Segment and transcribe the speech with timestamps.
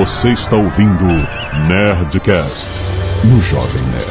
[0.00, 1.04] Você está ouvindo
[1.68, 2.70] Nerdcast
[3.22, 4.06] no Jovem Nerd.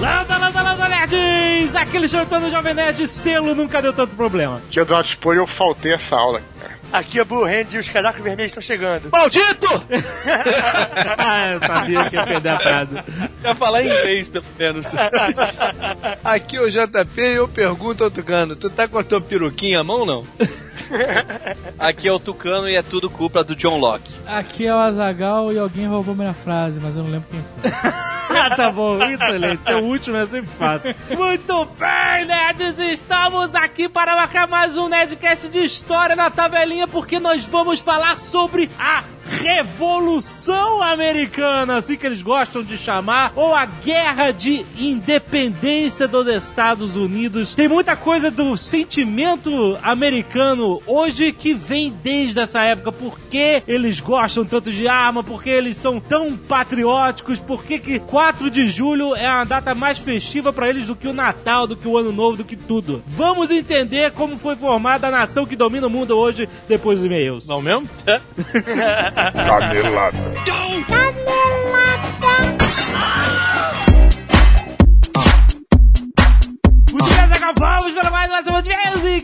[0.00, 1.74] Landa, landa, landa, nerds!
[1.74, 4.62] Aquele chantando do Jovem Nerd, selo nunca deu tanto problema.
[4.70, 4.94] Dia do
[5.34, 6.40] eu faltei essa aula.
[6.92, 9.10] Aqui é Blue Hand e os casacos vermelhos estão chegando.
[9.10, 9.66] Maldito!
[11.18, 13.04] ah, eu sabia que ia perder a.
[13.44, 14.86] Ia falar inglês, pelo menos.
[16.24, 19.80] Aqui é o JP e eu pergunto ao Tucano, tu tá com a tua peruquinha
[19.80, 20.26] à mão não?
[21.78, 24.12] Aqui é o Tucano e é tudo culpa do John Locke.
[24.26, 27.70] Aqui é o Azagal e alguém roubou minha frase, mas eu não lembro quem foi.
[28.36, 29.64] ah, tá bom, excelente.
[29.64, 30.94] Seu último é sempre fácil.
[31.16, 32.78] Muito bem, nerds!
[32.78, 38.18] Estamos aqui para marcar mais um Nerdcast de história na tabelinha, porque nós vamos falar
[38.18, 46.06] sobre a Revolução Americana, assim que eles gostam de chamar, ou a Guerra de Independência
[46.06, 47.54] dos Estados Unidos.
[47.54, 52.92] Tem muita coisa do sentimento americano hoje que vem desde essa época.
[52.92, 55.24] Por que eles gostam tanto de arma?
[55.24, 57.40] Por que eles são tão patrióticos?
[57.40, 61.08] Por que, que 4 de julho é a data mais festiva para eles do que
[61.08, 63.02] o Natal, do que o Ano Novo, do que tudo?
[63.06, 67.46] Vamos entender como foi formada a nação que domina o mundo hoje depois dos e-mails.
[67.46, 67.88] Não mesmo?
[69.16, 70.18] Canelada.
[76.92, 78.68] Muito bem, Azaghal, vamos para mais uma semana de
[79.08, 79.22] e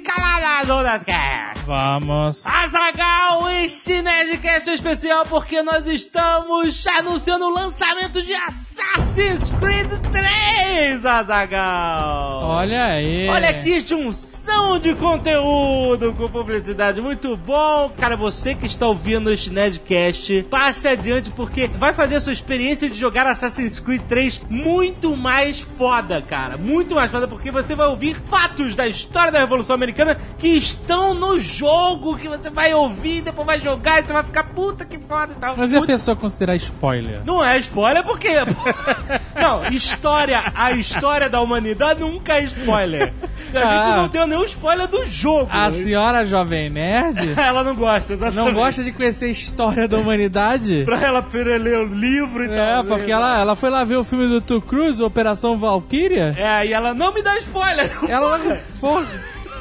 [1.67, 2.47] Vamos.
[2.47, 11.05] Azagal, este Nerdcast é especial porque nós estamos anunciando o lançamento de Assassin's Creed 3,
[11.05, 12.43] Azagal.
[12.45, 13.29] Olha aí.
[13.29, 17.91] Olha que junção de conteúdo com publicidade muito bom.
[17.91, 22.91] Cara, você que está ouvindo este Nerdcast, passe adiante porque vai fazer a sua experiência
[22.91, 26.57] de jogar Assassin's Creed 3 muito mais foda, cara.
[26.57, 31.15] Muito mais foda porque você vai ouvir fatos da história da Revolução Americana que estão
[31.15, 34.99] no jogo, que você vai ouvir, depois vai jogar e você vai ficar puta que
[34.99, 35.55] foda e tal.
[35.57, 37.23] Mas e a pessoa considerar spoiler?
[37.25, 38.29] não é spoiler porque.
[39.41, 43.13] não, história, a história da humanidade nunca é spoiler.
[43.55, 43.97] A gente Ah.
[43.97, 45.49] não deu nenhum spoiler do jogo.
[45.51, 48.37] A senhora jovem nerd Ela não gosta, exatamente.
[48.47, 50.85] não gosta de conhecer a história da humanidade?
[50.85, 52.57] Pra ela ler o livro e tal.
[52.57, 56.35] É, porque ela, ela foi lá ver o filme do Tom Cruise, Operação Valkyria.
[56.37, 57.91] É, e ela não me dá spoiler.
[58.09, 58.39] Ela.
[58.81, 59.07] Porra.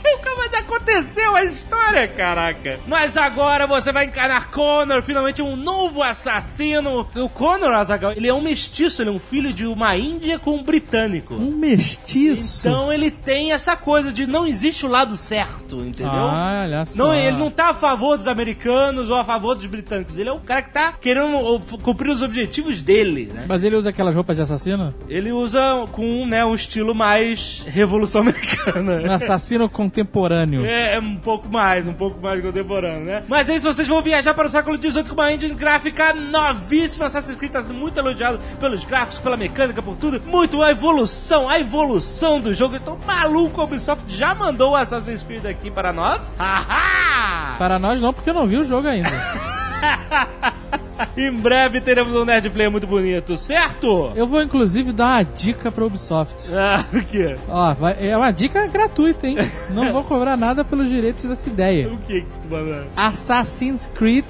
[0.03, 2.79] Nunca mais aconteceu a história, caraca.
[2.87, 7.07] Mas agora você vai encarar Connor, finalmente um novo assassino.
[7.15, 10.55] O Connor, Azaghal, ele é um mestiço, ele é um filho de uma Índia com
[10.55, 11.35] um britânico.
[11.35, 12.67] Um mestiço.
[12.67, 16.11] Então ele tem essa coisa de não existe o lado certo, entendeu?
[16.11, 17.03] Ah, olha só.
[17.03, 20.17] Não, ele não tá a favor dos americanos ou a favor dos britânicos.
[20.17, 23.45] Ele é o cara que tá querendo cumprir os objetivos dele, né?
[23.47, 24.93] Mas ele usa aquelas roupas de assassino?
[25.07, 25.59] Ele usa
[25.91, 29.01] com né, um estilo mais revolução americana.
[29.01, 30.65] Um assassino contemporâneo.
[30.65, 33.23] É, é um pouco mais, um pouco mais contemporâneo, né?
[33.27, 37.05] Mas é isso, vocês vão viajar para o século XVIII com uma engine gráfica novíssima.
[37.05, 40.21] Assassin's Creed tá sendo muito elogiado pelos gráficos, pela mecânica, por tudo.
[40.25, 42.75] Muito a evolução, a evolução do jogo.
[42.75, 46.21] Eu tô maluco, a Ubisoft já mandou o Assassin's Creed aqui para nós.
[46.39, 47.57] Haha!
[47.57, 49.09] Para nós não, porque eu não vi o jogo ainda.
[51.17, 54.11] em breve teremos um Nerd Player muito bonito, certo?
[54.15, 56.51] Eu vou inclusive dar uma dica pra Ubisoft.
[56.53, 57.35] Ah, o quê?
[57.49, 59.37] Ó, vai- é uma dica gratuita, hein?
[59.71, 61.87] Não vou cobrar nada pelos direitos dessa ideia.
[61.91, 62.55] O que que tu?
[62.95, 64.25] Assassin's Creed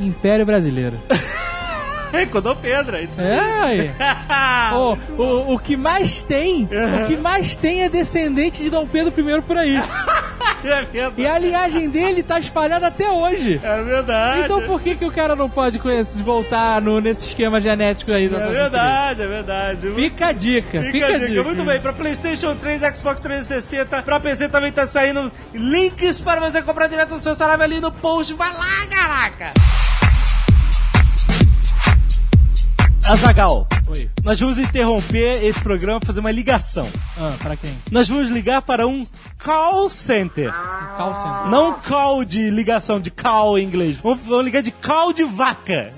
[0.00, 0.96] Império Brasileiro.
[2.12, 3.00] É, Codô Pedra.
[3.02, 3.20] isso.
[3.20, 3.90] É, aí.
[4.72, 9.12] O, o, o que mais tem, o que mais tem é descendente de Dom Pedro
[9.18, 9.78] I por aí.
[10.64, 11.20] É verdade.
[11.20, 13.60] E a linhagem dele tá espalhada até hoje.
[13.62, 14.40] É verdade.
[14.42, 18.28] Então por que, que o cara não pode conhecer, voltar no, nesse esquema genético aí
[18.28, 19.90] do É verdade, é verdade.
[19.92, 21.42] Fica a dica, fica, Fica a dica.
[21.42, 26.62] Muito bem, pra PlayStation 3, Xbox 360, pra PC também tá saindo links para você
[26.62, 28.32] comprar direto no seu salário ali no post.
[28.34, 29.52] Vai lá, caraca!
[33.08, 34.08] Azagal, Oi.
[34.22, 36.88] nós vamos interromper esse programa e fazer uma ligação.
[37.18, 37.76] Ah, pra quem?
[37.90, 39.04] Nós vamos ligar para um
[39.44, 40.52] call center.
[40.96, 41.46] Call center.
[41.50, 43.96] Não call de ligação, de call em inglês.
[43.98, 45.92] Vamos, vamos ligar de call de vaca.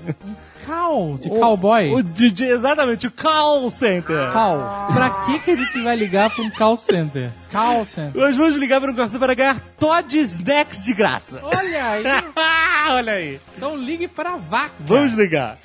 [0.65, 1.93] Call, de cowboy.
[1.93, 4.31] O, de, de- exatamente, o call center.
[4.33, 4.57] Call.
[4.91, 7.29] Pra que, que a gente vai ligar pra um call center?
[7.51, 8.19] Call center.
[8.19, 11.39] Nós vamos ligar para um call center para ganhar Todd Snacks de graça.
[11.43, 12.03] Olha aí.
[12.89, 13.39] Olha aí.
[13.55, 14.71] Então ligue para a vaca.
[14.79, 15.55] Vamos ligar.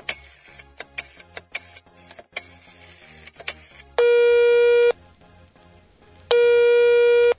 [4.01, 4.05] う
[7.27, 7.30] ん。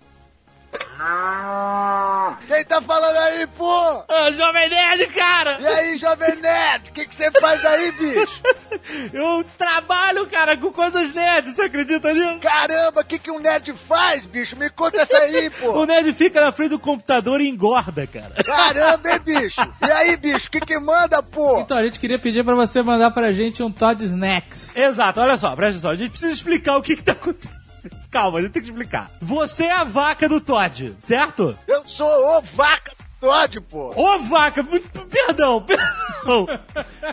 [2.48, 4.04] Quem tá falando aí, pô?
[4.08, 5.58] Ô, Jovem Nerd, cara!
[5.60, 6.90] E aí, Jovem Nerd?
[6.90, 8.42] O que que você faz aí, bicho?
[9.14, 12.40] Eu trabalho, cara, com coisas nerds, você acredita nisso?
[12.40, 14.56] Caramba, o que, que um nerd faz, bicho?
[14.58, 15.86] Me conta essa aí, O pô.
[15.86, 18.34] nerd fica na frente do computador e engorda, cara.
[18.44, 19.62] Caramba, hein, bicho?
[19.86, 21.60] E aí, bicho, o que, que manda, pô?
[21.60, 24.76] Então, a gente queria pedir pra você mandar pra gente um Todd Snacks.
[24.76, 25.92] Exato, olha só, presta atenção.
[25.92, 27.61] A gente precisa explicar o que que tá acontecendo.
[28.12, 29.10] Calma, a gente tem que explicar.
[29.22, 31.58] Você é a vaca do Todd, certo?
[31.66, 32.92] Eu sou o vaca
[33.22, 33.94] Todd, pô.
[33.96, 36.48] Ô vaca, perdão, perdão.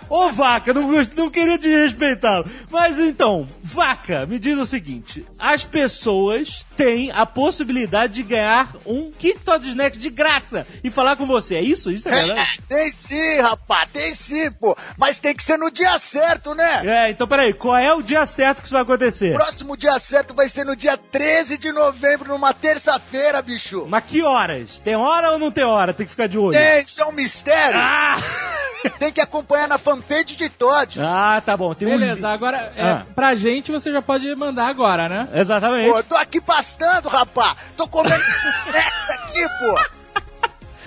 [0.08, 2.46] Ô vaca, não, não queria desrespeitá-lo.
[2.70, 9.10] Mas então, vaca, me diz o seguinte: as pessoas têm a possibilidade de ganhar um
[9.10, 11.56] kit Todd Snack de graça e falar com você.
[11.56, 11.90] É isso?
[11.90, 12.58] Isso é verdade?
[12.66, 14.74] Tem sim, rapaz, tem sim, pô.
[14.96, 16.82] Mas tem que ser no dia certo, né?
[16.86, 19.34] É, então peraí, qual é o dia certo que isso vai acontecer?
[19.34, 23.84] Próximo dia certo vai ser no dia 13 de novembro, numa terça-feira, bicho.
[23.88, 24.78] Mas que horas?
[24.78, 25.97] Tem hora ou não tem hora?
[25.98, 26.56] Tem que ficar de olho.
[26.56, 27.76] Tem, isso é um mistério.
[27.78, 28.16] Ah!
[29.00, 31.00] Tem que acompanhar na fanpage de Todd.
[31.02, 31.74] Ah, tá bom.
[31.74, 33.02] Tem um Beleza, agora, é, Ah.
[33.14, 35.28] pra gente você já pode mandar agora, né?
[35.34, 35.90] Exatamente.
[35.92, 37.56] Pô, tô aqui pastando, rapaz.
[37.76, 38.14] Tô comendo
[38.72, 40.20] essa aqui, pô.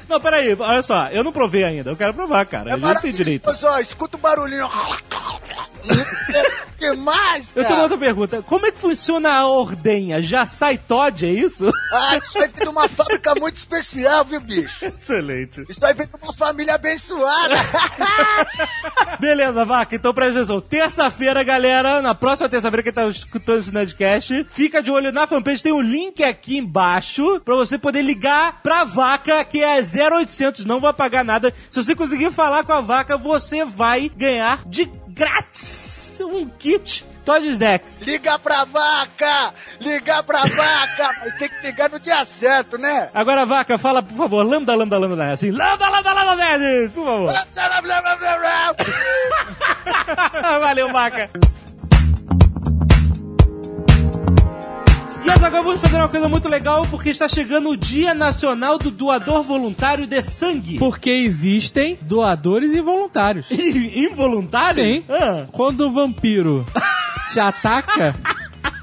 [0.07, 2.71] Não, peraí, olha só, eu não provei ainda, eu quero provar, cara.
[2.71, 3.45] É a gente tem direito.
[3.45, 3.79] maravilhoso, ó.
[3.79, 4.69] Escuta o barulhinho.
[6.81, 8.41] que mais, Eu tenho outra pergunta.
[8.41, 10.19] Como é que funciona a ordenha?
[10.19, 11.71] Já sai Todd, é isso?
[11.93, 14.83] Ah, isso aí vem de uma fábrica muito especial, viu, bicho?
[14.85, 15.63] Excelente.
[15.69, 17.53] Isso aí vem de uma família abençoada.
[19.19, 20.59] Beleza, vaca, então presta atenção.
[20.59, 25.61] Terça-feira, galera, na próxima terça-feira, quem tá escutando esse Nerdcast, fica de olho na fanpage,
[25.61, 30.79] tem um link aqui embaixo pra você poder ligar pra vaca, que é 0800, não
[30.79, 31.53] vai pagar nada.
[31.69, 37.47] Se você conseguir falar com a vaca, você vai ganhar de grátis um kit Todd
[37.47, 38.01] Snacks.
[38.01, 39.53] Liga pra vaca!
[39.79, 41.09] Liga pra vaca!
[41.23, 43.09] Mas tem que ligar no dia certo, né?
[43.13, 47.05] Agora, vaca, fala, por favor, lambda, lambda, lambda, nerd, assim, lambda, lambda, lambda, nerd, por
[47.05, 47.31] favor.
[50.59, 51.29] Valeu, vaca.
[55.23, 58.89] E agora vamos fazer uma coisa muito legal, porque está chegando o Dia Nacional do
[58.89, 60.79] Doador Voluntário de Sangue.
[60.79, 63.47] Porque existem doadores involuntários.
[63.51, 64.83] Involuntário?
[64.83, 65.03] Sim.
[65.09, 65.45] Ah.
[65.51, 66.65] Quando o vampiro
[67.31, 68.15] te ataca,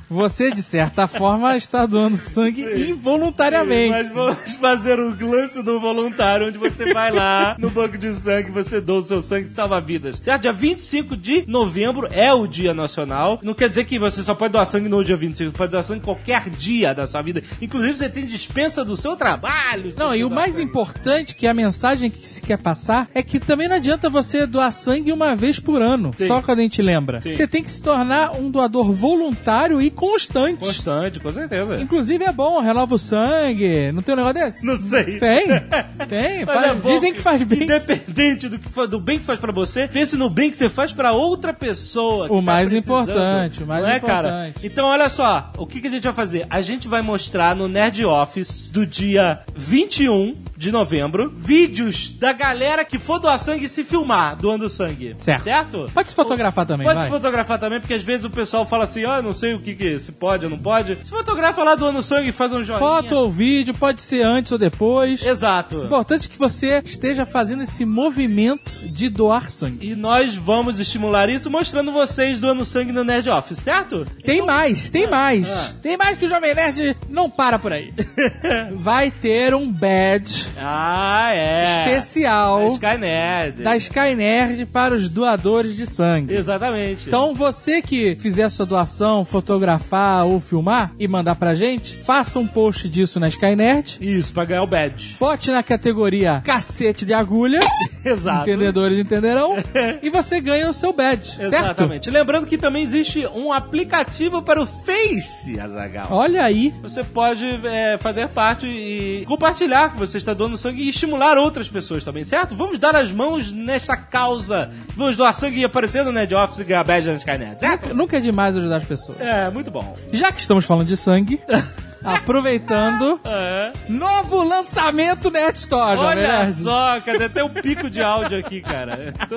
[0.08, 3.90] você, de certa forma, está doando sangue involuntariamente.
[3.90, 8.50] Mas vamos fazer o lance do voluntário, onde você vai lá no banco de sangue,
[8.50, 10.19] você doa o seu sangue e salva vidas.
[10.19, 10.43] Certo?
[10.43, 13.38] Dia 25 de novembro é o Dia Nacional.
[13.43, 15.84] Não quer dizer que você só pode doar sangue no dia 25, você pode doar
[15.84, 17.43] sangue qualquer dia da sua vida.
[17.61, 19.93] Inclusive, você tem dispensa do seu trabalho.
[19.96, 23.22] Não, e o mais importante importante, que é a mensagem que se quer passar, é
[23.22, 26.12] que também não adianta você doar sangue uma vez por ano.
[26.16, 26.26] Sim.
[26.26, 27.20] Só quando a gente lembra.
[27.20, 27.32] Sim.
[27.32, 30.58] Você tem que se tornar um doador voluntário e constante.
[30.64, 31.80] Constante, com certeza.
[31.80, 33.90] Inclusive é bom, renova o sangue.
[33.92, 34.64] Não tem um negócio desse?
[34.64, 35.18] Não sei.
[35.18, 35.46] Tem,
[36.08, 36.44] tem.
[36.46, 37.64] Mas faz- é bom dizem que faz bem.
[37.64, 40.92] Independente do, que do bem que faz pra você, pense no bem que você faz
[40.92, 42.26] pra outra pessoa.
[42.26, 43.02] O tá mais precisando.
[43.02, 44.28] importante, o mais Não é, cara?
[44.28, 44.66] importante.
[44.66, 46.46] Então, olha só, o que, que a gente vai fazer?
[46.48, 52.84] A gente vai mostrar no Nerd Office do dia 21 de novembro vídeos da galera
[52.84, 55.14] que for doar sangue se filmar doando sangue.
[55.19, 55.44] Certo.
[55.44, 55.90] Certo?
[55.94, 57.06] Pode se fotografar também, Pode vai.
[57.06, 59.60] se fotografar também, porque às vezes o pessoal fala assim, ó, eu não sei o
[59.60, 60.99] que, que se pode ou não pode.
[61.05, 62.81] Se fotografa lá doando sangue e faz um joinha.
[62.81, 65.25] Foto ou vídeo, pode ser antes ou depois.
[65.25, 65.84] Exato.
[65.84, 69.93] Importante que você esteja fazendo esse movimento de doar sangue.
[69.93, 74.04] E nós vamos estimular isso mostrando vocês doando sangue no Nerd Office, certo?
[74.25, 75.49] Tem mais, tem mais.
[75.49, 75.72] ah.
[75.81, 77.94] Tem mais que o Jovem Nerd não para por aí.
[78.75, 81.85] Vai ter um badge Ah, é.
[81.87, 83.62] especial Da Skynet.
[83.62, 86.35] da Sky Nerd para os doadores de sangue.
[86.35, 87.07] Exatamente.
[87.07, 92.47] Então, você que fizer sua doação, fotografar ou filmar e mandar pra gente, faça um
[92.47, 93.99] post disso na Sky Nerd.
[94.00, 95.17] Isso, pra ganhar o badge.
[95.19, 97.61] Bote na categoria cacete de agulha,
[98.05, 98.43] Exato.
[98.43, 99.57] entendedores entenderão,
[100.02, 101.43] e você ganha o seu badge, certo?
[101.64, 102.11] Exatamente.
[102.11, 106.07] Lembrando que também existe um aplicativo para o Face, Azagal.
[106.11, 110.88] Olha aí, Você pode é, fazer parte e compartilhar que você está doando sangue e
[110.88, 112.57] estimular outras pessoas também, certo?
[112.57, 114.71] Vamos dar as mãos nesta causa.
[114.97, 117.95] Vamos doar sangue e aparecer no Nerd Office e ganhar badge na Skynet, certo?
[117.95, 119.21] nunca é demais ajudar as pessoas.
[119.21, 119.97] É, muito bom.
[120.12, 121.40] Já que estamos falando de sangue,
[122.04, 123.73] aproveitando, É.
[123.88, 129.12] novo lançamento Nerd Store, Jovem Olha só, cadê até um pico de áudio aqui, cara.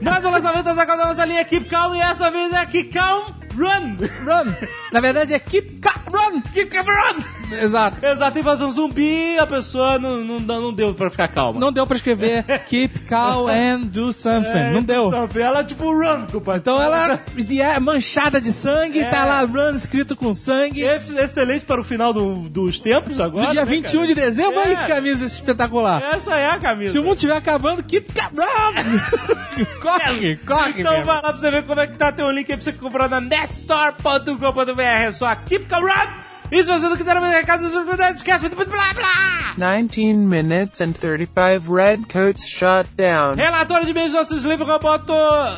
[0.00, 3.32] Então, mais um lançamento da nossa linha Keep Calm e essa vez é Keep Calm
[3.60, 3.96] Run.
[4.24, 4.54] Run.
[4.92, 7.22] Na verdade é Keep run, keep run.
[7.52, 8.04] Exato.
[8.04, 11.58] Exato, invasão zumbi, a pessoa não, não, não deu pra ficar calma.
[11.60, 14.72] Não deu pra escrever keep calm and do something.
[14.72, 15.10] não deu.
[15.40, 16.60] Ela tipo run, compadre.
[16.60, 17.18] Então ela
[17.60, 19.08] é manchada de sangue, É.
[19.10, 20.82] tá lá run escrito com sangue.
[20.82, 23.46] Ex- Excelente para o final do- dos tempos agora.
[23.46, 24.26] No dia né, 21 de cara?
[24.26, 24.64] dezembro, É.
[24.64, 26.02] aí que camisa espetacular.
[26.02, 26.92] Essa é a camisa.
[26.92, 28.30] Se o mundo estiver acabando, keep calm.
[29.82, 31.04] corre, corre, Então meu.
[31.04, 32.12] vai lá pra você ver como é que tá.
[32.12, 33.20] Tem um link aí pra você comprar na
[35.08, 36.29] É só keep calm, run.
[36.52, 37.64] E se você não quiser mais recado,
[38.14, 39.54] esquece, blá blá blá.
[39.56, 43.34] 19 minutes and 35 redcoats shot down.
[43.34, 45.12] Relatório de e-mails nossos livros roboto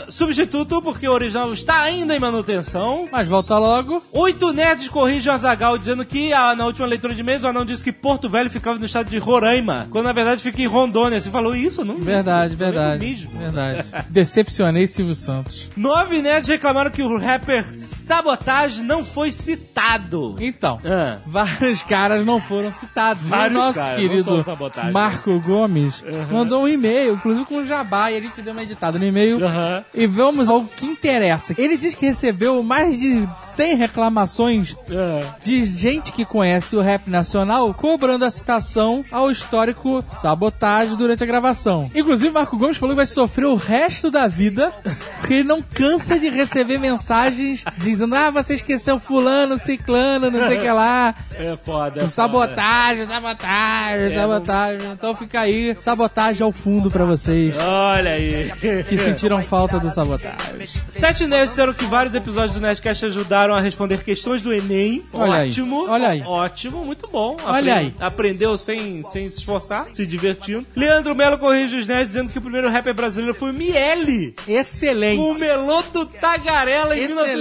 [0.08, 3.08] substituto, porque o original está ainda em manutenção.
[3.10, 4.02] Mas volta logo.
[4.12, 7.64] Oito nerds corrigem o Azagal dizendo que ah, na última leitura de e-mails o anão
[7.64, 11.20] disse que Porto Velho ficava no estado de Roraima, quando na verdade fica em Rondônia.
[11.20, 11.96] Você falou isso, não?
[12.00, 13.06] Verdade, Não lembro verdade.
[13.06, 13.38] mesmo.
[13.38, 13.88] Verdade.
[14.08, 15.70] Decepcionei Silvio Santos.
[15.76, 20.36] Nove nerds reclamaram que o rapper Sabotage não foi citado.
[20.40, 21.18] Então, Ah.
[21.26, 23.22] vários caras não foram citados.
[23.24, 24.44] Vários o nosso caras, querido.
[24.92, 28.98] Marco Gomes mandou um e-mail, inclusive com o Jabá, e a gente deu uma editada
[28.98, 29.44] no e-mail.
[29.44, 29.84] Aham.
[29.94, 31.54] E vamos ao que interessa.
[31.58, 35.34] Ele diz que recebeu mais de 100 reclamações Ah.
[35.42, 41.26] de gente que conhece o rap nacional cobrando a citação ao histórico sabotagem durante a
[41.26, 41.90] gravação.
[41.94, 44.72] Inclusive, Marco Gomes falou que vai sofrer o resto da vida
[45.20, 50.58] porque ele não cansa de receber mensagens dizendo: Ah, você esqueceu fulano, ciclano, não sei
[50.58, 51.14] o que lá.
[51.34, 52.00] É foda.
[52.00, 52.10] é foda.
[52.10, 54.88] Sabotagem, sabotagem, sabotagem.
[54.92, 58.50] Então fica aí, sabotagem ao fundo pra vocês Olha aí.
[58.88, 60.66] que sentiram falta do sabotagem.
[60.88, 65.02] Sete nerds disseram que vários episódios do Nerdcast ajudaram a responder questões do Enem.
[65.12, 65.88] Olha aí, Ótimo.
[65.88, 66.22] olha aí.
[66.22, 67.36] Ótimo, muito bom.
[67.44, 67.94] Olha aí.
[68.00, 70.66] Aprendeu sem, sem se esforçar, se divertindo.
[70.74, 74.34] Leandro Melo corrige os nerds dizendo que o primeiro rapper brasileiro foi o Miele.
[74.46, 75.18] Excelente.
[75.20, 77.38] O melô do Tagarela em Excelente.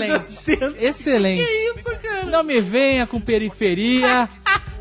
[0.48, 0.86] 1980.
[0.86, 1.44] Excelente.
[1.44, 2.11] Que isso, cara?
[2.32, 4.30] Não me venha com periferia.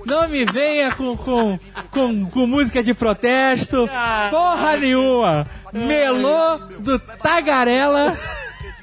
[0.07, 1.59] Não me venha com, com,
[1.91, 3.91] com, com música de protesto.
[4.31, 5.47] Porra nenhuma.
[5.73, 8.17] Melô do Tagarela.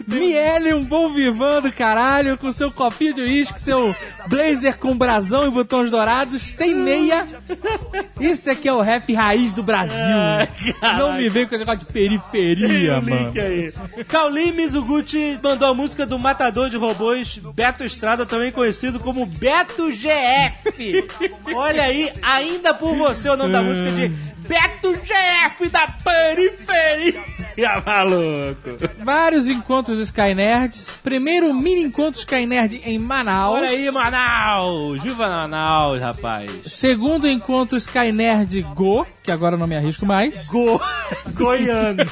[0.08, 3.94] Miele, um bom vivão do caralho, com seu copinho de uísque, seu
[4.28, 7.28] blazer com brasão e botões dourados, sem meia.
[8.20, 9.98] Isso aqui é o rap raiz do Brasil.
[10.98, 13.26] Não me vem com esse negócio de periferia, Tem mano.
[13.28, 13.74] link aí.
[14.08, 19.92] Kauli Mizuguchi mandou a música do Matador de Robôs, Beto Estrada, também conhecido como Beto
[19.92, 21.08] GF.
[21.54, 24.08] Olha aí, ainda por você o nome da música de
[24.48, 27.22] Beto GF da periferia,
[27.86, 28.78] maluco.
[29.04, 31.00] Vários encontros Sky Nerds.
[31.04, 33.58] Primeiro mini encontro Sky Nerd em Manaus.
[33.58, 35.02] Olha aí, Manaus.
[35.02, 36.52] Viva Manaus, rapaz.
[36.66, 40.46] Segundo encontro Sky Nerd Go, que agora eu não me arrisco mais.
[40.46, 40.80] Go...
[41.34, 42.04] Goiano.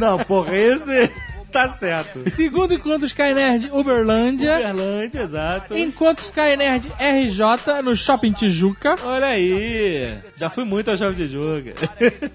[0.00, 1.10] Não, porra, esse
[1.50, 2.28] tá certo.
[2.30, 4.54] Segundo encontro Sky Nerd Uberlândia.
[4.58, 5.76] Uberlândia, exato.
[5.76, 8.96] Encontro Sky Nerd RJ no Shopping Tijuca.
[9.04, 11.70] Olha aí, já fui muito ao de Jogo.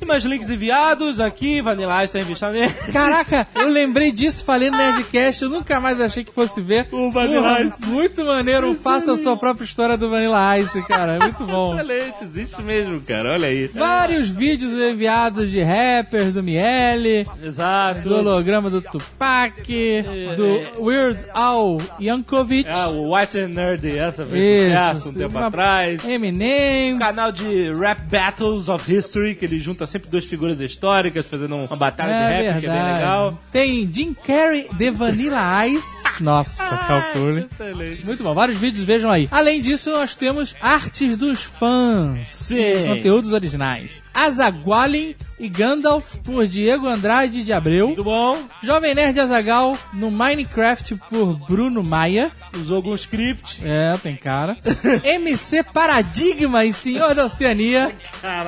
[0.02, 2.74] e mais links enviados aqui, Vanilla Ice, Revista Nerd.
[2.92, 6.88] Caraca, eu lembrei disso, falei no Nerdcast, eu nunca mais achei que fosse ver.
[6.92, 7.86] O Vanilla Porra, Ice.
[7.86, 11.74] Muito maneiro, faça a sua própria história do Vanilla Ice, cara, é muito bom.
[11.74, 13.68] Excelente, existe mesmo, cara, olha aí.
[13.68, 18.08] Vários vídeos enviados de rappers, do Miele, Exato.
[18.08, 19.54] do holograma do Tupac,
[20.38, 25.48] do Weird Al Yankovic, Ah, o White and Nerdy, essa fez sucesso um tempo uma-
[25.48, 26.04] atrás.
[26.06, 31.28] Eminem, Um canal de Rap Battles of History, que ele junta sempre duas figuras históricas,
[31.28, 32.94] fazendo uma batalha de é rap, que é bem verdade.
[33.00, 33.40] legal.
[33.52, 36.04] Tem Jim Carrey de Vanilla Ice.
[36.24, 37.48] Nossa, calcule.
[37.52, 38.06] Excelente.
[38.06, 39.28] Muito bom, vários vídeos, vejam aí.
[39.32, 42.28] Além disso, nós temos artes dos fãs.
[42.30, 42.88] Sim.
[42.88, 44.04] Conteúdos originais.
[44.14, 47.88] Azagualin e Gandalf por Diego Andrade de Abreu.
[47.88, 48.38] Muito bom.
[48.62, 52.32] Jovem Nerd Azagal no Minecraft por Bruno Maia.
[52.56, 53.62] Usou algum script.
[53.66, 54.58] É, tem cara.
[55.04, 57.96] MC Paradigma e Senhor da Oceania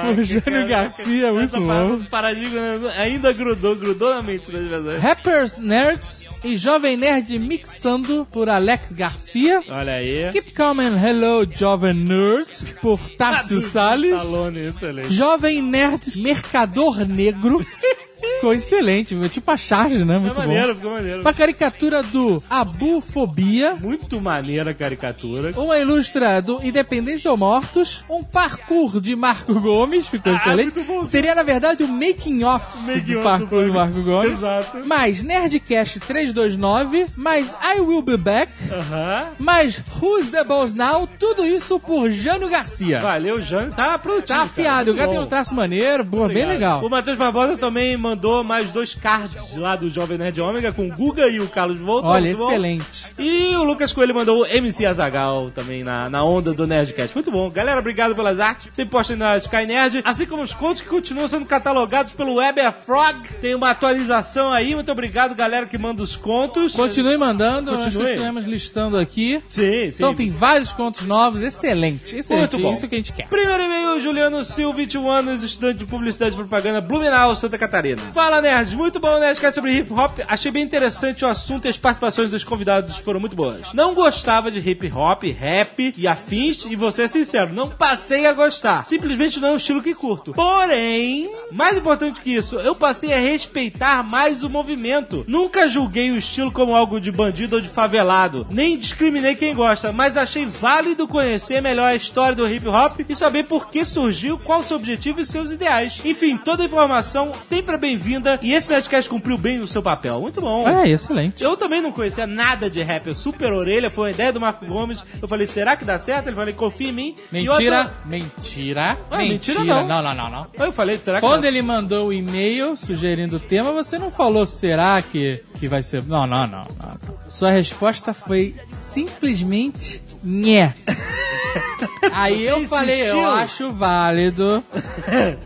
[0.04, 2.04] por Jânio Garcia, muito bom.
[2.10, 2.60] paradigma
[2.98, 5.02] ainda grudou, grudou na mente das pessoas.
[5.02, 9.62] Rappers Nerds e Jovem Nerd Mixando por Alex Garcia.
[9.68, 10.30] Olha aí.
[10.32, 14.14] Keep Calm and Hello Jovem Nerds por Tássio Salles.
[14.14, 15.12] Stallone, excelente.
[15.14, 17.66] Jovem Nerd Mercador Negro.
[18.20, 20.16] Ficou excelente, tipo a charge, né?
[20.16, 20.76] Ficou Muito maneiro, bom.
[20.76, 21.22] ficou maneiro.
[21.22, 23.76] Uma caricatura do Abufobia.
[23.76, 25.52] Muito maneira a caricatura.
[25.56, 28.04] Uma ilustra do Independência ou Mortos.
[28.10, 30.08] Um parkour de Marco Gomes.
[30.08, 30.72] Ficou excelente.
[30.72, 31.06] Ah, muito bom.
[31.06, 34.32] Seria, na verdade, o making off Making do parkour do do Marco Gomes.
[34.34, 34.86] Exato.
[34.86, 37.08] Mais Nerdcast 329.
[37.16, 38.52] Mais I Will Be Back.
[38.72, 39.28] Aham.
[39.40, 41.08] Mais Who's the Boss Now.
[41.20, 43.00] Tudo isso por Jânio Garcia.
[43.02, 43.72] Valeu, Jânio.
[43.74, 44.28] Tá produtivo.
[44.38, 46.84] Tá afiado, o cara tem um traço maneiro, boa, bem legal.
[46.84, 50.96] O Matheus Barbosa também mandou mais dois cards lá do Jovem Nerd Ômega com o
[50.96, 52.08] Guga e o Carlos Volta.
[52.08, 52.50] Olha, muito bom.
[52.50, 53.06] excelente.
[53.18, 57.16] E o Lucas Coelho mandou o MC Azagal também na, na onda do Nerdcast.
[57.16, 57.50] Muito bom.
[57.50, 58.70] Galera, obrigado pelas artes.
[58.72, 60.02] Sempre postem na Sky Nerd.
[60.06, 63.28] Assim como os contos que continuam sendo catalogados pelo Weber Frog.
[63.42, 64.76] Tem uma atualização aí.
[64.76, 66.74] Muito obrigado, galera, que manda os contos.
[66.74, 68.08] Continue mandando, nós Continue.
[68.08, 69.42] continuamos listando aqui.
[69.50, 69.92] Sim, sim.
[69.96, 72.52] Então tem vários contos novos, excelente, excelente.
[72.52, 72.74] Muito bom.
[72.74, 73.28] Isso que a gente quer.
[73.28, 77.95] Primeiro e-mail, Juliano Silva, 21 anos, estudante de publicidade e propaganda, Blumenau, Santa Catarina.
[78.14, 78.74] Fala, nerds.
[78.74, 80.20] Muito bom, Nerdcast sobre hip hop.
[80.28, 83.74] Achei bem interessante o assunto e as participações dos convidados foram muito boas.
[83.74, 88.34] Não gostava de hip hop, rap e afins, e vou ser sincero, não passei a
[88.34, 88.86] gostar.
[88.86, 90.34] Simplesmente não é um estilo que curto.
[90.34, 95.24] Porém, mais importante que isso, eu passei a respeitar mais o movimento.
[95.28, 98.48] Nunca julguei o estilo como algo de bandido ou de favelado.
[98.50, 103.16] Nem discriminei quem gosta, mas achei válido conhecer melhor a história do hip hop e
[103.16, 106.02] saber por que surgiu, qual seu objetivo e seus ideais.
[106.04, 110.20] Enfim, toda informação sempre é bem-vinda e esse Nerdcast cumpriu bem o seu papel.
[110.20, 110.68] Muito bom.
[110.68, 111.44] É, excelente.
[111.44, 114.66] Eu também não conhecia nada de rap, eu super orelha, foi uma ideia do Marco
[114.66, 115.04] Gomes.
[115.22, 116.28] Eu falei, será que dá certo?
[116.28, 117.16] Ele falou, confia em mim.
[117.32, 119.60] Mentira, outra- mentira, Ah, mentira.
[119.60, 119.88] mentira não.
[119.88, 120.48] Não, não, não, não.
[120.66, 124.10] Eu falei, será que Quando dá- ele mandou o e-mail sugerindo o tema, você não
[124.10, 126.04] falou será que, que vai ser.
[126.04, 126.96] Não, não, não, não.
[127.30, 130.74] Sua resposta foi simplesmente nhé.
[132.12, 134.64] Aí eu falei, eu acho válido.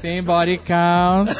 [0.01, 1.31] Tem body count.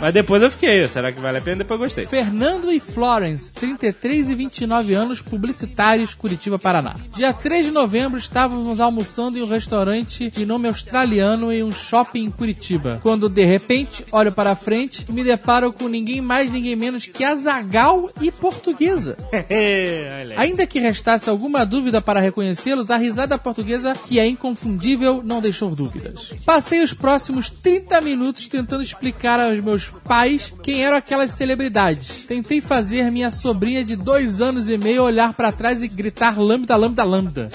[0.00, 1.56] Mas depois eu fiquei, será que vale a pena?
[1.58, 2.04] Depois eu gostei.
[2.04, 6.96] Fernando e Florence, 33 e 29 anos, publicitários, Curitiba, Paraná.
[7.12, 12.24] Dia 3 de novembro, estávamos almoçando em um restaurante de nome australiano em um shopping
[12.24, 12.98] em Curitiba.
[13.02, 17.24] Quando, de repente, olho para frente e me deparo com ninguém mais, ninguém menos que
[17.24, 19.16] Azagal e Portuguesa.
[20.36, 25.74] Ainda que restasse alguma dúvida para reconhecê-los, a risada portuguesa, que é inconfundível, não deixou
[25.74, 26.32] dúvidas.
[26.44, 32.24] Passei os próximos 30 minutos tentando explicar aos meus pais quem eram aquelas celebridades.
[32.26, 36.76] Tentei fazer minha sobrinha de dois anos e meio olhar para trás e gritar lambda,
[36.76, 37.48] lambda, lambda.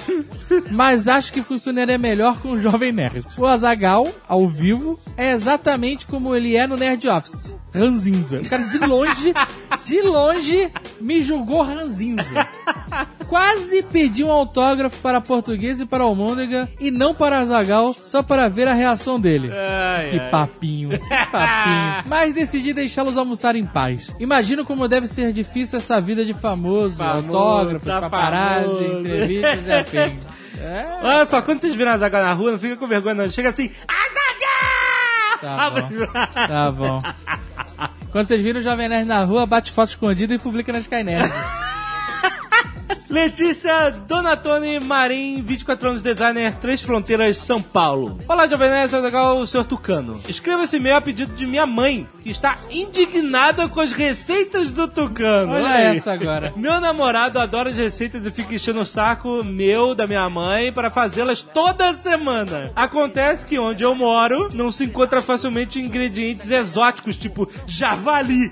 [0.72, 3.26] Mas acho que funcionaria melhor com o Jovem Nerd.
[3.38, 7.56] O Azagal, ao vivo, é exatamente como ele é no Nerd Office.
[7.74, 8.40] Ranzinza.
[8.40, 9.34] O cara de longe,
[9.86, 12.48] de longe, me julgou ranzinza.
[13.28, 18.48] Quase pedi um autógrafo para português e para Almôndega e não para Azagal, só para
[18.48, 19.52] ver a reação dele.
[19.52, 20.30] Ai, Que ai.
[20.30, 22.04] papinho, que papinho.
[22.08, 24.16] Mas decidi deixá-los almoçar em paz.
[24.20, 29.00] Imagino como deve ser difícil essa vida de famoso, Famoso, autógrafos, tá paparazzi, famoso.
[29.00, 30.20] entrevistas e afim.
[30.60, 33.30] É, Olha só, quando vocês viram a Zaga na rua, não fica com vergonha não.
[33.30, 34.18] Chega assim, Azaga!
[35.40, 35.90] Tá bom.
[36.34, 37.02] Tá bom.
[38.12, 41.04] Quando vocês viram o Jovem Nerd na rua, bate foto escondida e publica na Sky
[41.04, 41.30] Nerd.
[43.10, 48.20] Letícia Donatoni Marim, 24 anos, designer, Três Fronteiras, São Paulo.
[48.28, 50.20] Olá, Jovem Nerd, sou legal, o senhor Tucano.
[50.28, 54.90] Escreva esse e-mail a pedido de minha mãe, que está indignada com as receitas do
[54.90, 55.54] Tucano.
[55.54, 55.98] Olha aí.
[55.98, 56.52] essa agora.
[56.58, 60.92] Meu namorado adora as receitas e fica enchendo o saco meu, da minha mãe, para
[60.92, 62.74] fazê-las toda semana.
[62.76, 68.52] Acontece que onde eu moro, não se encontra facilmente ingredientes exóticos, tipo javali.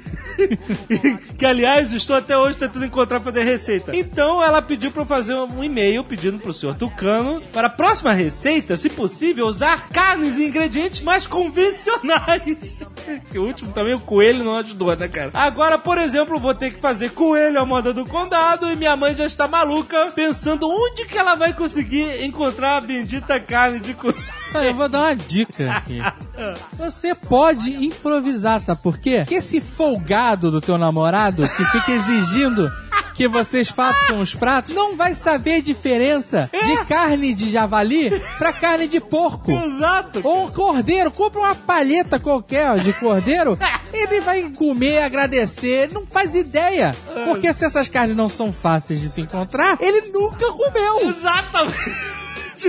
[1.37, 3.93] que, aliás, estou até hoje tentando encontrar pra fazer receita.
[3.95, 8.13] Então, ela pediu pra eu fazer um e-mail pedindo pro senhor Tucano para a próxima
[8.13, 12.85] receita, se possível, usar carnes e ingredientes mais convencionais.
[13.31, 15.31] que o último também, o coelho não ajudou, né, cara?
[15.33, 19.15] Agora, por exemplo, vou ter que fazer coelho à moda do condado e minha mãe
[19.15, 24.23] já está maluca pensando onde que ela vai conseguir encontrar a bendita carne de coelho.
[24.53, 25.99] Eu vou dar uma dica aqui.
[26.77, 29.19] Você pode improvisar, sabe por quê?
[29.19, 32.71] Porque esse folgado do teu namorado que fica exigindo
[33.15, 38.51] que vocês façam os pratos não vai saber a diferença de carne de javali pra
[38.51, 39.51] carne de porco.
[39.51, 40.19] Exato.
[40.23, 43.57] Ou um cordeiro, compra uma palheta qualquer de cordeiro,
[43.93, 46.95] ele vai comer, agradecer, não faz ideia.
[47.25, 51.09] Porque se essas carnes não são fáceis de se encontrar, ele nunca comeu.
[51.09, 52.25] Exatamente.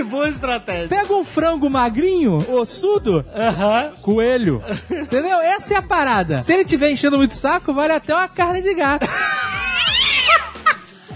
[0.09, 0.87] Boa estratégia.
[0.89, 3.93] Pega um frango magrinho, ossudo, Aham.
[4.01, 4.61] coelho.
[4.91, 5.39] Entendeu?
[5.41, 6.39] Essa é a parada.
[6.41, 9.07] Se ele tiver enchendo muito saco, vale até uma carne de gato.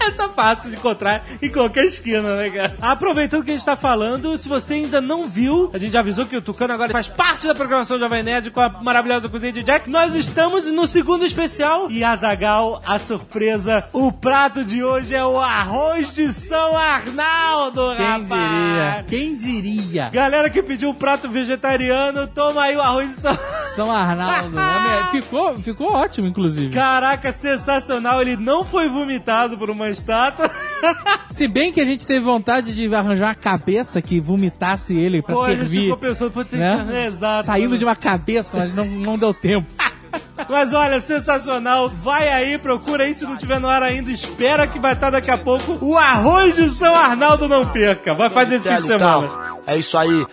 [0.08, 2.76] Essa é fácil de encontrar em qualquer esquina, né, cara?
[2.80, 6.26] Aproveitando que a gente tá falando, se você ainda não viu, a gente já avisou
[6.26, 9.62] que o Tucano agora faz parte da programação Jovem Nerd com a maravilhosa cozinha de
[9.62, 9.88] Jack.
[9.88, 15.38] Nós estamos no segundo especial e Azagal, a surpresa, o prato de hoje é o
[15.38, 18.28] arroz de São Arnaldo, Quem rapaz!
[18.28, 19.04] diria?
[19.08, 20.10] Quem diria?
[20.10, 23.36] Galera que pediu um prato vegetariano, toma aí o arroz de São
[23.74, 24.56] São Arnaldo.
[25.12, 26.72] ficou, ficou ótimo, inclusive.
[26.74, 28.20] Caraca, sensacional.
[28.20, 30.50] Ele não foi vomitado por uma estátua.
[31.30, 35.34] Se bem que a gente teve vontade de arranjar uma cabeça que vomitasse ele pra
[35.34, 35.82] Pô, a gente servir.
[35.82, 36.86] ficou pensando, né?
[36.88, 36.96] que...
[37.06, 37.46] Exato.
[37.46, 39.70] Saindo de uma cabeça, mas não, não deu tempo.
[40.48, 41.88] Mas olha, sensacional.
[41.88, 43.14] Vai aí, procura aí.
[43.14, 46.54] Se não tiver no ar ainda, espera que vai estar daqui a pouco o arroz
[46.54, 48.12] de São Arnaldo não perca.
[48.12, 49.30] Vai fazer esse fim de semana.
[49.66, 50.26] É isso aí.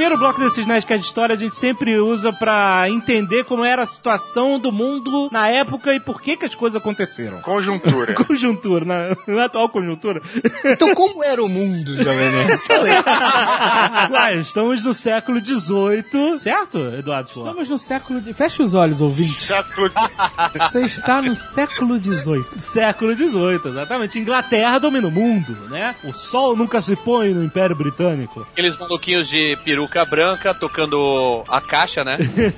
[0.00, 3.86] Primeiro bloco desses Nerdcast de História a gente sempre usa pra entender como era a
[3.86, 7.42] situação do mundo na época e por que que as coisas aconteceram.
[7.42, 8.14] Conjuntura.
[8.24, 10.22] Conjuntura, na, na atual conjuntura.
[10.64, 12.60] Então, como era o mundo, Jovem Nerd?
[14.10, 17.48] Ué, estamos no século XVIII, certo, Eduardo Flor?
[17.48, 18.32] Estamos no século de...
[18.32, 19.34] Feche os olhos, ouvinte.
[19.34, 19.92] Século
[20.58, 22.44] Você está no século XVIII.
[22.58, 24.18] Século XVIII, exatamente.
[24.18, 25.94] Inglaterra domina o mundo, né?
[26.04, 28.46] O sol nunca se põe no Império Britânico.
[28.50, 29.58] Aqueles maluquinhos de
[29.90, 32.16] peruca branca tocando a caixa, né?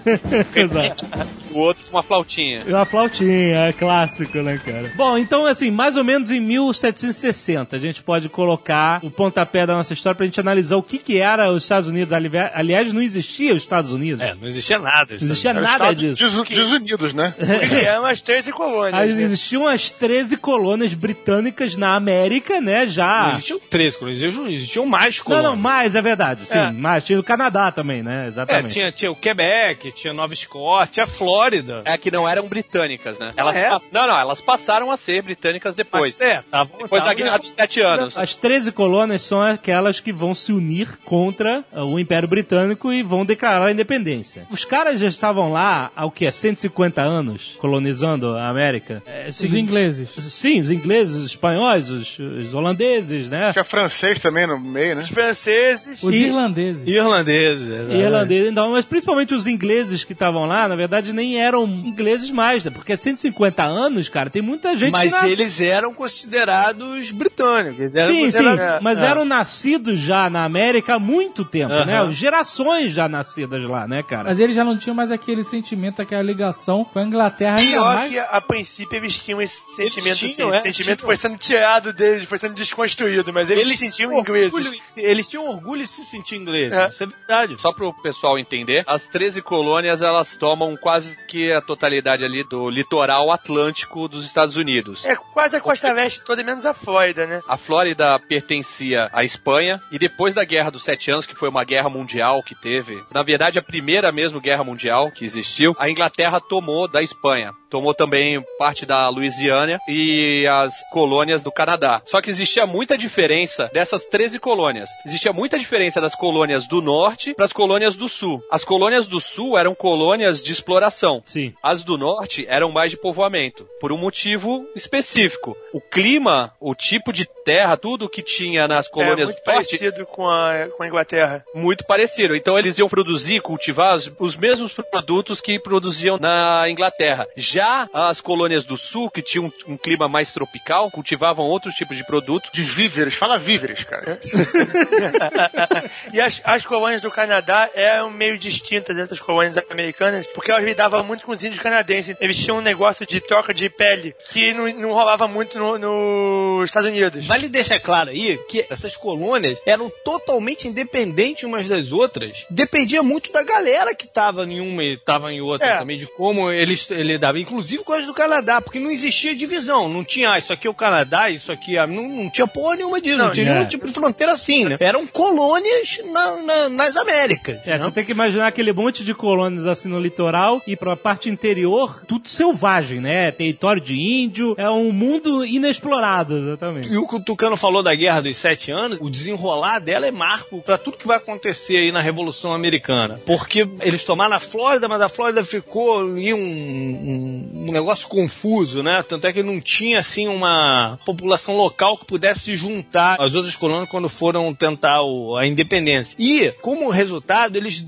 [0.55, 1.42] Exato.
[1.53, 2.63] O outro com uma flautinha.
[2.67, 4.93] Uma flautinha, é clássico, né, cara?
[4.97, 9.75] Bom, então, assim, mais ou menos em 1760, a gente pode colocar o pontapé da
[9.75, 12.13] nossa história pra gente analisar o que que era os Estados Unidos.
[12.13, 14.21] Ali- Aliás, não existia os Estados Unidos.
[14.23, 15.07] É, não existia nada.
[15.11, 16.23] Não existia nada disso.
[16.23, 17.35] desu- desunidos, né?
[17.87, 18.95] É umas 13 colônias.
[18.95, 19.23] Aí né?
[19.23, 22.87] Existiam as 13 colônias britânicas na América, né?
[22.87, 23.25] Já.
[23.25, 25.51] Não existiam três colônias, existiam, existiam mais Não, colônias.
[25.51, 26.47] não, mais, é verdade.
[26.47, 26.71] Sim, É.
[26.73, 27.05] mais.
[27.05, 28.25] Tinha o Canadá também, né?
[28.25, 28.73] É, Exatamente.
[28.73, 31.07] tinha, tinha o Quebec, tinha Nova Escócia, tinha a
[31.43, 31.83] Flórida.
[31.85, 33.33] É que não eram britânicas, né?
[33.37, 33.69] Elas é?
[33.69, 36.17] pa- Não, não, elas passaram a ser britânicas depois.
[36.19, 38.17] Mas, é, tava, Depois da tava- Guerra dos Sete Anos.
[38.17, 43.03] As 13 colônias são aquelas que vão se unir contra uh, o Império Britânico e
[43.03, 44.47] vão declarar a independência.
[44.51, 46.31] Os caras já estavam lá há o quê?
[46.31, 49.03] 150 anos colonizando a América?
[49.07, 50.11] É, Os sim, ingleses.
[50.11, 53.53] sim, os ingleses, os espanhóis, os, os holandeses, né?
[53.53, 55.03] Tinha francês também no meio, né?
[55.03, 56.03] Os franceses.
[56.03, 56.87] Os E- irlandeses.
[56.87, 57.67] Irlandeses.
[57.69, 58.01] Exatamente.
[58.01, 62.65] irlandeses, então, mas principalmente os ingleses que estavam lá, na verdade, nem eram ingleses mais,
[62.65, 62.71] né?
[62.71, 65.93] Porque 150 anos, cara, tem muita gente Mas eles eram
[66.37, 67.79] considerados britânicos.
[67.81, 68.39] Eles eram Sim, sim,
[68.81, 69.07] mas é.
[69.07, 72.09] eram nascidos já na América há muito tempo, né?
[72.11, 74.25] Gerações já nascidas lá, né, cara?
[74.25, 77.95] Mas eles já não tinham mais aquele sentimento, aquela ligação com a Inglaterra ainda Pior
[77.95, 78.11] mais.
[78.13, 81.07] que a princípio eles tinham esse sentimento, tinham, assim, é, esse sentimento tinham.
[81.07, 84.53] foi sendo tirado deles, foi sendo desconstruído, mas eles, se sentiam ingleses.
[84.53, 86.73] orgulho- eles tinham orgulho de se sentir ingleses.
[86.73, 86.89] É.
[86.89, 87.61] Isso é verdade.
[87.61, 92.45] Só para o pessoal entender, as 13 colônias elas tomam quase que a totalidade ali
[92.45, 95.03] do litoral atlântico dos Estados Unidos.
[95.07, 97.41] É quase a costa leste toda, menos a Flórida, né?
[97.49, 101.65] A Flórida pertencia à Espanha e depois da Guerra dos Sete Anos, que foi uma
[101.65, 106.39] guerra mundial que teve, na verdade a primeira mesmo guerra mundial que existiu, a Inglaterra
[106.39, 107.55] tomou da Espanha.
[107.73, 112.03] Tomou também parte da Louisiana e as colônias do Canadá.
[112.05, 114.91] Só que existia muita diferença dessas 13 colônias.
[115.07, 118.43] Existia muita diferença das colônias do norte para as colônias do sul.
[118.51, 121.23] As colônias do sul eram colônias de exploração.
[121.25, 121.55] Sim.
[121.63, 125.57] As do norte eram mais de povoamento, por um motivo específico.
[125.73, 129.67] O clima, o tipo de terra, tudo que tinha nas É colônias muito do norte,
[129.71, 131.43] parecido com a, com a Inglaterra.
[131.55, 132.37] muito parecido.
[132.37, 137.27] Então eles iam produzir, cultivar os, os mesmos produtos que produziam na Inglaterra.
[137.35, 137.62] Já
[137.93, 142.05] as colônias do sul, que tinham um, um clima mais tropical, cultivavam outros tipos de
[142.05, 142.49] produto.
[142.53, 144.19] De víveres, fala víveres, cara.
[146.13, 151.05] e as, as colônias do Canadá eram meio distintas dessas colônias americanas, porque elas lidavam
[151.05, 152.17] muito com os índios canadenses.
[152.21, 156.69] Eles tinham um negócio de troca de pele que não, não rolava muito no- nos
[156.71, 157.27] Estados Unidos.
[157.27, 162.47] Vale deixar claro aí que essas colônias eram totalmente independentes umas das outras.
[162.51, 165.77] Dependia muito da galera que tava em uma e tava em outra É.
[165.79, 167.41] também, de como eles lidavam.
[167.53, 169.87] Inclusive com as do Canadá, porque não existia divisão.
[169.89, 171.87] Não tinha, ah, isso aqui é o Canadá, isso aqui é...
[171.87, 173.19] Não, não tinha porra nenhuma disso.
[173.19, 173.55] Não, Não, tinha é.
[173.55, 174.77] nenhum tipo de fronteira assim, né?
[174.81, 177.59] Eram colônias na- na- nas Américas.
[177.67, 181.29] É, você tem que imaginar aquele monte de colônias assim no litoral e pra parte
[181.29, 183.31] interior, tudo selvagem, né?
[183.33, 186.89] Território de índio, é um mundo inexplorado, exatamente.
[186.89, 190.11] E o que o Tucano falou da Guerra dos Sete Anos, o desenrolar dela é
[190.11, 193.21] marco pra tudo que vai acontecer aí na Revolução Americana.
[193.27, 198.83] Porque eles tomaram a Flórida, mas a Flórida ficou ali um, um, um negócio confuso,
[198.83, 199.03] né?
[199.03, 203.55] Tanto é que não tinha, assim, uma população local que pudesse se juntar às outras
[203.57, 206.17] colônias quando foram tentar o- a independência.
[206.19, 207.81] E, como resultado, eles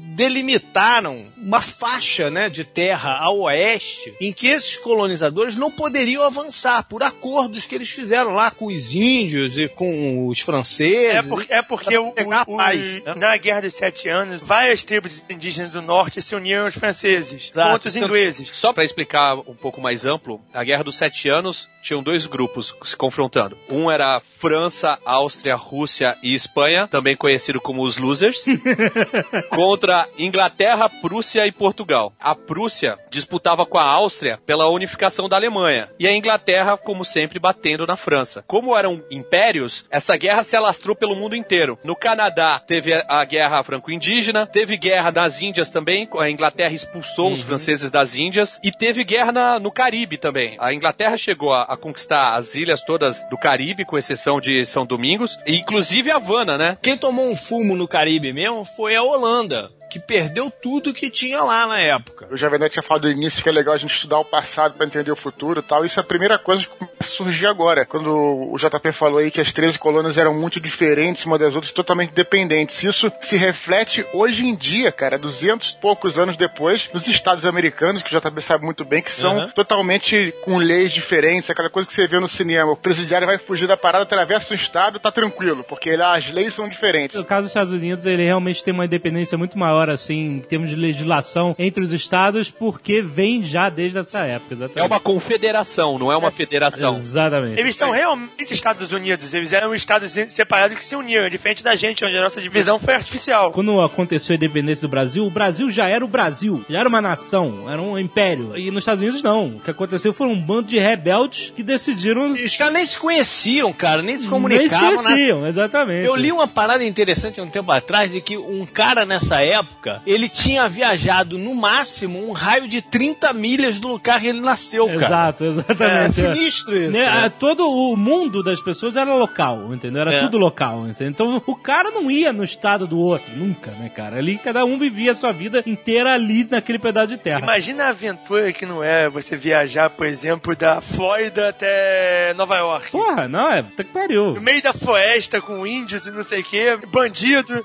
[0.45, 6.87] delimitaram uma faixa, né, de terra ao oeste em que esses colonizadores não poderiam avançar
[6.89, 11.15] por acordos que eles fizeram lá com os índios e com os franceses.
[11.17, 13.15] É, por- é porque o, o- paz, né?
[13.17, 17.71] na Guerra dos Sete Anos, várias tribos indígenas do norte se uniram aos franceses Exato.
[17.73, 18.51] contra os ingleses.
[18.53, 22.75] Só para explicar um pouco mais amplo, a Guerra dos Sete Anos tinham dois grupos
[22.85, 23.57] se confrontando.
[23.71, 28.45] Um era França, Áustria, Rússia e Espanha, também conhecido como os Losers,
[29.51, 32.13] contra Inglaterra, Prússia e Portugal.
[32.21, 37.39] A Prússia disputava com a Áustria pela unificação da Alemanha e a Inglaterra, como sempre,
[37.39, 38.45] batendo na França.
[38.47, 41.79] Como eram impérios, essa guerra se alastrou pelo mundo inteiro.
[41.85, 47.33] No Canadá teve a- a guerra franco-indígena, teve guerra nas Índias também, a Inglaterra expulsou
[47.33, 50.57] os franceses das Índias e teve guerra na- no Caribe também.
[50.59, 54.85] A Inglaterra chegou a, a conquistar as ilhas todas do Caribe, com exceção de São
[54.87, 56.79] Domingos, e inclusive Havana, né?
[56.83, 61.43] Quem tomou um fumo no Caribe mesmo foi a Holanda, que perdeu tudo que tinha
[61.43, 62.27] lá na época.
[62.31, 64.75] O Jovem Nerd tinha falado no início que é legal a gente estudar o passado
[64.75, 65.85] pra entender o futuro e tal.
[65.85, 67.85] Isso é a primeira coisa que começa a surgir agora.
[67.87, 71.73] Quando o JP falou aí que as 13 colônias eram muito diferentes uma das outras,
[71.73, 72.83] totalmente dependentes.
[72.83, 78.03] Isso se reflete hoje em dia, cara, 200 e poucos anos depois, nos Estados americanos,
[78.03, 79.51] que o JP sabe muito bem, que são Uhum.
[79.51, 81.51] totalmente com leis diferentes.
[81.51, 82.73] Aquela coisa que você vê no cinema.
[82.73, 86.53] O presidiário vai fugir da parada, atravessa o estado, tá tranquilo, porque lá as leis
[86.55, 87.17] são diferentes.
[87.17, 90.71] No caso dos Estados Unidos, ele realmente tem uma independência muito maior, assim, em termos
[90.71, 94.55] de legislação entre os estados, porque vem já desde essa época.
[94.55, 94.79] Exatamente.
[94.79, 96.95] É uma confederação, não é uma federação.
[96.95, 97.61] Exatamente.
[97.61, 99.35] Eles são realmente Estados Unidos.
[99.35, 102.95] Eles eram estados separados que se uniram, diferente da gente, onde a nossa divisão foi
[102.95, 103.53] artificial.
[103.53, 107.01] Quando aconteceu a independência do Brasil, o Brasil já era o Brasil, já era uma
[107.01, 108.57] nação, era um império.
[108.57, 109.57] E nos Estados Unidos não.
[109.57, 113.73] O que aconteceu foi um bando de rebeldes que decidiram Os caras nem se conheciam,
[113.73, 114.91] cara, nem se nem se comunicavam.
[114.91, 114.97] né?
[114.97, 116.07] conheciam, exatamente.
[116.07, 119.64] Eu li uma parada interessante há um tempo atrás de que um cara nessa época,
[120.07, 124.87] ele tinha viajado no máximo um raio de 30 milhas do lugar que ele nasceu,
[124.87, 124.97] cara.
[125.05, 126.13] Exato, É exatamente.
[126.13, 126.91] sinistro isso.
[126.91, 127.27] Né, né?
[127.27, 130.03] a- Todo o mundo das pessoas era local, entendeu?
[130.03, 130.21] Era É.
[130.21, 131.09] tudo local, entendeu?
[131.11, 134.17] Então o cara não ia no estado do outro, nunca, né, cara?
[134.17, 137.41] Ali cada um vivia a sua vida inteira ali naquele pedaço de terra.
[137.41, 142.91] Imagina a aventura que não é você viajar, por exemplo, da Flórida até Nova York.
[142.91, 144.35] Porra, não, é, puta que pariu.
[144.35, 147.63] No meio da floresta com índios e não sei o que, bandido.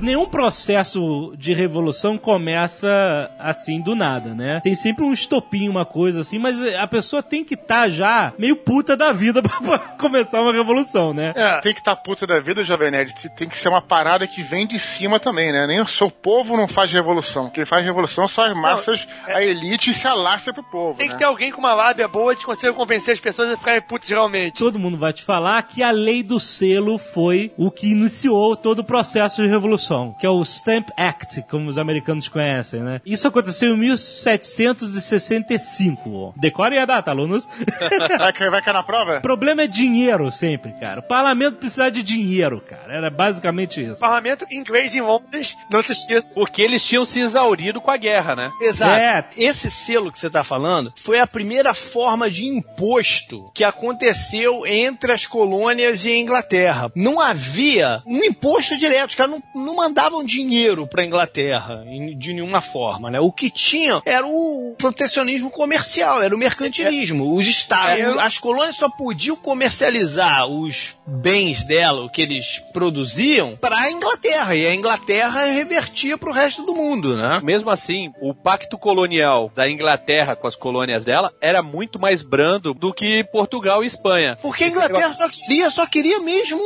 [0.00, 4.60] Nenhum processo de revolução começa assim do nada, né?
[4.62, 8.56] Tem sempre um estopim, uma coisa assim, mas a pessoa tem que estar já meio
[8.56, 11.32] puta da vida pra, começar uma revolução, né?
[11.34, 11.60] É.
[11.60, 13.14] Tem que estar puta da vida, Jovem Nerd.
[13.36, 15.66] Tem que ser uma parada que vem de cima também, né?
[15.66, 17.50] Nem o seu povo não faz revolução.
[17.50, 20.98] Quem faz revolução são as massas, a elite e se alastra pro povo.
[20.98, 21.14] Tem né?
[21.14, 24.08] que ter alguém com uma lábia boa que consiga convencer as pessoas a ficarem putas
[24.08, 24.58] realmente.
[24.58, 28.80] Todo mundo vai te falar que a lei do selo foi o que iniciou todo
[28.80, 29.87] o processo de revolução,
[30.18, 33.00] que é o Stamp Act, como os americanos conhecem, né?
[33.04, 36.34] Isso aconteceu em 1765.
[36.36, 37.48] Decorem a data, alunos.
[38.18, 39.18] Vai, cair- vai cair na prova?
[39.18, 41.00] O problema é dinheiro sempre, cara.
[41.00, 42.92] O parlamento precisa de dinheiro, cara.
[42.92, 44.00] Era basicamente isso.
[44.00, 46.32] Parlamento inglês em Londres, não se esqueça.
[46.34, 48.52] Porque eles tinham se exaurido com a guerra, né?
[48.60, 48.98] Exato.
[49.00, 49.24] É.
[49.36, 55.12] Esse selo que você está falando foi a primeira forma de imposto que aconteceu entre
[55.12, 56.90] as colônias e a Inglaterra.
[56.96, 61.84] Não havia um imposto direto, os caras não, não mandavam dinheiro para a Inglaterra
[62.16, 63.20] de nenhuma forma, né?
[63.20, 67.34] O que tinha era o protecionismo comercial, era o mercantilismo.
[67.34, 68.20] Os estados, É.
[68.20, 74.54] as colônias só podiam comercializar os bens dela, o que eles produziam, para a Inglaterra
[74.54, 77.40] e a Inglaterra revertia para o resto do mundo, né?
[77.44, 82.74] Mesmo assim, o pacto colonial da Inglaterra com as colônias dela era muito mais brando
[82.74, 84.36] do que Portugal e Espanha.
[84.42, 86.58] Porque a Inglaterra só queria, só queria mesmo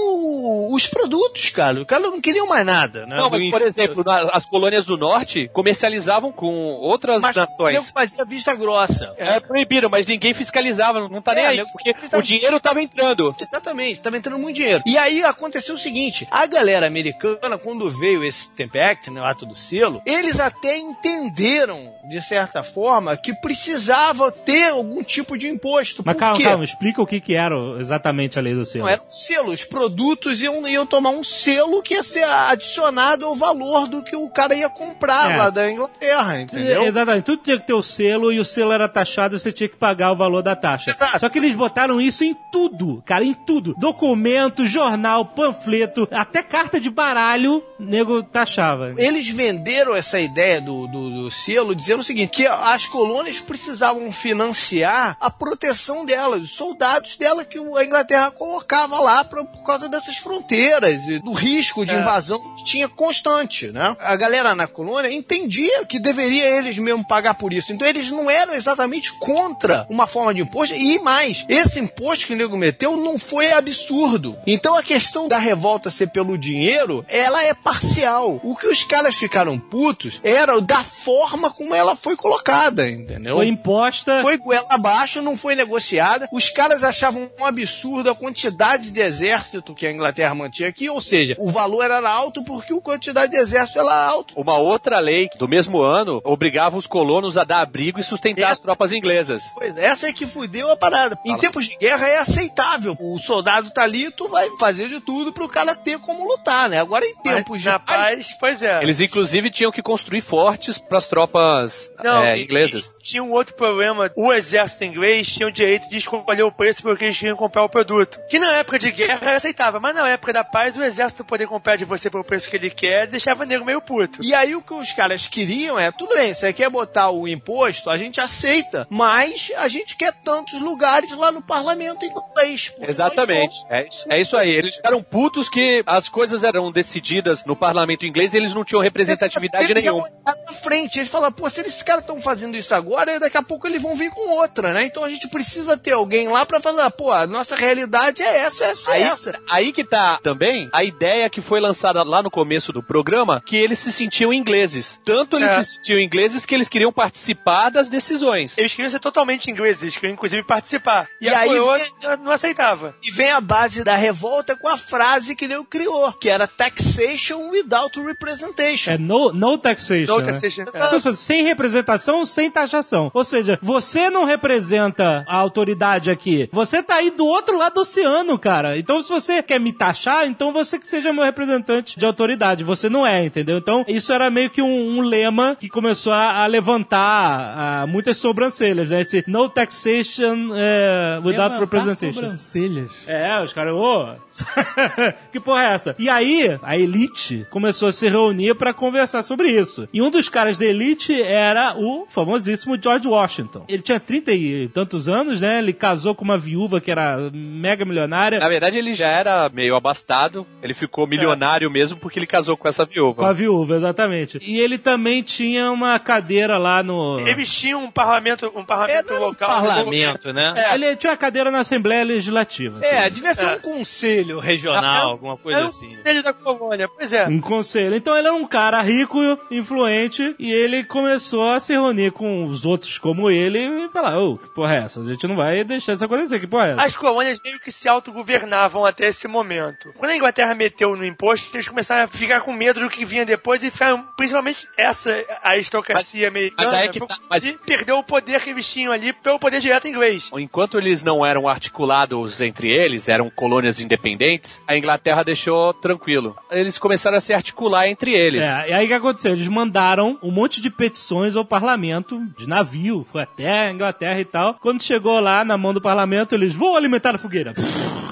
[0.75, 1.83] os produtos, cara.
[1.83, 3.17] O cara não queria mais nada, né?
[3.17, 7.91] Não, mas, por exemplo, na- as colônias do norte comercializavam com outras mas nações.
[7.91, 9.15] fazia vista grossa.
[9.17, 12.59] É proibido, mas ninguém fiscalizava, não, não tá É, nem aí, porque tá- o dinheiro
[12.61, 13.35] tava entrando.
[13.41, 14.83] Exatamente, tava entrando muito dinheiro.
[14.87, 19.25] E aí aconteceu o seguinte: a galera americana, quando veio esse Stamp Act, né, o
[19.25, 25.49] ato do selo, eles até entenderam, de certa forma, que precisava ter algum tipo de
[25.49, 26.03] imposto.
[26.05, 26.43] Mas Por calma, quê?
[26.45, 28.85] calma, explica o que, que era exatamente a lei do selo.
[28.85, 29.53] Não, era um selo.
[29.53, 32.92] Os produtos iam, iam tomar um selo que ia ser adicionado
[33.25, 35.37] ao valor do que o cara ia comprar É.
[35.37, 36.83] lá da Inglaterra, entendeu?
[36.83, 39.53] É, Exatamente, tudo tinha que ter o selo e o selo era taxado e você
[39.53, 40.91] tinha que pagar o valor da taxa.
[40.91, 41.19] Exato.
[41.21, 43.75] Só que eles botaram isso em tudo, cara, em tudo.
[43.79, 48.95] Documento, jornal, panfleto, até carta de baralho, nego taxava.
[48.99, 54.11] Eles venderam essa ideia do, do, do selo dizendo o seguinte: que as colônias precisavam
[54.13, 59.89] financiar a proteção delas, os soldados dela que a Inglaterra colocava lá pra, por causa
[59.89, 63.97] dessas fronteiras e do risco de invasão que tinha revoltinha constante, né?
[64.01, 67.73] A galera na colônia entendia que deveria eles mesmo pagar por isso.
[67.73, 70.75] Então eles não eram exatamente contra uma forma de imposto.
[70.75, 74.37] E mais, esse imposto que o nego meteu não foi absurdo.
[74.47, 78.41] Então a questão da revolta ser pelo dinheiro, ela é parcial.
[78.43, 83.37] O que os caras ficaram putos era da forma como ela foi colocada, entendeu?
[83.37, 84.21] Foi imposta.
[84.21, 86.29] Foi goela abaixo, não foi negociada.
[86.33, 91.01] Os caras achavam um absurdo a quantidade de exército que a Inglaterra mantinha aqui, ou
[91.01, 94.35] seja, o valor era alto porque a quantidade de exército era alto.
[94.39, 98.53] Uma outra lei do mesmo ano obrigava os colonos a dar abrigo e sustentar as
[98.53, 99.43] Essa- tropas inglesas.
[99.55, 101.19] Pois é, essa é que fudeu a parada.
[101.25, 102.97] Em tempos de guerra é aceitável.
[103.01, 106.81] O soldado tá ali, tu vai fazer de tudo pro cara ter como lutar, né?
[106.81, 108.83] Agora em tempos de Na paz, pois é.
[108.83, 112.97] Eles inclusive tinham que construir fortes para as tropas Não, é, inglesas.
[113.01, 114.11] e tinha um outro problema.
[114.17, 117.65] O exército inglês tinha o direito de escolher o preço porque eles tinham que comprar
[117.65, 118.19] o produto.
[118.29, 121.47] Que na época de guerra era aceitável, mas na época da paz o exército poder
[121.47, 124.23] comprar de você pelo preço que ele quer deixava o nego meio puto.
[124.23, 127.91] E aí o que os caras queriam é, tudo bem, você quer botar o imposto,
[127.91, 132.75] a gente aceita, mas a gente quer tantos lugares lá no parlamento inglês.
[132.81, 133.55] Exatamente.
[133.71, 134.51] É isso, é isso aí.
[134.51, 138.83] Eles ficaram putos que as coisas eram decididas no parlamento inglês e eles não tinham
[138.83, 140.09] representatividade eles nenhuma.
[140.25, 143.67] na frente, eles falaram, pô, se esses caras estão fazendo isso agora, daqui a pouco
[143.67, 144.85] eles vão vir com outra, né?
[144.85, 148.65] Então a gente precisa ter alguém lá pra falar, pô, a nossa realidade é essa,
[148.65, 149.33] essa, Aí, essa.
[149.51, 152.42] aí que tá também a ideia que foi lançada lá no começo
[152.73, 155.01] do programa, que eles se sentiam ingleses.
[155.05, 155.63] Tanto eles É.
[155.63, 158.57] se sentiam ingleses que eles queriam participar das decisões.
[158.59, 161.07] Eles queriam ser totalmente ingleses, eles queriam inclusive participar.
[161.21, 162.95] E, E aí vem- não aceitava.
[163.03, 167.51] E vem a base da revolta com a frase que ele criou, que era taxation
[167.51, 168.91] without representation.
[168.93, 170.13] É no, no taxation.
[170.13, 170.33] No né?
[170.33, 171.01] taxation, é.
[171.01, 173.11] Se- Sem representação, sem taxação.
[173.15, 176.49] Ou seja, você não representa a autoridade aqui.
[176.53, 178.77] Você tá aí do outro lado do oceano, cara.
[178.79, 182.32] Então, se você quer me taxar, então você que seja meu representante de autoridade.
[182.65, 183.59] Você não é, entendeu?
[183.59, 188.17] Então, isso era meio que um, um lema que começou a, a levantar ah, muitas
[188.17, 189.01] sobrancelhas, né?
[189.01, 192.13] Esse no taxation é, without Levantar representation.
[192.13, 193.05] sobrancelhas.
[193.07, 194.15] É, os caras, ô,
[195.33, 195.95] que porra é essa?
[195.99, 199.89] E aí, a elite começou a se reunir pra conversar sobre isso.
[199.93, 203.65] E um dos caras da elite era o famosíssimo George Washington.
[203.69, 205.59] Ele tinha trinta e tantos anos, né?
[205.59, 208.39] Ele casou com uma viúva que era mega milionária.
[208.39, 210.47] Na verdade, ele já era meio abastado.
[210.63, 213.35] Ele ficou milionário mesmo porque ele casou com essa Com a viúva.
[213.35, 214.39] viúva, exatamente.
[214.43, 217.21] E ele também tinha uma cadeira lá no.
[217.27, 219.49] Eles tinham um parlamento, um parlamento É, era um local.
[219.49, 220.53] parlamento, né?
[220.75, 222.81] Ele tinha uma cadeira na Assembleia Legislativa.
[222.85, 223.11] É, assim.
[223.13, 225.87] devia ser um conselho regional, alguma coisa um assim.
[225.87, 227.27] conselho da colônia, pois é.
[227.27, 227.95] Um conselho.
[227.97, 229.19] Então ele era um cara rico,
[229.51, 234.39] influente, e ele começou a se reunir com os outros como ele e falar: Ô,
[234.39, 235.01] que porra é essa?
[235.01, 236.83] A gente não vai deixar isso acontecer, que porra é essa?
[236.83, 239.93] As colônias meio que se autogovernavam até esse momento.
[239.97, 243.25] Quando a Inglaterra meteu no imposto, eles começaram a ficar com medo do que vinha
[243.27, 248.05] depois e ficaram, principalmente essa aristocracia americana, mas aí que tá- mas- e perdeu o
[248.05, 250.31] poder que eles tinham ali pelo poder direto inglês.
[250.35, 256.37] Enquanto eles não eram articulados entre eles, eram colônias independentes, a Inglaterra deixou tranquilo.
[256.51, 258.45] Eles começaram a se articular entre eles.
[258.45, 259.33] É, e aí o que aconteceu?
[259.33, 264.25] Eles mandaram um monte de petições ao parlamento, de navio, foi até a Inglaterra e
[264.25, 264.55] tal.
[264.55, 267.55] Quando chegou lá na mão do parlamento, eles vão alimentar a fogueira.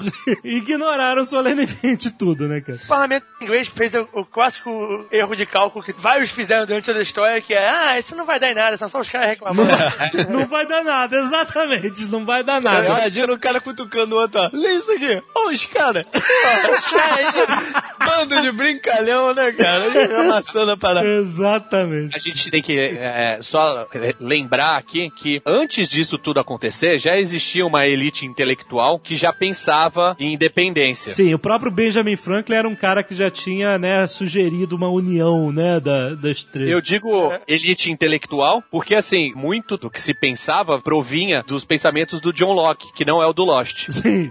[0.43, 2.79] Ignoraram solenemente tudo, né, cara?
[2.83, 6.99] O parlamento inglês fez o, o clássico erro de cálculo que vários fizeram durante toda
[6.99, 9.29] a história, que é, ah, isso não vai dar em nada, são só os caras
[9.29, 9.69] reclamando.
[10.29, 12.87] Não vai dar nada, exatamente, não vai dar nada.
[12.87, 14.49] Imagina o cara cutucando o outro, ó.
[14.53, 15.21] Lê isso aqui.
[15.35, 16.05] Ó, os caras.
[17.99, 20.21] Bando de brincalhão, né, cara?
[20.21, 21.07] Amassando a parada.
[21.07, 22.15] Exatamente.
[22.15, 23.87] A gente tem que é, só
[24.19, 29.90] lembrar aqui que antes disso tudo acontecer, já existia uma elite intelectual que já pensava
[30.19, 31.11] em independência.
[31.11, 35.51] Sim, o próprio Benjamin Franklin era um cara que já tinha, né, sugerido uma união,
[35.51, 36.69] né, da, das três.
[36.69, 42.33] Eu digo elite intelectual porque, assim, muito do que se pensava provinha dos pensamentos do
[42.33, 43.89] John Locke, que não é o do Lost.
[43.89, 44.29] Sim.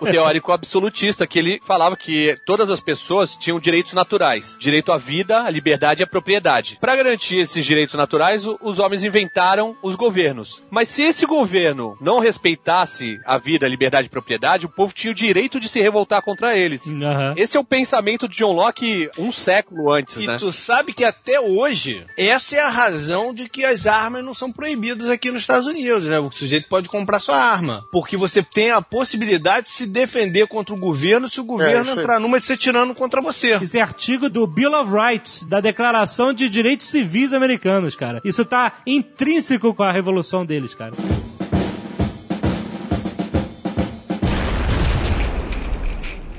[0.00, 4.56] o teórico absolutista, que ele falava que todas as pessoas tinham direitos naturais.
[4.58, 6.78] Direito à vida, à liberdade e à propriedade.
[6.80, 10.62] Para garantir esses direitos naturais, os homens inventaram os governos.
[10.70, 14.94] Mas se esse governo não respeitasse a vida, a liberdade e a propriedade, o povo
[14.94, 16.86] tinha o direito de se revoltar contra eles.
[16.86, 17.34] Aham.
[17.36, 20.36] Esse é o pensamento de John Locke um século antes, E né?
[20.38, 24.50] tu sabe que até hoje, essa é a razão de que as armas não são
[24.50, 26.18] proibidas aqui nos Estados Unidos, né?
[26.18, 27.84] O sujeito pode comprar sua arma.
[27.92, 31.98] Porque você tem a possibilidade de se defender contra o governo se o governo aí.
[31.98, 33.56] entrar numa de se tirando contra você.
[33.58, 38.20] Isso é artigo do Bill of Rights, da Declaração de Direitos Civis Americanos, cara.
[38.24, 40.92] Isso tá intrínseco com a revolução deles, cara.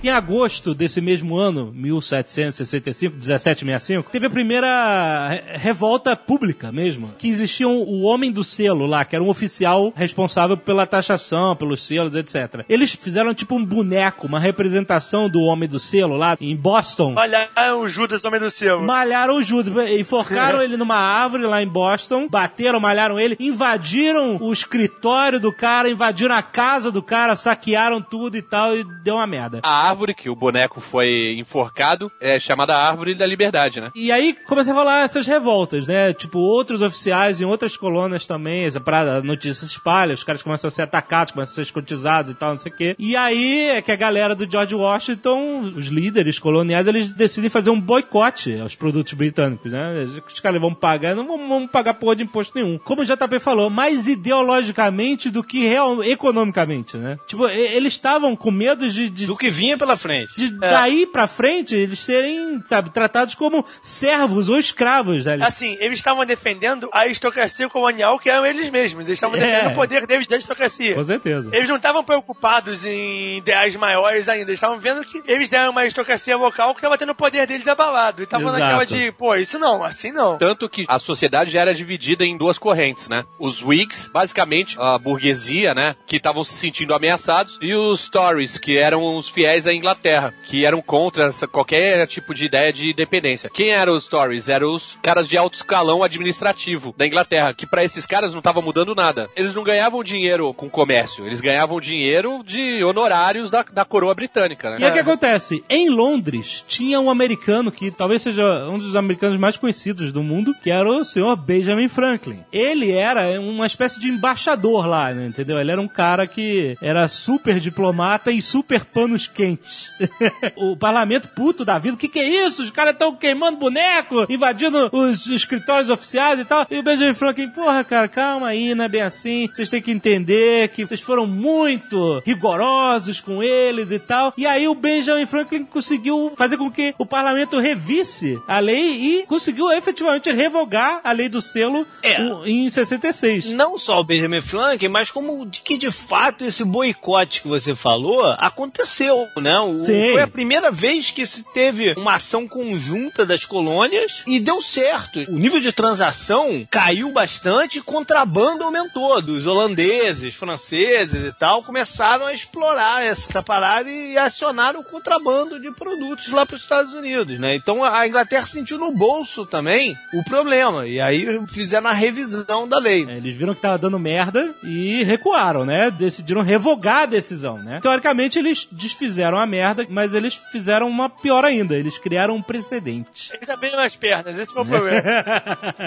[0.03, 7.27] Em agosto desse mesmo ano, 1765, 1765, teve a primeira re- revolta pública mesmo, que
[7.27, 11.85] existia um- o homem do selo lá, que era um oficial responsável pela taxação, pelos
[11.85, 12.65] selos, etc.
[12.67, 17.13] Eles fizeram tipo um boneco, uma representação do homem do selo lá em Boston.
[17.15, 18.83] Olha, ah, o Judas, homem do selo.
[18.83, 24.51] Malharam o Judas, enforcaram ele numa árvore lá em Boston, bateram, malharam ele, invadiram o
[24.51, 29.27] escritório do cara, invadiram a casa do cara, saquearam tudo e tal, e deu uma
[29.27, 29.59] merda.
[29.61, 33.91] A árvore que o boneco foi enforcado é chamada Árvore da Liberdade, né?
[33.93, 36.13] E aí começa a falar essas revoltas, né?
[36.13, 40.41] Tipo, outros oficiais em outras colônias também, essa parada, a notícia se espalha, os caras
[40.41, 42.95] começam a ser atacados, começam a ser escrotizados e tal, não sei o quê.
[42.97, 47.69] E aí é que a galera do George Washington, os líderes coloniais, eles decidem fazer
[47.69, 50.07] um boicote aos produtos britânicos, né?
[50.25, 52.77] Os caras vão pagar, não vão, vão pagar porra de imposto nenhum.
[52.79, 57.17] Como o JP falou, mais ideologicamente do que real, economicamente, né?
[57.27, 60.33] Tipo, eles estavam com medo de, de Do que vinha pela frente.
[60.37, 65.39] de daí pra frente eles serem, sabe, tratados como servos ou escravos, né?
[65.41, 69.05] Assim, eles estavam defendendo a aristocracia colonial que eram eles mesmos.
[69.07, 69.39] Eles estavam É.
[69.39, 70.93] defendendo o poder deles da aristocracia.
[70.95, 71.49] Com certeza.
[71.53, 74.43] Eles não estavam preocupados em ideais maiores ainda.
[74.51, 77.67] Eles estavam vendo que eles deram uma aristocracia local que estava tendo o poder deles
[77.67, 78.21] abalado.
[78.21, 80.37] E estavam naquela de, pô, isso não, assim não.
[80.37, 83.23] Tanto que a sociedade já era dividida em duas correntes, né?
[83.39, 85.95] Os Whigs, basicamente a burguesia, né?
[86.05, 90.65] Que estavam se sentindo ameaçados, e os Tories, que eram os fiéis à Inglaterra, que
[90.65, 93.49] eram contra essa- qualquer tipo de ideia de independência.
[93.53, 94.49] Quem eram os Tories?
[94.49, 98.61] Eram os caras de alto escalão administrativo da Inglaterra, que pra esses caras não estava
[98.61, 99.29] mudando nada.
[99.35, 104.69] Eles não ganhavam dinheiro com comércio, eles ganhavam dinheiro de honorários da, da coroa britânica,
[104.71, 104.77] né?
[104.79, 105.63] E o que acontece?
[105.69, 110.53] Em Londres tinha um americano que talvez seja um dos americanos mais conhecidos do mundo,
[110.63, 112.43] que era o senhor Benjamin Franklin.
[112.51, 115.59] Ele era uma espécie de embaixador lá, né, entendeu?
[115.59, 119.60] Ele era um cara que era super diplomata e super panos quentes.
[120.55, 122.63] o parlamento puto da vida, o que, que é isso?
[122.63, 126.65] Os caras estão queimando boneco, invadindo os escritórios oficiais e tal.
[126.69, 129.47] E o Benjamin Franklin, porra, cara, calma aí, não é bem assim.
[129.53, 134.33] Vocês têm que entender que vocês foram muito rigorosos com eles e tal.
[134.37, 139.25] E aí o Benjamin Franklin conseguiu fazer com que o parlamento revisse a lei e
[139.25, 142.21] conseguiu efetivamente revogar a lei do selo É.
[142.45, 143.51] em 66.
[143.51, 148.23] Não só o Benjamin Franklin, mas como que de fato esse boicote que você falou
[148.37, 149.50] aconteceu, né?
[149.59, 150.11] O- Sim.
[150.11, 155.19] Foi a primeira vez que se teve uma ação conjunta das colônias e deu certo.
[155.29, 159.21] O nível de transação caiu bastante e contrabando aumentou.
[159.21, 165.71] Dos holandeses, franceses e tal começaram a explorar essa parada e acionaram o contrabando de
[165.71, 167.55] produtos lá para os Estados Unidos, né?
[167.55, 172.77] Então a Inglaterra sentiu no bolso também o problema e aí fizeram a revisão da
[172.79, 173.05] lei.
[173.09, 175.91] É, Eles viram que tava dando merda e recuaram, né?
[175.91, 177.79] Decidiram revogar a decisão, né?
[177.81, 181.75] Teoricamente, eles desfizeram a merda, mas eles fizeram uma pior ainda.
[181.75, 183.31] Eles criaram um precedente.
[183.33, 185.01] Eles abriram as pernas, esse foi o problema.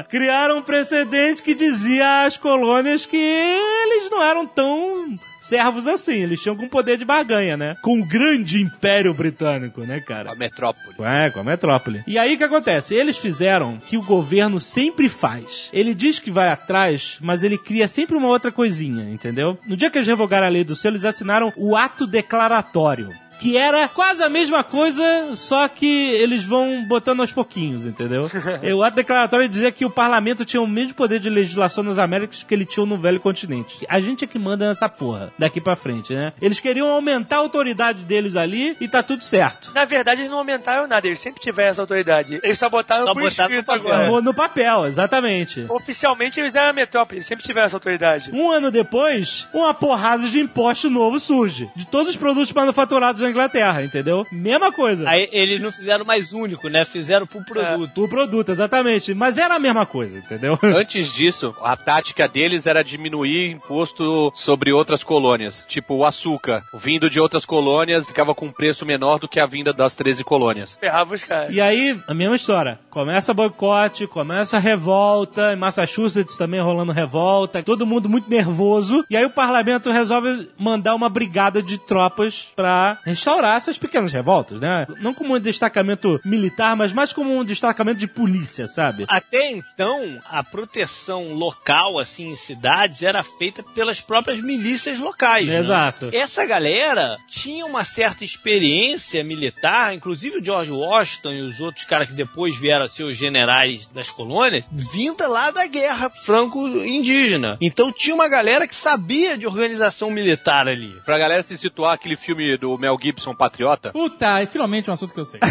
[0.10, 6.22] criaram um precedente que dizia às colônias que eles não eram tão servos assim.
[6.22, 7.76] Eles tinham com poder de barganha, né?
[7.82, 10.32] Com o grande império britânico, né, cara?
[10.32, 10.96] A metrópole.
[11.00, 12.02] É, com a metrópole.
[12.06, 12.94] E aí o que acontece?
[12.94, 15.68] Eles fizeram que o governo sempre faz.
[15.72, 19.58] Ele diz que vai atrás, mas ele cria sempre uma outra coisinha, entendeu?
[19.66, 23.10] No dia que eles revogaram a lei do selo, eles assinaram o ato declaratório.
[23.40, 25.02] Que era quase a mesma coisa,
[25.34, 28.30] só que eles vão botando aos pouquinhos, entendeu?
[28.74, 32.42] O ato declaratório dizia que o parlamento tinha o mesmo poder de legislação nas Américas
[32.42, 33.84] que ele tinha no velho continente.
[33.88, 36.32] A gente é que manda nessa porra, daqui pra frente, né?
[36.40, 39.72] Eles queriam aumentar a autoridade deles ali e tá tudo certo.
[39.74, 42.38] Na verdade, eles não aumentaram nada, eles sempre tiveram essa autoridade.
[42.42, 43.94] Eles só botaram Só por botaram escrito no papel.
[43.94, 44.20] agora.
[44.22, 45.66] No, papel, exatamente.
[45.68, 48.30] Oficialmente eles eram a metrópole, eles sempre tiveram essa autoridade.
[48.32, 51.70] Um ano depois, uma porrada de imposto novo surge.
[51.74, 54.26] De todos os produtos manufaturados da Inglaterra, entendeu?
[54.30, 55.08] Mesma coisa.
[55.08, 56.84] Aí eles não fizeram mais único, né?
[56.84, 58.04] Fizeram pro produto.
[58.04, 59.14] O produto, exatamente.
[59.14, 60.58] Mas era a mesma coisa, entendeu?
[60.62, 65.23] Antes disso, a tática deles era diminuir imposto sobre outras colônias.
[65.66, 69.46] Tipo, o açúcar, vindo de outras colônias, ficava com um preço menor do que a
[69.46, 70.76] vinda das 13 colônias.
[70.80, 71.54] Ferrava os caras.
[71.54, 72.78] E aí, a mesma história.
[72.90, 79.04] Começa boicote, começa revolta, em Massachusetts também rolando revolta, todo mundo muito nervoso.
[79.10, 84.60] E aí o parlamento resolve mandar uma brigada de tropas pra restaurar essas pequenas revoltas,
[84.60, 84.86] né?
[85.00, 89.04] Não como um destacamento militar, mas mais como um destacamento de polícia, sabe?
[89.08, 95.13] Até então, a proteção local, assim, em cidades, era feita pelas próprias milícias locais.
[95.46, 95.58] Né?
[95.58, 96.10] Exato.
[96.12, 102.08] Essa galera tinha uma certa experiência militar, inclusive o George Washington e os outros caras
[102.08, 107.56] que depois vieram a ser os generais das colônias, vinda lá da guerra franco-indígena.
[107.60, 110.94] Então tinha uma galera que sabia de organização militar ali.
[111.04, 115.14] Pra galera se situar aquele filme do Mel Gibson, Patriota, Puta, e finalmente um assunto
[115.14, 115.40] que eu sei.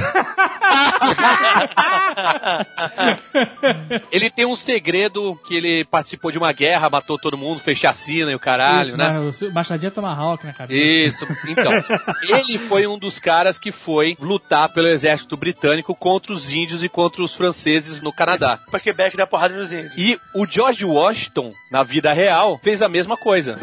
[4.11, 8.31] ele tem um segredo que ele participou de uma guerra, matou todo mundo, fez chacina
[8.31, 9.19] e o caralho, Isso, né?
[9.53, 10.81] Machadinha Tomahawk na cabeça.
[10.81, 11.71] Isso, então.
[12.27, 16.89] ele foi um dos caras que foi lutar pelo exército britânico contra os índios e
[16.89, 18.59] contra os franceses no Canadá.
[18.69, 19.93] Pra Quebec dar porrada nos índios.
[19.97, 23.57] E o George Washington, na vida real, fez a mesma coisa.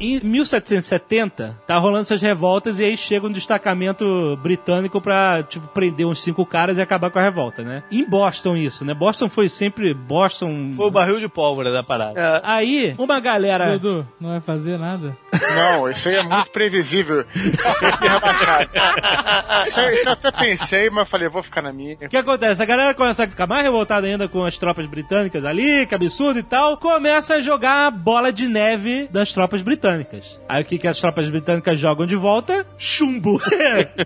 [0.00, 6.06] Em 1770, tá rolando essas revoltas e aí chega um destacamento britânico pra, tipo, prender
[6.06, 7.82] uns cinco caras e acabar com a revolta, né?
[7.90, 8.94] Em Boston isso, né?
[8.94, 9.92] Boston foi sempre...
[9.92, 10.70] Boston...
[10.72, 12.18] Foi o barril de pólvora da parada.
[12.18, 13.78] É, Aí, uma galera...
[13.78, 15.14] Dudu, não vai fazer nada?
[15.54, 17.24] Não, isso aí é muito previsível.
[19.66, 21.94] Isso, isso eu até pensei, mas falei, vou ficar na minha.
[21.94, 22.62] O que acontece?
[22.62, 26.38] A galera começa a ficar mais revoltada ainda com as tropas britânicas ali, que absurdo
[26.38, 26.76] e tal.
[26.76, 30.40] Começa a jogar a bola de neve das tropas britânicas.
[30.48, 32.66] Aí o que, que as tropas britânicas jogam de volta?
[32.78, 33.40] Chumbo.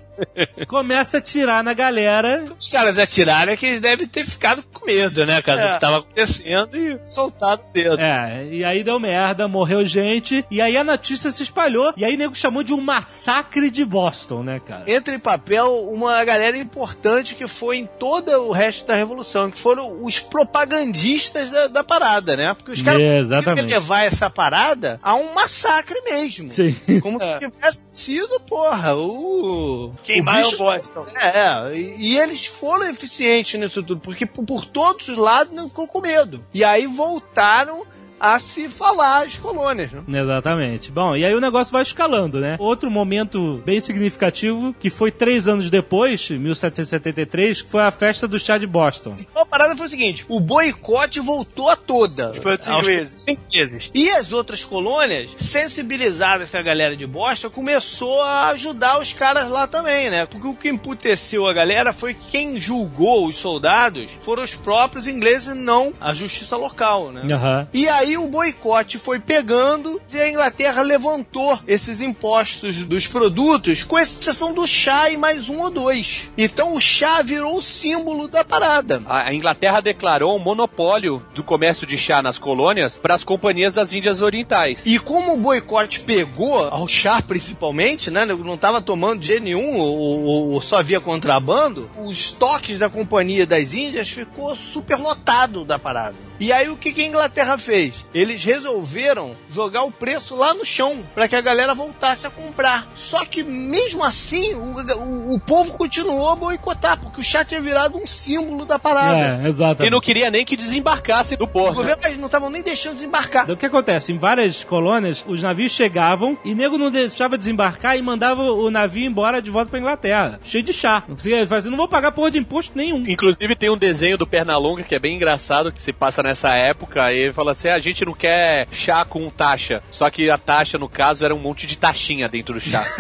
[0.69, 2.45] começa a tirar na galera.
[2.59, 5.69] Os caras atiraram é que eles devem ter ficado com medo, né, cara, É.
[5.69, 8.01] do que tava acontecendo e soltaram o dedo.
[8.01, 10.45] É, e aí deu merda, morreu gente.
[10.51, 10.85] E aí a
[11.15, 11.95] notícia se espalhou.
[11.97, 14.85] E aí o nego chamou de um massacre de Boston, né, cara?
[14.91, 19.59] Entra em papel uma galera importante que foi em todo o resto da Revolução, que
[19.59, 22.55] foram os propagandistas da, da parada, né?
[22.55, 26.53] Porque os caras queriam levar essa parada a um massacre mesmo.
[26.53, 26.75] Sim.
[27.01, 29.93] Como se tivesse sido, porra, o.
[30.03, 31.07] Queimar o é o Boston.
[31.17, 35.69] É, e, e eles foram eficientes nisso tudo, porque por, por todos os lados não
[35.69, 36.45] ficou com medo.
[36.53, 37.87] E aí voltaram
[38.25, 40.21] a se falar as colônias, né?
[40.21, 40.91] Exatamente.
[40.91, 42.57] Bom, e aí o negócio vai escalando, né?
[42.59, 48.39] Outro momento bem significativo, que foi três anos depois, 1773, que foi a festa do
[48.39, 49.13] chá de Boston.
[49.35, 52.31] A parada foi o seguinte: o boicote voltou a toda.
[52.31, 53.25] produtos Aos ingleses.
[53.29, 53.91] ingleses.
[53.95, 59.51] E as outras colônias, sensibilizadas com a galera de Boston, começou a ajudar os caras
[59.51, 60.25] lá também, né?
[60.25, 65.07] Porque o que emputeceu a galera foi que quem julgou os soldados foram os próprios
[65.07, 67.27] ingleses e não a justiça local, né?
[67.31, 67.69] Aham.
[67.75, 73.99] E aí o boicote foi pegando e a Inglaterra levantou esses impostos dos produtos, com
[73.99, 76.31] exceção do chá e mais um ou dois.
[76.37, 79.03] Então o chá virou o símbolo da parada.
[79.07, 83.93] A Inglaterra declarou um monopólio do comércio de chá nas colônias para as companhias das
[83.93, 84.83] Índias Orientais.
[84.87, 88.25] E como o boicote pegou, ao chá principalmente, né?
[88.27, 92.89] Não tava tomando de jeito nenhum, ou, ou- ou só havia contrabando, os estoques da
[92.91, 96.17] Companhia das Índias ficou super lotado da parada.
[96.41, 98.05] E aí o que, que a Inglaterra fez?
[98.15, 102.87] Eles resolveram jogar o preço lá no chão para que a galera voltasse a comprar.
[102.95, 107.61] Só que mesmo assim o, o- o povo continuou a boicotar, porque o chá tinha
[107.61, 109.43] virado um símbolo da parada.
[109.45, 109.85] É, exato.
[109.85, 111.75] E não queria nem que desembarcasse do O porto.
[111.77, 113.51] governo eles não estavam nem deixando desembarcar.
[113.51, 114.13] O que acontece?
[114.13, 119.07] Em várias colônias, os navios chegavam e nego não deixava desembarcar e mandava o navio
[119.07, 120.41] embora de volta pra Inglaterra.
[120.43, 121.05] Cheio de chá.
[121.09, 123.03] Não conseguia fazer, não vou pagar porra de imposto nenhum.
[123.07, 127.13] Inclusive tem um desenho do Pernalonga que é bem engraçado, que se passa nessa época,
[127.13, 130.79] e ele fala assim, a gente não quer chá com taxa, só que a taxa,
[130.79, 132.83] no caso, era um monte de taxinha dentro do chá.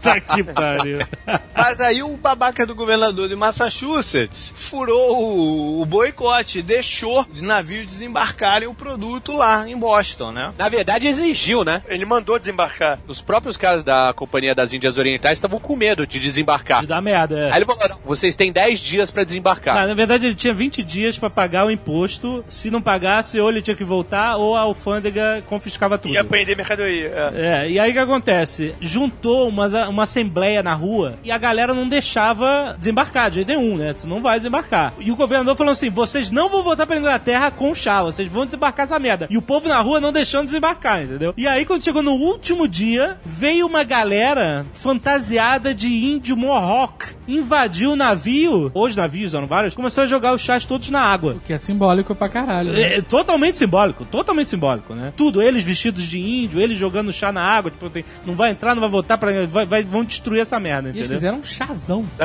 [0.00, 0.98] Tá que pariu.
[1.54, 7.86] Mas aí o babaca do governador de Massachusetts furou o, o boicote, deixou os navios
[7.86, 10.52] desembarcarem o produto lá em Boston, né?
[10.58, 11.82] Na verdade, exigiu, né?
[11.88, 12.98] Ele mandou desembarcar.
[13.06, 16.80] Os próprios caras da Companhia das Índias Orientais estavam com medo de desembarcar.
[16.80, 17.52] De dar merda, é.
[17.52, 19.76] Aí ele falou, "Não, vocês têm 10 dias pra desembarcar.
[19.76, 22.39] Ah, na verdade, ele tinha 20 dias pra pagar o imposto.
[22.46, 26.14] Se não pagasse, ou ele tinha que voltar, ou a alfândega confiscava tudo.
[26.14, 27.12] Ia prender mercadoria.
[27.34, 27.64] É.
[27.64, 28.74] É, e aí o que acontece?
[28.80, 33.76] Juntou uma, uma assembleia na rua e a galera não deixava desembarcar de jeito nenhum,
[33.76, 33.92] né?
[33.94, 34.94] Você não vai desembarcar.
[34.98, 38.44] E o governador falou assim: vocês não vão voltar pra Inglaterra com chá, vocês vão
[38.44, 39.26] desembarcar essa merda.
[39.30, 41.34] E o povo na rua não deixando desembarcar, entendeu?
[41.36, 47.06] E aí, quando chegou no último dia, veio uma galera fantasiada de índio Mohawk,
[47.36, 51.36] invadiu o navio, os navios eram vários, começou a jogar os chás todos na água.
[51.46, 52.72] Que é simbólico pra caralho.
[52.72, 52.80] né?
[52.82, 55.12] É, é totalmente simbólico, totalmente simbólico, né?
[55.16, 58.74] Tudo, eles vestidos de índio, eles jogando chá na água, tipo, tem- não vai entrar,
[58.74, 59.46] não vai voltar pra.
[59.46, 61.16] Vai, vai- vão destruir essa merda, E eles entendeu?
[61.18, 62.04] fizeram um chazão.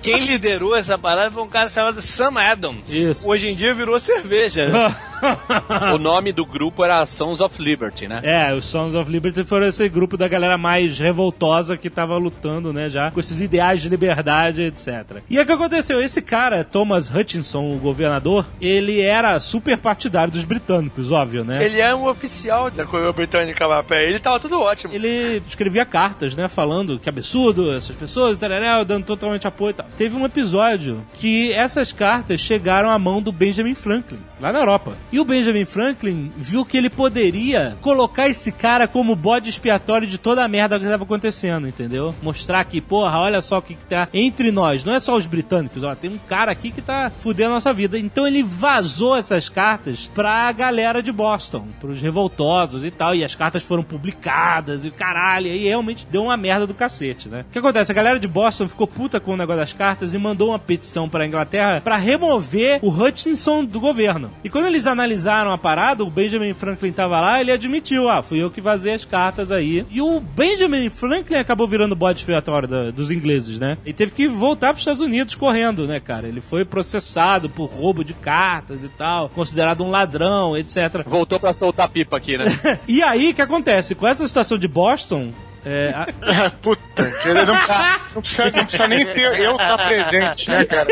[0.00, 2.88] Quem liderou essa parada foi um cara chamado Sam Adams.
[2.88, 3.28] Isso.
[3.28, 4.96] Hoje em dia virou cerveja, né?
[5.94, 8.20] o nome do grupo era Sons of Liberty, né?
[8.22, 12.72] É, os Sons of Liberty foram esse grupo da galera mais revoltosa que tava lutando,
[12.72, 15.22] né, já com esses ideais de liberdade, etc.
[15.28, 16.00] E o que aconteceu?
[16.00, 21.64] Esse cara, Thomas Hutchinson, o governador, ele era super partidário dos britânicos, óbvio, né?
[21.64, 24.92] Ele é um oficial da coroa britânica lá pra ele, tava tudo ótimo.
[24.92, 29.86] Ele escrevia cartas, né, falando que absurdo essas pessoas, tararel, dando totalmente apoio e tal.
[29.96, 34.92] Teve um episódio que essas cartas chegaram à mão do Benjamin Franklin, lá na Europa.
[35.10, 40.18] E o Benjamin Franklin viu que ele poderia colocar esse cara como bode expiatório de
[40.18, 42.14] toda a merda que estava acontecendo, entendeu?
[42.22, 45.26] Mostrar que, porra, olha só o que, que tá entre nós, não é só os
[45.26, 47.98] britânicos, ó, tem um cara aqui que tá fudendo a nossa vida.
[47.98, 53.34] Então ele vazou essas cartas pra galera de Boston, pros revoltosos e tal, e as
[53.34, 57.44] cartas foram publicadas e caralho, e realmente deu uma merda do cacete, né?
[57.48, 57.92] O que acontece?
[57.92, 61.08] A galera de Boston ficou puta com o negócio das cartas e mandou uma petição
[61.08, 64.30] pra Inglaterra pra remover o Hutchinson do governo.
[64.44, 68.42] E quando eles analisaram a parada, o Benjamin Franklin tava lá, ele admitiu, ah, fui
[68.42, 69.86] eu que vazei as cartas aí.
[69.90, 73.78] E o Benjamin Franklin acabou virando bode expiatório da- dos ingleses, né?
[73.86, 76.26] E teve que voltar pros Estados Unidos correndo, né, cara?
[76.26, 81.04] Ele foi processado por roubo de cartas e tal, considerado um ladrão, etc.
[81.06, 82.46] Voltou pra soltar pipa aqui, né?
[82.88, 83.94] E aí, o que acontece?
[83.94, 85.30] Com essa situação de Boston,
[85.64, 89.78] é, a- Puta, que ele não, precisa, não, precisa, não precisa nem ter eu estar
[89.86, 90.86] presente, né, cara?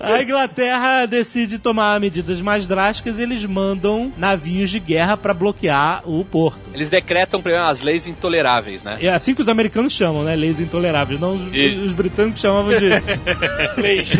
[0.00, 6.02] a Inglaterra decide tomar medidas mais drásticas e eles mandam navios de guerra pra bloquear
[6.08, 6.70] o porto.
[6.74, 8.98] Eles decretam primeiro as leis intoleráveis, né?
[9.00, 10.34] É assim que os americanos chamam, né?
[10.36, 11.20] Leis intoleráveis.
[11.20, 11.84] Não os, Isso.
[11.84, 12.88] os britânicos chamavam de
[13.80, 14.10] leis.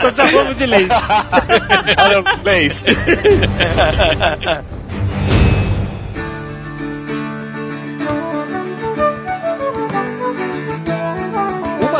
[0.00, 0.88] Só chamavam de leis.
[2.44, 2.84] leis.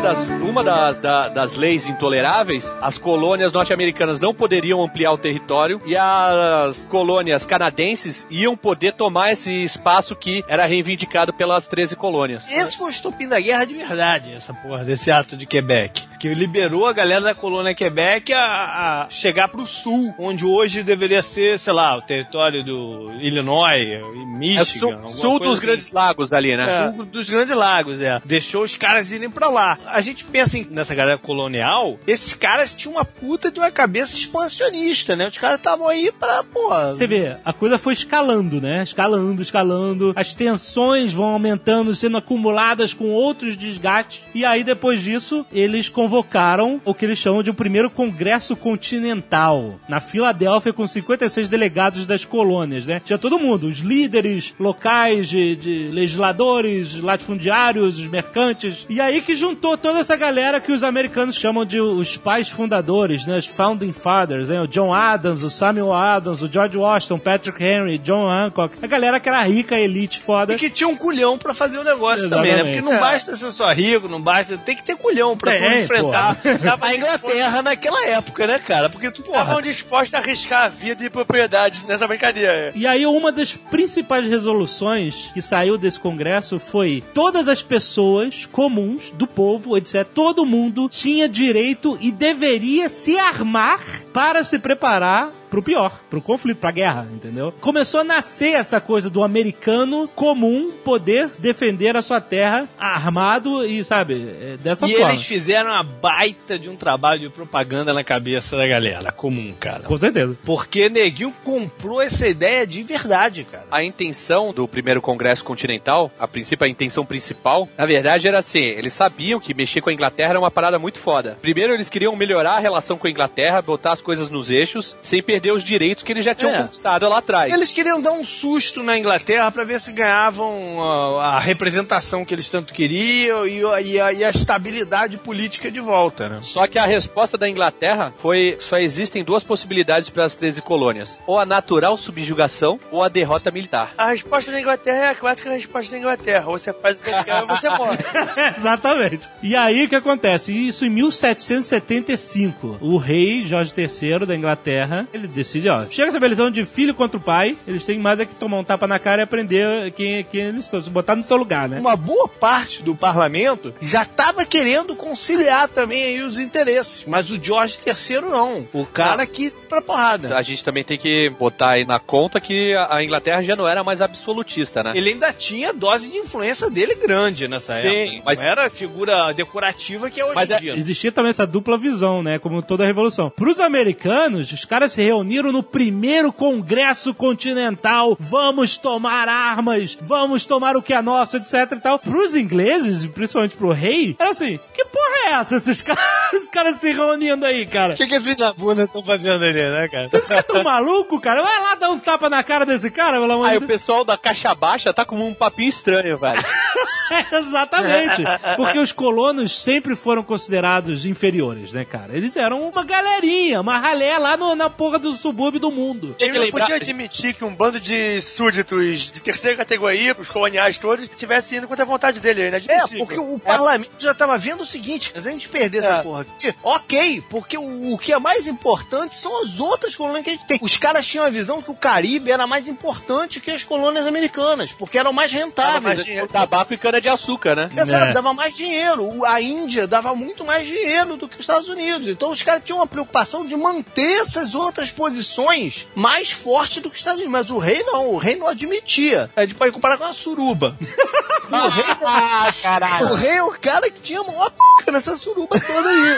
[0.09, 5.97] Uma das, da- das leis intoleráveis, as colônias norte-americanas não poderiam ampliar o território e
[5.97, 12.47] as colônias canadenses iam poder tomar esse espaço que era reivindicado pelas 13 colônias.
[12.51, 16.07] Esse foi o estopim da guerra de verdade, essa porra, desse ato de Quebec.
[16.19, 21.23] Que liberou a galera da colônia Quebec a, a chegar pro sul, onde hoje deveria
[21.23, 24.01] ser, sei lá, o território do Illinois É
[24.37, 24.65] Michigan.
[24.65, 25.67] sul, alguma sul coisa dos assim.
[25.67, 26.93] Grandes Lagos ali, né?
[26.97, 28.21] Sul dos Grandes Lagos, é.
[28.25, 29.79] Deixou os caras irem pra lá.
[29.87, 34.17] A gente pensa em- nessa galera colonial, esses caras tinham uma puta de uma cabeça
[34.17, 35.29] expansionista, né?
[35.29, 36.95] Os caras estavam aí pra, porra.
[36.95, 38.83] Você vê, a coisa foi escalando, né?
[38.83, 40.13] Escalando, escalando.
[40.17, 44.23] As tensões vão aumentando, sendo acumuladas com outros desgastes.
[44.35, 49.79] E aí, depois disso, eles convocaram o que eles chamam de o primeiro Congresso Continental,
[49.89, 53.01] na Filadélfia, com 56 delegados das colônias, né?
[53.05, 58.87] Tinha todo mundo, os líderes locais de, de legisladores, latifundiários, os mercantes.
[58.89, 60.28] E aí que juntou toda essa galera
[60.61, 63.39] que os americanos chamam de os pais fundadores, né?
[63.39, 64.61] Os Founding Fathers, né?
[64.61, 68.77] O John Adams, o Samuel Adams, o George Washington, Patrick Henry, John Hancock.
[68.83, 70.53] A galera que era rica, elite, foda.
[70.53, 72.61] E que tinha um culhão pra fazer o negócio também, né?
[72.61, 72.83] Exatamente.
[72.83, 74.59] Porque não basta ser só rico, não basta.
[74.59, 76.37] Tem que ter culhão pra tu enfrentar
[76.81, 78.91] a Inglaterra naquela época, né, cara?
[78.91, 79.41] Porque tu, porra.
[79.41, 82.73] Estavam dispostos a arriscar a vida e propriedade nessa brincadeira.
[82.75, 89.11] E aí uma das principais resoluções que saiu desse congresso foi todas as pessoas comuns
[89.13, 93.81] do povo, etc, todo mundo tinha direito e deveria se armar
[94.13, 97.53] para se preparar pro pior, pro conflito, pra guerra, entendeu?
[97.61, 103.85] Começou a nascer essa coisa do americano comum poder defender a sua terra armado e,
[103.85, 105.11] sabe, é, dessa E forma.
[105.13, 109.83] eles fizeram uma baita de um trabalho de propaganda na cabeça da galera, comum, cara.
[109.85, 110.37] Com certeza.
[110.45, 113.65] Porque Neguinho comprou essa ideia de verdade, cara.
[113.71, 118.61] A intenção do primeiro Congresso Continental, a princípio, a intenção principal, na verdade era assim:
[118.63, 121.39] eles sabiam que mexer com a Inglaterra era uma parada muito foda.
[121.41, 125.23] Primeiro, eles queriam melhorar a relação com a Inglaterra, botar as coisas nos eixos, sem
[125.23, 126.59] perder os direitos que eles já tinham É.
[126.63, 127.53] conquistado lá atrás.
[127.53, 132.35] Eles queriam dar um susto na Inglaterra pra ver se ganhavam a, a representação que
[132.35, 136.39] eles tanto queriam e, a- e a, e a estabilidade política de volta, né?
[136.43, 141.21] Só que a resposta da Inglaterra foi: só existem duas possibilidades para as 13 colônias:
[141.27, 143.93] ou a natural subjugação ou a derrota militar.
[143.97, 146.45] A resposta da Inglaterra é a clássica resposta da Inglaterra.
[146.47, 147.99] Você faz o que quer você morre.
[148.59, 149.29] Exatamente.
[149.43, 150.53] E aí o que acontece?
[150.53, 152.79] Isso em 1775.
[152.81, 157.17] O rei Jorge III da Inglaterra, ele decide, ó, chega essa eleição de filho contra
[157.19, 160.25] o pai, eles têm mais é que tomar um tapa na cara e aprender quem,
[160.25, 161.79] quem eles estão, se botar no seu lugar, né?
[161.81, 167.43] Uma boa parte do parlamento já estava querendo conciliar também aí os interesses, mas o
[167.43, 168.69] George III não.
[168.73, 170.37] O cara que pra porrada.
[170.37, 173.85] A gente também tem que botar aí na conta que a Inglaterra já não era
[173.85, 174.93] mais absolutista, né?
[174.95, 178.23] Ele ainda tinha dose de influência dele grande nessa Sim, época.
[178.25, 180.75] mas- Não era a figura decorativa que é hoje Mas em é- dia.
[180.75, 182.39] Existia também essa dupla visão, né?
[182.39, 183.29] Como toda a revolução.
[183.31, 188.17] Pros americanos, os caras se reuniram no primeiro Congresso Continental.
[188.19, 191.99] Vamos tomar armas, vamos tomar o que é nosso, etc e tal.
[191.99, 195.57] Pros ingleses, principalmente pro rei, era assim: que porra é essa?
[195.57, 196.03] Esses caras,
[196.33, 197.95] esses caras se reunindo aí, cara.
[197.95, 200.07] O que, que esses na bunda estão fazendo ali, né, cara?
[200.13, 201.43] Esses caras tão malucos, cara?
[201.43, 203.81] Vai lá dar um tapa na cara desse cara, pelo amor Aí de o Deus.
[203.81, 206.43] pessoal da caixa baixa tá com um papinho estranho, velho.
[207.33, 208.23] Exatamente.
[208.57, 212.17] Porque os colonos sempre foram considerados inferiores, né, cara?
[212.17, 216.15] Eles eram uma galerinha, uma ralé lá no- na porra do subúrbio do mundo.
[216.19, 220.79] Ele não lembrar- podia admitir que um bando de súditos de terceira categoria, os coloniais
[220.79, 222.43] todos, estivesse indo contra a vontade dele.
[222.43, 222.99] É É, inadmissível.
[223.07, 226.03] porque o parlamento já tava vendo o seguinte, se a gente perder essa É.
[226.03, 230.31] porra aqui, ok, porque o, o que é mais importante são as outras colônias que
[230.31, 230.59] a gente tem.
[230.63, 234.73] Os caras tinham a visão que o Caribe era mais importante que as colônias americanas,
[234.73, 235.83] porque eram mais Dava rentáveis.
[235.85, 236.29] mais dinheiro.
[236.29, 237.71] Tabaco e cana de açúcar, né?
[237.77, 238.13] Exato, É.
[238.13, 239.25] dava mais dinheiro.
[239.25, 242.09] A Índia dava muito mais dinheiro do que os Estados Unidos.
[242.09, 246.97] Então os caras tinham uma preocupação de manter essas outras posições mais fortes do que
[246.97, 247.33] os Estados Unidos.
[247.33, 249.31] Mas o rei não, o rei não admitia.
[249.37, 250.77] A gente pode comparar com a suruba.
[251.49, 255.89] o, rei, o rei é o cara que tinha a maior p nessa suruba toda
[255.89, 256.17] aí.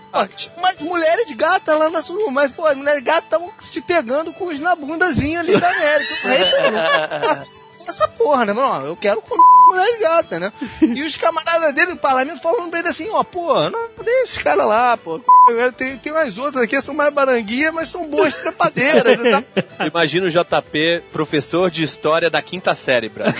[0.10, 3.26] Pô, tinha umas mulheres de gata lá na suruba, mas pô, as mulheres de gata
[3.26, 6.14] estavam se pegando com os na bundazinha ali da América.
[6.24, 8.86] O rei falou, "Nossa, essa porra, né, mano?
[8.86, 10.52] Eu quero comer mulher gata, né?
[10.82, 14.38] E os camaradas dele no parlamento falando pra ele assim, ó, pô, não, deixa os
[14.38, 15.20] caras lá, pô.
[15.76, 19.18] Tem, tem umas outras aqui, são mais baranguinhas, mas são boas trepadeiras.
[19.18, 19.44] tal.
[19.86, 23.24] Imagina o JP, professor de história da quinta série, bro.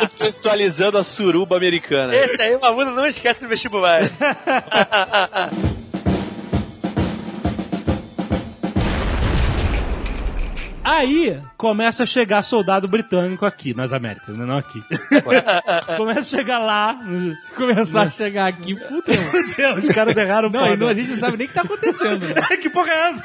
[0.00, 2.14] Contextualizando a suruba americana.
[2.14, 4.02] Esse aí o aluno não esquece do vestibular.
[10.82, 14.46] Aí começa a chegar soldado britânico aqui nas Américas, né?
[14.46, 14.80] não aqui.
[15.96, 16.98] começa a chegar lá.
[17.38, 19.14] Se começar a chegar aqui, fudeu.
[19.30, 20.74] Fudeu, Os caras erraram Não, foda.
[20.74, 22.26] e não, a gente não sabe nem o que tá acontecendo.
[22.26, 22.34] né?
[22.56, 23.24] que porra é essa?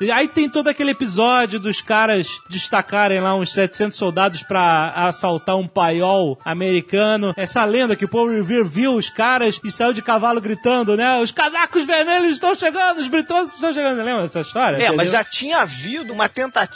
[0.00, 5.56] E aí tem todo aquele episódio dos caras destacarem lá uns 700 soldados pra assaltar
[5.56, 7.32] um paiol americano.
[7.36, 11.18] Essa lenda que o Paul Revere viu os caras e saiu de cavalo gritando, né?
[11.20, 14.02] Os casacos vermelhos estão chegando, os britânicos estão chegando.
[14.02, 14.76] Lembra dessa história?
[14.76, 15.12] É, mas Entendeu?
[15.12, 16.74] já tinha havido uma tentativa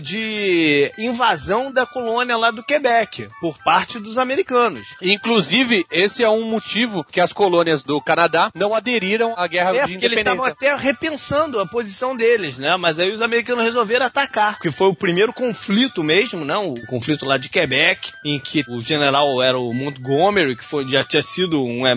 [0.00, 4.88] de invasão da colônia lá do Quebec por parte dos americanos.
[5.02, 9.86] Inclusive, esse é um motivo que as colônias do Canadá não aderiram à guerra É,
[9.86, 10.74] de porque eles estavam independência.
[10.76, 12.76] até repensando a posição deles, né?
[12.76, 14.58] Mas aí os americanos resolveram atacar.
[14.58, 16.56] Que foi o primeiro conflito mesmo, né?
[16.56, 21.04] O conflito lá de Quebec, em que o general era o Montgomery, que foi, já
[21.04, 21.94] tinha sido um, é,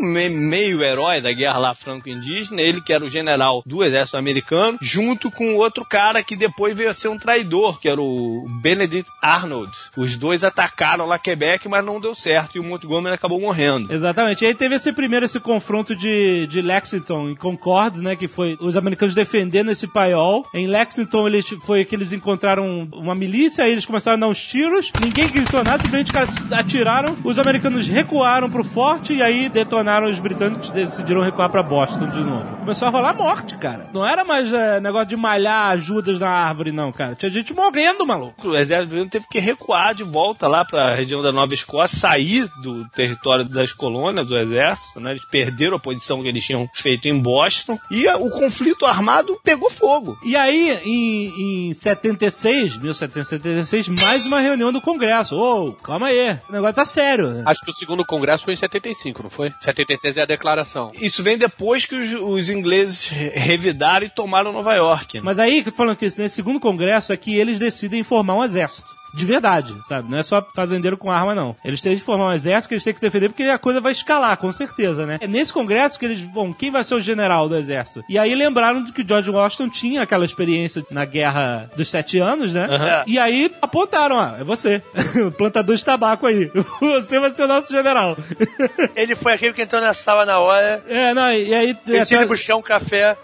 [0.00, 2.60] um me- meio herói da guerra lá franco-indígena.
[2.60, 6.90] Ele que era o general do exército americano, junto com outro cara que depois veio
[6.90, 9.72] a ser um traidor, que era o Benedict Arnold.
[9.96, 12.56] Os dois atacaram lá Quebec, mas não deu certo.
[12.56, 13.92] E o Montgomery acabou morrendo.
[13.92, 14.44] Exatamente.
[14.44, 18.16] E aí teve esse primeiro esse confronto de, de Lexington e Concord, né?
[18.16, 20.44] Que foi os americanos defendendo esse paiol.
[20.54, 24.40] Em Lexington eles foi que eles encontraram uma milícia, aí eles começaram a dar uns
[24.44, 24.92] tiros.
[25.00, 26.12] Ninguém gritou nada, simplesmente
[26.52, 27.16] atiraram.
[27.24, 32.20] Os americanos recuaram pro forte e aí detonaram os britânicos decidiram recuar pra Boston de
[32.20, 32.56] novo.
[32.58, 33.88] Começou a rolar morte, cara.
[33.92, 37.14] Não era mais é, negócio de malhar ajudas na árvore, não, cara.
[37.14, 38.48] Tinha gente morrendo, maluco.
[38.48, 41.98] O exército britânico teve que recuar de volta lá para a região da Nova Escócia,
[41.98, 45.12] sair do território das colônias do exército, né?
[45.12, 49.70] Eles perderam a posição que eles tinham feito em Boston e o conflito armado pegou
[49.70, 50.18] fogo.
[50.24, 55.36] E aí, em, em 76, 1776, mais uma reunião do Congresso.
[55.36, 57.30] Ô, calma aí, o negócio tá sério.
[57.30, 57.42] né?
[57.46, 59.52] Acho que o segundo congresso foi em 75, não foi?
[59.76, 60.90] 76 é a declaração.
[61.00, 65.16] Isso vem depois que os, os ingleses re- revidaram e tomaram Nova York.
[65.18, 65.22] né?
[65.24, 68.36] Mas aí, que eu tô falando que nesse segundo congresso é que eles decidem formar
[68.36, 68.96] um exército.
[69.16, 70.10] De verdade, sabe?
[70.10, 71.56] Não é só fazendeiro com arma, não.
[71.64, 73.92] Eles têm de formar um exército que eles têm que defender porque a coisa vai
[73.92, 75.16] escalar, com certeza, né?
[75.20, 78.02] É nesse congresso que eles vão, quem vai ser o general do exército?
[78.08, 82.52] E aí lembraram de que George Washington tinha aquela experiência na guerra dos sete anos,
[82.52, 82.66] né?
[83.06, 84.82] E aí apontaram, ó, é você,
[85.38, 86.50] plantador de tabaco aí.
[86.80, 88.16] Você vai ser o nosso general.
[88.94, 90.82] Ele foi aquele que entrou na sala na hora.
[90.88, 91.76] É, não, e aí...
[91.86, 93.16] Ele tinha até- buscar um café.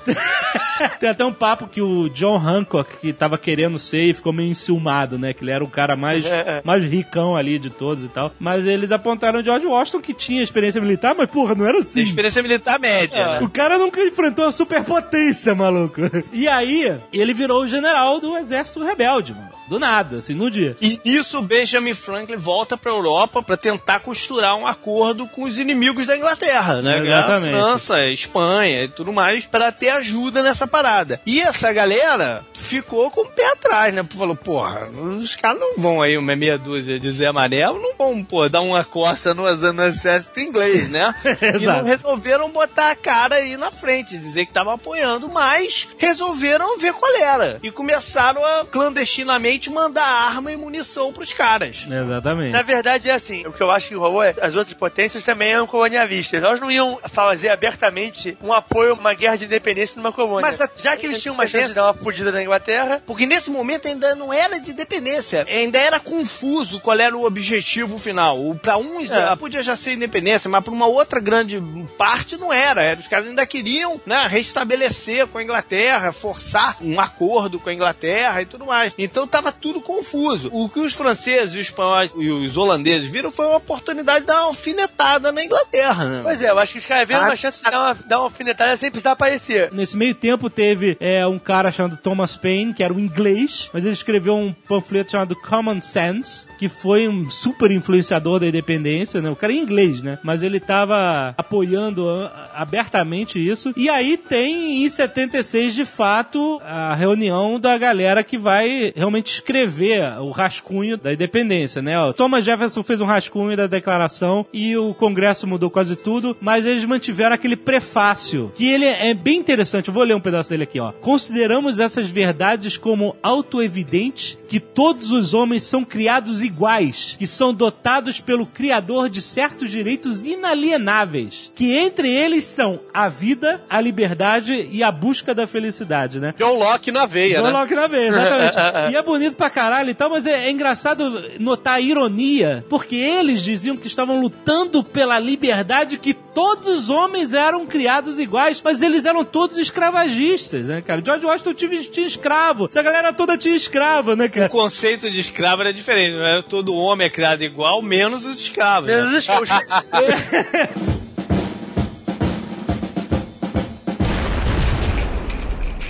[0.99, 4.51] Tem até um papo que o John Hancock, que tava querendo ser e ficou meio
[4.51, 5.33] enciumado, né?
[5.33, 6.25] Que ele era o cara cara mais,
[6.65, 8.33] mais ricão ali de todos e tal.
[8.39, 12.03] Mas eles apontaram George Washington que tinha experiência militar, mas porra, não era assim.
[12.03, 13.41] Experiência militar média, né?
[13.41, 16.01] O cara nunca enfrentou a superpotência, maluco.
[16.33, 19.51] E aí, ele virou o general do exército rebelde, mano.
[19.73, 20.77] Do nada, assim, no dia.
[20.83, 26.05] E isso Benjamin Franklin volta pra Europa pra tentar costurar um acordo com os inimigos
[26.05, 26.99] da Inglaterra, né?
[26.99, 27.55] Exatamente.
[27.55, 31.23] A França, Espanha e tudo mais, pra ter ajuda nessa parada.
[31.25, 34.07] E essa galera ficou com o pé atrás, né?
[34.11, 38.23] Falou, porra, os caras não vão aí uma meia dúzia de Zé Amarelo, não vão,
[38.23, 41.15] pô, dar uma costa no, no exército inglês, né?
[41.59, 46.79] e não resolveram botar a cara aí na frente, dizer que tava apoiando, mas resolveram
[46.79, 47.59] ver qual era.
[47.63, 51.87] E começaram a clandestinamente mandar arma e munição pros caras.
[51.91, 52.51] Exatamente.
[52.53, 55.53] Na verdade, é assim, o que eu acho que rolou é as outras potências também
[55.53, 56.43] eram colonialistas.
[56.43, 60.43] Elas não iam fazer abertamente um apoio a uma guerra de independência numa colônia.
[60.43, 63.27] Mas a- já que eles tinham uma chance de dar uma fudida na Inglaterra, Porque
[63.27, 68.55] nesse momento ainda não era de dependência, ainda era confuso qual era o objetivo final.
[68.63, 69.23] Pra uns É.
[69.25, 71.63] ah, podia já ser independência, mas pra uma outra grande
[71.99, 72.83] parte não era.
[72.83, 77.75] Era- Os caras ainda queriam né, restabelecer com a Inglaterra, forçar um acordo com a
[77.75, 78.95] Inglaterra e tudo mais.
[78.99, 80.51] Então tava tudo confuso.
[80.53, 84.41] O que os franceses, os espanhóis e os holandeses viram foi uma oportunidade de dar
[84.41, 86.05] uma alfinetada na Inglaterra.
[86.05, 86.21] Né?
[86.23, 88.25] pois é, eu acho que os caras viram uma chance de dar uma, dar uma
[88.25, 89.71] alfinetada sem precisar aparecer.
[89.73, 93.85] Nesse meio tempo teve é, um cara chamado Thomas Paine, que era um inglês, mas
[93.85, 99.31] ele escreveu um panfleto chamado Common Sense, que foi um super influenciador da independência, né?
[99.31, 100.19] O cara é inglês, né?
[100.23, 103.73] Mas ele tava apoiando ah, abertamente isso.
[103.77, 110.19] E aí tem em 76, de fato, a reunião da galera que vai realmente escrever
[110.21, 111.99] o rascunho da independência, né?
[111.99, 116.67] O Thomas Jefferson fez um rascunho da declaração e o Congresso mudou quase tudo, mas
[116.67, 119.89] eles mantiveram aquele prefácio, que ele é bem interessante.
[119.89, 120.93] Eu vou ler um pedaço dele aqui, ó.
[120.93, 128.21] Consideramos essas verdades como autoevidentes que todos os homens são criados iguais, que são dotados
[128.21, 134.83] pelo Criador de certos direitos inalienáveis, que entre eles são a vida, a liberdade e
[134.83, 136.35] a busca da felicidade, né?
[136.37, 137.51] John Locke na veia, John né?
[137.51, 138.57] Locke na veia, exatamente.
[138.93, 142.97] e é bonito pra caralho e tal, mas é, é engraçado notar a ironia, porque
[142.97, 148.83] eles diziam que estavam lutando pela liberdade, que todos os homens eram criados iguais, mas
[148.83, 151.03] eles eram todos escravagistas, né, cara?
[151.05, 154.49] George Washington tinha, tinha escravo, essa galera toda tinha escravo, né, O cara?
[154.49, 156.15] conceito de escravo era diferente.
[156.17, 158.89] Não era todo homem é criado igual, menos os escravos.
[158.89, 158.97] né?
[159.03, 159.49] Menos os os-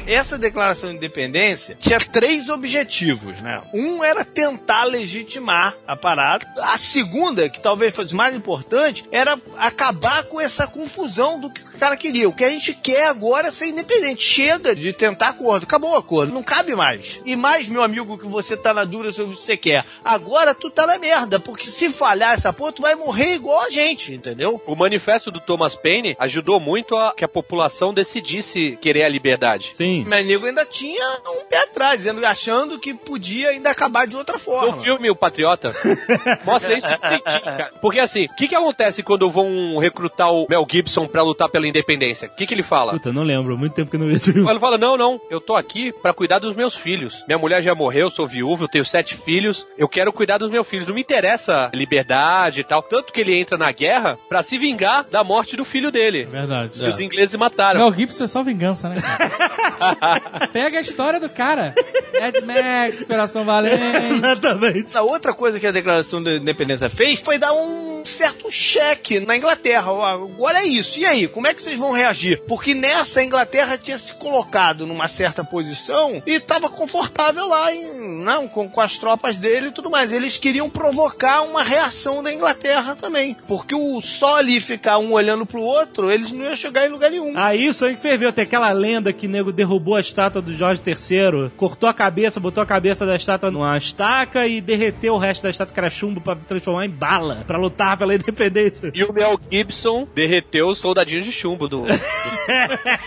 [0.07, 3.61] Essa declaração de independência tinha três objetivos, né?
[3.73, 6.47] Um era tentar legitimar a parada.
[6.61, 11.97] A segunda, que talvez fosse mais importante, era acabar com essa confusão do que cara
[11.97, 12.29] queria.
[12.29, 14.23] O que a gente quer agora é ser independente.
[14.23, 15.65] Chega de tentar acordo.
[15.65, 16.33] Acabou o acordo.
[16.33, 17.21] Não cabe mais.
[17.27, 19.85] E mais, meu amigo, que você tá na dura sobre o que você quer.
[20.05, 21.41] Agora tu tá na merda.
[21.41, 24.63] Porque se falhar essa porra, tu vai morrer igual a gente, entendeu?
[24.65, 29.73] O manifesto do Thomas Paine ajudou muito a que a população decidisse querer a liberdade.
[29.75, 30.05] Sim.
[30.07, 34.39] Mas nego ainda tinha um pé atrás, dizendo, achando que podia ainda acabar de outra
[34.39, 34.77] forma.
[34.77, 35.75] No filme O Patriota,
[36.47, 37.73] mostra isso direitinho, cara.
[37.81, 41.72] Porque assim, o que, que acontece quando vão recrutar o Mel Gibson pra lutar pela
[41.73, 42.29] independência?
[42.29, 42.93] O que, que ele fala?
[42.93, 44.49] Puta, não lembro, muito tempo que eu não vi esse filme.
[44.49, 47.25] Ele fala, não, não, eu tô aqui pra cuidar dos meus filhos.
[47.27, 50.51] Minha mulher já morreu, eu sou viúvo, eu tenho sete filhos, eu quero cuidar dos
[50.51, 50.87] meus filhos.
[50.87, 52.83] Não me interessa liberdade e tal.
[52.83, 56.25] Tanto que ele entra na guerra pra se vingar da morte do filho dele.
[56.25, 56.79] Verdade.
[56.79, 57.81] Que os ingleses mataram.
[57.81, 60.49] Mel Gibson é só vingança, né, cara?
[60.53, 61.75] Pega a história do cara.
[62.21, 63.83] Mad Max, Coração Valente.
[64.15, 64.97] Exatamente.
[64.97, 69.37] A outra coisa que a Declaração da Independência fez foi dar um certo cheque na
[69.37, 69.91] Inglaterra.
[70.13, 70.99] Agora é isso.
[70.99, 72.43] E aí, como é que vocês vão reagir?
[72.47, 78.23] Porque nessa a Inglaterra tinha se colocado numa certa posição e estava confortável lá em,
[78.23, 80.13] não, com, com as tropas dele e tudo mais.
[80.13, 83.37] Eles queriam provocar uma reação da Inglaterra também.
[83.47, 87.11] Porque o só ali ficar um olhando pro outro, eles não iam chegar em lugar
[87.11, 87.37] nenhum.
[87.37, 88.33] Aí o sangue ferveu.
[88.33, 92.41] Tem aquela lenda que o nego derrubou a estátua do Jorge III, cortou a cabeça,
[92.41, 95.91] botou a cabeça da estátua numa estaca e derreteu o resto da estátua que era
[95.91, 98.91] chumbo pra transformar em bala, pra lutar pela independência.
[98.95, 101.85] E o Mel Gibson derreteu os soldadinhos de chumbo do.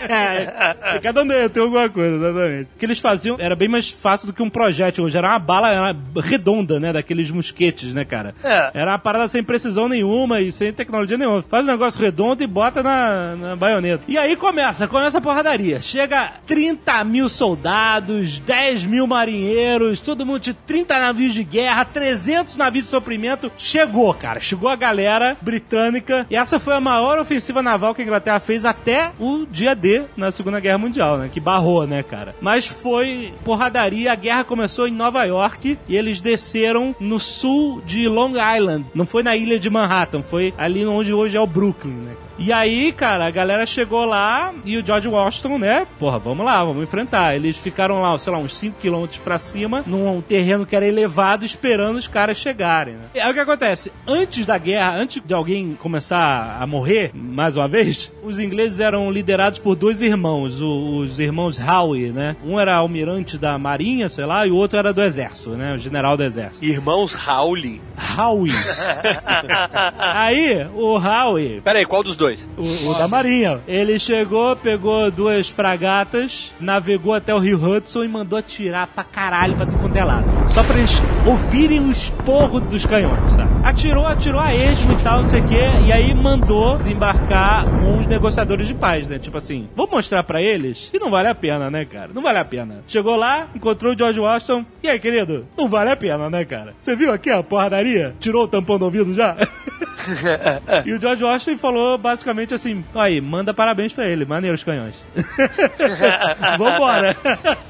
[0.08, 2.70] É, Cada um derreteu alguma coisa, exatamente.
[2.74, 5.04] O que eles faziam era bem mais fácil do que um projétil.
[5.04, 6.92] Hoje era uma bala era redonda, né?
[6.92, 8.34] Daqueles mosquetes, né, cara?
[8.42, 8.70] É.
[8.72, 11.42] Era uma parada sem precisão nenhuma e sem tecnologia nenhuma.
[11.42, 14.04] Faz um negócio redondo e bota na, na baioneta.
[14.08, 15.80] E aí começa, começa a porradaria.
[15.80, 22.56] Chega 30 mil soldados, 10 mil marinheiros, todo mundo de 30 navios de guerra, 300
[22.56, 23.52] navios de suprimento.
[23.58, 24.40] Chegou, cara.
[24.40, 26.26] Chegou a galera britânica.
[26.30, 30.04] E essa foi a maior ofensiva naval que a Inglaterra fez até o dia D
[30.16, 31.30] na Segunda Guerra Mundial, né?
[31.32, 32.34] Que barrou, né, cara?
[32.40, 38.08] Mas foi porradaria, a guerra começou em Nova York e eles desceram no sul de
[38.08, 38.86] Long Island.
[38.94, 42.12] Não foi na ilha de Manhattan, foi ali onde hoje é o Brooklyn, né?
[42.38, 45.86] E aí, cara, a galera chegou lá e o George Washington, né?
[45.98, 47.34] Porra, vamos lá, vamos enfrentar.
[47.34, 51.46] Eles ficaram lá, sei lá, uns 5 quilômetros pra cima, num terreno que era elevado,
[51.46, 52.94] esperando os caras chegarem.
[52.94, 53.04] Né?
[53.14, 53.90] E aí o que acontece?
[54.06, 59.10] Antes da guerra, antes de alguém começar a morrer, mais uma vez, os ingleses eram
[59.10, 62.36] liderados por dois irmãos, os irmãos Howe, né?
[62.44, 65.74] Um era almirante da marinha, sei lá, e o outro era do exército, né?
[65.74, 66.64] O general do exército.
[66.64, 67.80] Irmãos Howley.
[68.18, 68.50] Howe.
[69.98, 72.25] aí, o Howe, Pera aí, qual dos dois?
[72.56, 73.60] O, o da Marinha.
[73.66, 79.56] Ele chegou, pegou duas fragatas, navegou até o Rio Hudson e mandou atirar pra caralho
[79.56, 80.26] pra tudo quanto é lado.
[80.48, 83.50] Só pra eles ouvirem o esporro dos canhões, sabe?
[83.64, 88.06] Atirou, atirou a esmo e tal, não sei o quê, e aí mandou desembarcar uns
[88.06, 89.18] negociadores de paz, né?
[89.18, 92.10] Tipo assim, vou mostrar pra eles que não vale a pena, né, cara?
[92.14, 92.82] Não vale a pena.
[92.86, 94.64] Chegou lá, encontrou o George Washington.
[94.82, 95.46] E aí, querido?
[95.56, 96.74] Não vale a pena, né, cara?
[96.78, 98.14] Você viu aqui a porradaria?
[98.20, 99.36] Tirou o tampão do ouvido já?
[100.84, 104.94] E o George Washington falou basicamente assim: aí, manda parabéns pra ele, maneiro os canhões.
[106.58, 107.16] Vambora.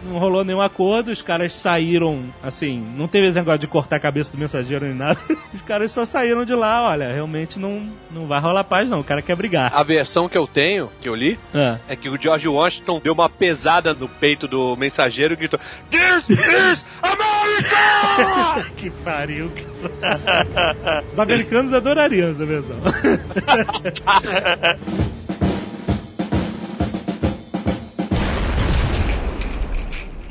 [0.03, 4.01] Não rolou nenhum acordo, os caras saíram, assim, não teve esse negócio de cortar a
[4.01, 5.19] cabeça do mensageiro nem nada.
[5.53, 9.01] Os caras só saíram de lá, olha, realmente não, não vai rolar paz, não.
[9.01, 9.73] O cara quer brigar.
[9.75, 11.79] A versão que eu tenho, que eu li, Ah.
[11.89, 15.59] é que o George Washington deu uma pesada no peito do mensageiro e gritou:
[15.91, 18.71] This is America!
[18.77, 19.51] que pariu.
[19.55, 19.67] cara.
[21.13, 22.77] Os americanos adorariam essa versão.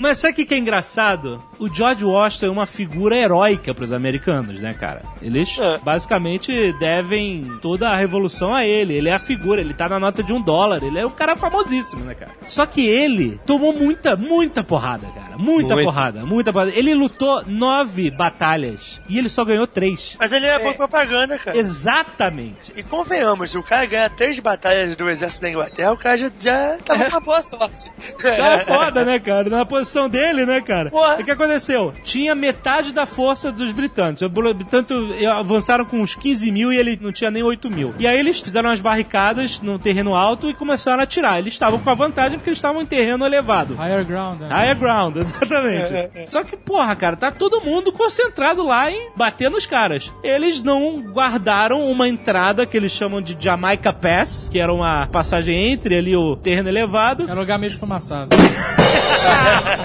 [0.05, 1.43] Mas sabe o que que é engraçado?
[1.57, 5.01] O George Washington é uma figura heróica pros americanos, né, cara?
[5.19, 8.93] Eles basicamente devem toda a revolução a ele.
[8.93, 10.83] Ele é a figura, ele tá na nota de um dólar.
[10.83, 12.31] Ele é o cara famosíssimo, né, cara?
[12.45, 15.37] Só que ele tomou muita, muita porrada, cara.
[15.37, 15.85] Muita Muito.
[15.85, 16.71] porrada, muita porrada.
[16.73, 20.15] Ele lutou nove batalhas e ele só ganhou três.
[20.19, 21.57] Mas ele é boa propaganda, cara.
[21.57, 22.71] Exatamente.
[22.75, 26.31] E convenhamos, se o cara ganha três batalhas do exército da Inglaterra, o cara já,
[26.39, 27.91] já tava com uma boa sorte.
[28.21, 29.49] Tá foda, né, cara?
[29.49, 30.89] Na posição dele, né, cara?
[30.89, 31.15] Porra.
[31.19, 31.93] O que aconteceu?
[32.03, 34.21] Tinha metade da força dos britânicos.
[34.21, 37.95] Os britânicos avançaram com uns 15 mil e ele não tinha nem 8 mil.
[37.97, 41.39] E aí eles fizeram as barricadas no terreno alto e começaram a atirar.
[41.39, 43.73] Eles estavam com a vantagem porque eles estavam em terreno elevado.
[43.75, 44.41] Higher ground.
[44.41, 44.47] né?
[44.49, 46.29] Higher ground, exatamente.
[46.29, 50.11] Só que, porra, cara, tá todo mundo concentrado lá em bater nos caras.
[50.23, 55.71] Eles não guardaram uma entrada que eles chamam de Jamaica Pass, que era uma passagem
[55.71, 57.23] entre ali o terreno elevado.
[57.23, 58.35] Era um lugar meio esfumaçado.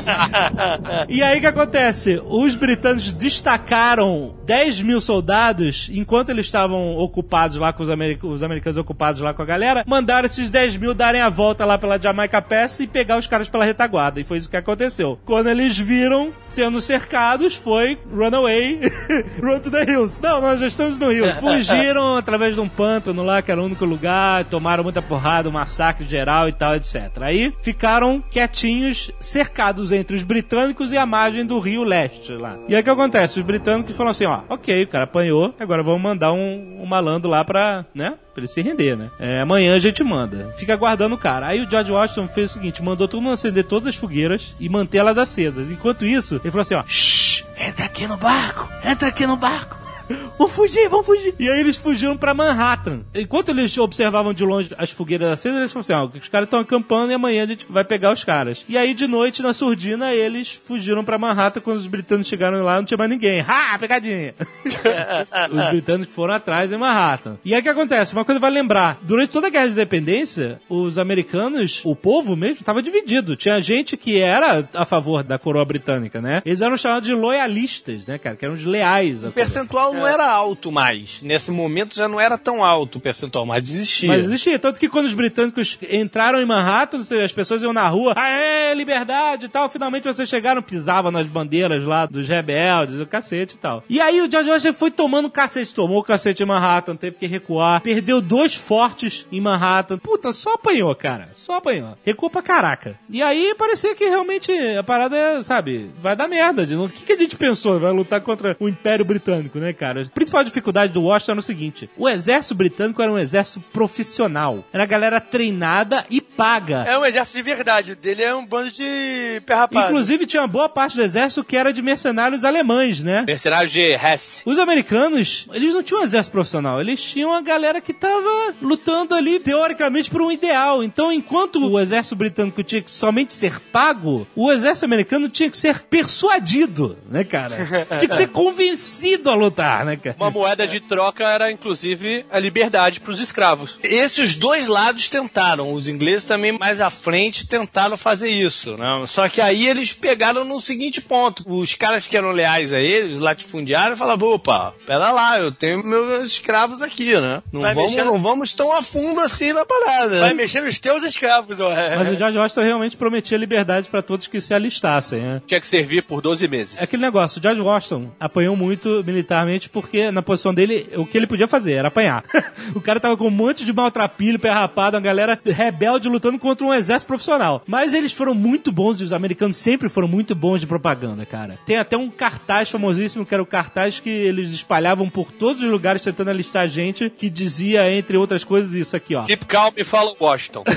[1.09, 2.21] E aí o que acontece?
[2.27, 8.43] Os britânicos destacaram 10 mil soldados enquanto eles estavam ocupados lá com os, americ- os
[8.43, 11.99] americanos ocupados lá com a galera, mandaram esses 10 mil darem a volta lá pela
[12.01, 14.21] Jamaica Pass e pegar os caras pela retaguarda.
[14.21, 15.19] E foi isso que aconteceu.
[15.25, 18.81] Quando eles viram sendo cercados, foi run away,
[19.43, 20.21] run to the hills.
[20.23, 21.25] Não, nós já estamos no rio.
[21.35, 25.53] Fugiram através de um pântano lá, que era o único lugar, tomaram muita porrada, um
[25.53, 27.11] massacre geral e tal, etc.
[27.23, 32.57] Aí ficaram quietinhos, cercados entre os britânicos e a margem do rio leste lá.
[32.69, 33.41] E aí o que acontece?
[33.41, 37.31] Os britânicos falaram assim, ó, ok, o cara apanhou, agora vamos mandar um, um malandro
[37.31, 38.15] lá pra, né?
[38.35, 39.11] Pra ele se render, né?
[39.19, 40.53] É, amanhã a gente manda.
[40.57, 41.47] Fica aguardando o cara.
[41.47, 44.69] Aí o George Washington fez o seguinte: mandou todo mundo acender todas as fogueiras e
[44.69, 45.71] mantê-las acesas.
[45.71, 49.90] Enquanto isso, ele falou assim: ó, shh, entra aqui no barco, entra aqui no barco.
[50.39, 51.35] Vamos fugir, vamos fugir.
[51.39, 53.01] E aí eles fugiram pra Manhattan.
[53.15, 56.61] Enquanto eles observavam de longe as fogueiras acesas, eles falaram assim: ó, os caras estão
[56.61, 58.65] acampando e amanhã a gente vai pegar os caras.
[58.69, 61.61] E aí de noite, na surdina, eles fugiram pra Manhattan.
[61.61, 63.41] Quando os britânicos chegaram lá, não tinha mais ninguém.
[63.47, 64.35] Ha, pegadinha.
[65.51, 67.39] os britânicos foram atrás em Manhattan.
[67.45, 68.13] E aí o que acontece?
[68.15, 72.61] Uma coisa vai lembrar: durante toda a guerra de independência, os americanos, o povo mesmo,
[72.61, 73.37] estava dividido.
[73.37, 76.43] Tinha gente que era a favor da coroa britânica, né?
[76.45, 78.37] Eles eram chamados de loyalistas, né, cara?
[78.37, 79.21] Que eram os leais.
[79.21, 79.33] coroa.
[79.33, 81.23] percentual não era alto mais.
[81.23, 84.09] Nesse momento já não era tão alto o percentual, mas existia.
[84.09, 84.59] Mas existia.
[84.59, 89.47] Tanto que quando os britânicos entraram em Manhattan, as pessoas iam na rua, aê, liberdade
[89.47, 89.69] e tal.
[89.69, 93.83] Finalmente vocês chegaram, pisavam nas bandeiras lá dos rebeldes, o cacete e tal.
[93.89, 97.27] E aí o George Washington foi tomando cacete, tomou o cacete em Manhattan, teve que
[97.27, 99.99] recuar, perdeu dois fortes em Manhattan.
[99.99, 101.29] Puta, só apanhou, cara.
[101.33, 101.97] Só apanhou.
[102.05, 102.99] Recuou pra caraca.
[103.09, 106.63] E aí parecia que realmente a parada sabe, vai dar merda.
[106.63, 107.79] O que, que a gente pensou?
[107.79, 109.90] Vai lutar contra o Império Britânico, né, cara?
[109.91, 110.03] Cara.
[110.03, 114.65] A principal dificuldade do Washington era o seguinte: o exército britânico era um exército profissional.
[114.73, 116.85] Era galera treinada e paga.
[116.87, 117.93] É um exército de verdade.
[117.93, 119.87] O dele é um bando de perrapado.
[119.87, 123.25] Inclusive, tinha uma boa parte do exército que era de mercenários alemães, né?
[123.27, 124.43] Mercenário de Hess.
[124.47, 129.15] Os americanos, eles não tinham um exército profissional, eles tinham a galera que tava lutando
[129.15, 130.83] ali, teoricamente, por um ideal.
[130.83, 135.59] Então, enquanto o exército britânico tinha que somente ser pago, o exército americano tinha que
[135.59, 137.87] ser persuadido, né, cara?
[137.99, 140.17] tinha que ser convencido a lutar, né, cara?
[140.19, 143.79] Uma moeda de troca era, inclusive, a liberdade para os escravos.
[143.83, 145.73] Esses dois lados tentaram.
[145.73, 149.05] Os ingleses também mais à frente tentaram fazer isso, né?
[149.07, 151.43] Só que aí eles pegaram no seguinte ponto.
[151.47, 156.25] Os caras que eram leais a eles, latifundiários, falavam, opa, pera lá, eu tenho meus
[156.31, 157.43] escravos aqui, né?
[157.53, 160.21] Não, Vai vamos, mexer- não vamos tão a fundo assim na parada.
[160.21, 160.35] Vai né?
[160.35, 161.71] mexer nos teus escravos, ó.
[161.71, 165.43] Mas o George Washington realmente prometia liberdade pra todos que se alistassem, né?
[165.47, 166.81] Tinha que servir por 12 meses.
[166.81, 171.17] É aquele negócio, o George Washington apanhou muito militarmente porque na posição dele, o que
[171.17, 172.25] ele podia fazer era apanhar.
[172.75, 176.67] o cara tava com um monte de maltrapilho, pé rapado, uma galera rebelde lutando contra
[176.67, 177.63] um exército profissional.
[177.67, 181.59] Mas eles foram muito bons, e os americanos sempre foram muito bons de propaganda, cara.
[181.67, 185.71] Tem até um cartaz famosíssimo, que era o cartaz que eles espalhavam por todos os
[185.71, 189.25] lugares tentando alistar gente, que dizia, entre outras coisas, isso aqui, ó.
[189.25, 190.65] Keep calm e follow Washington.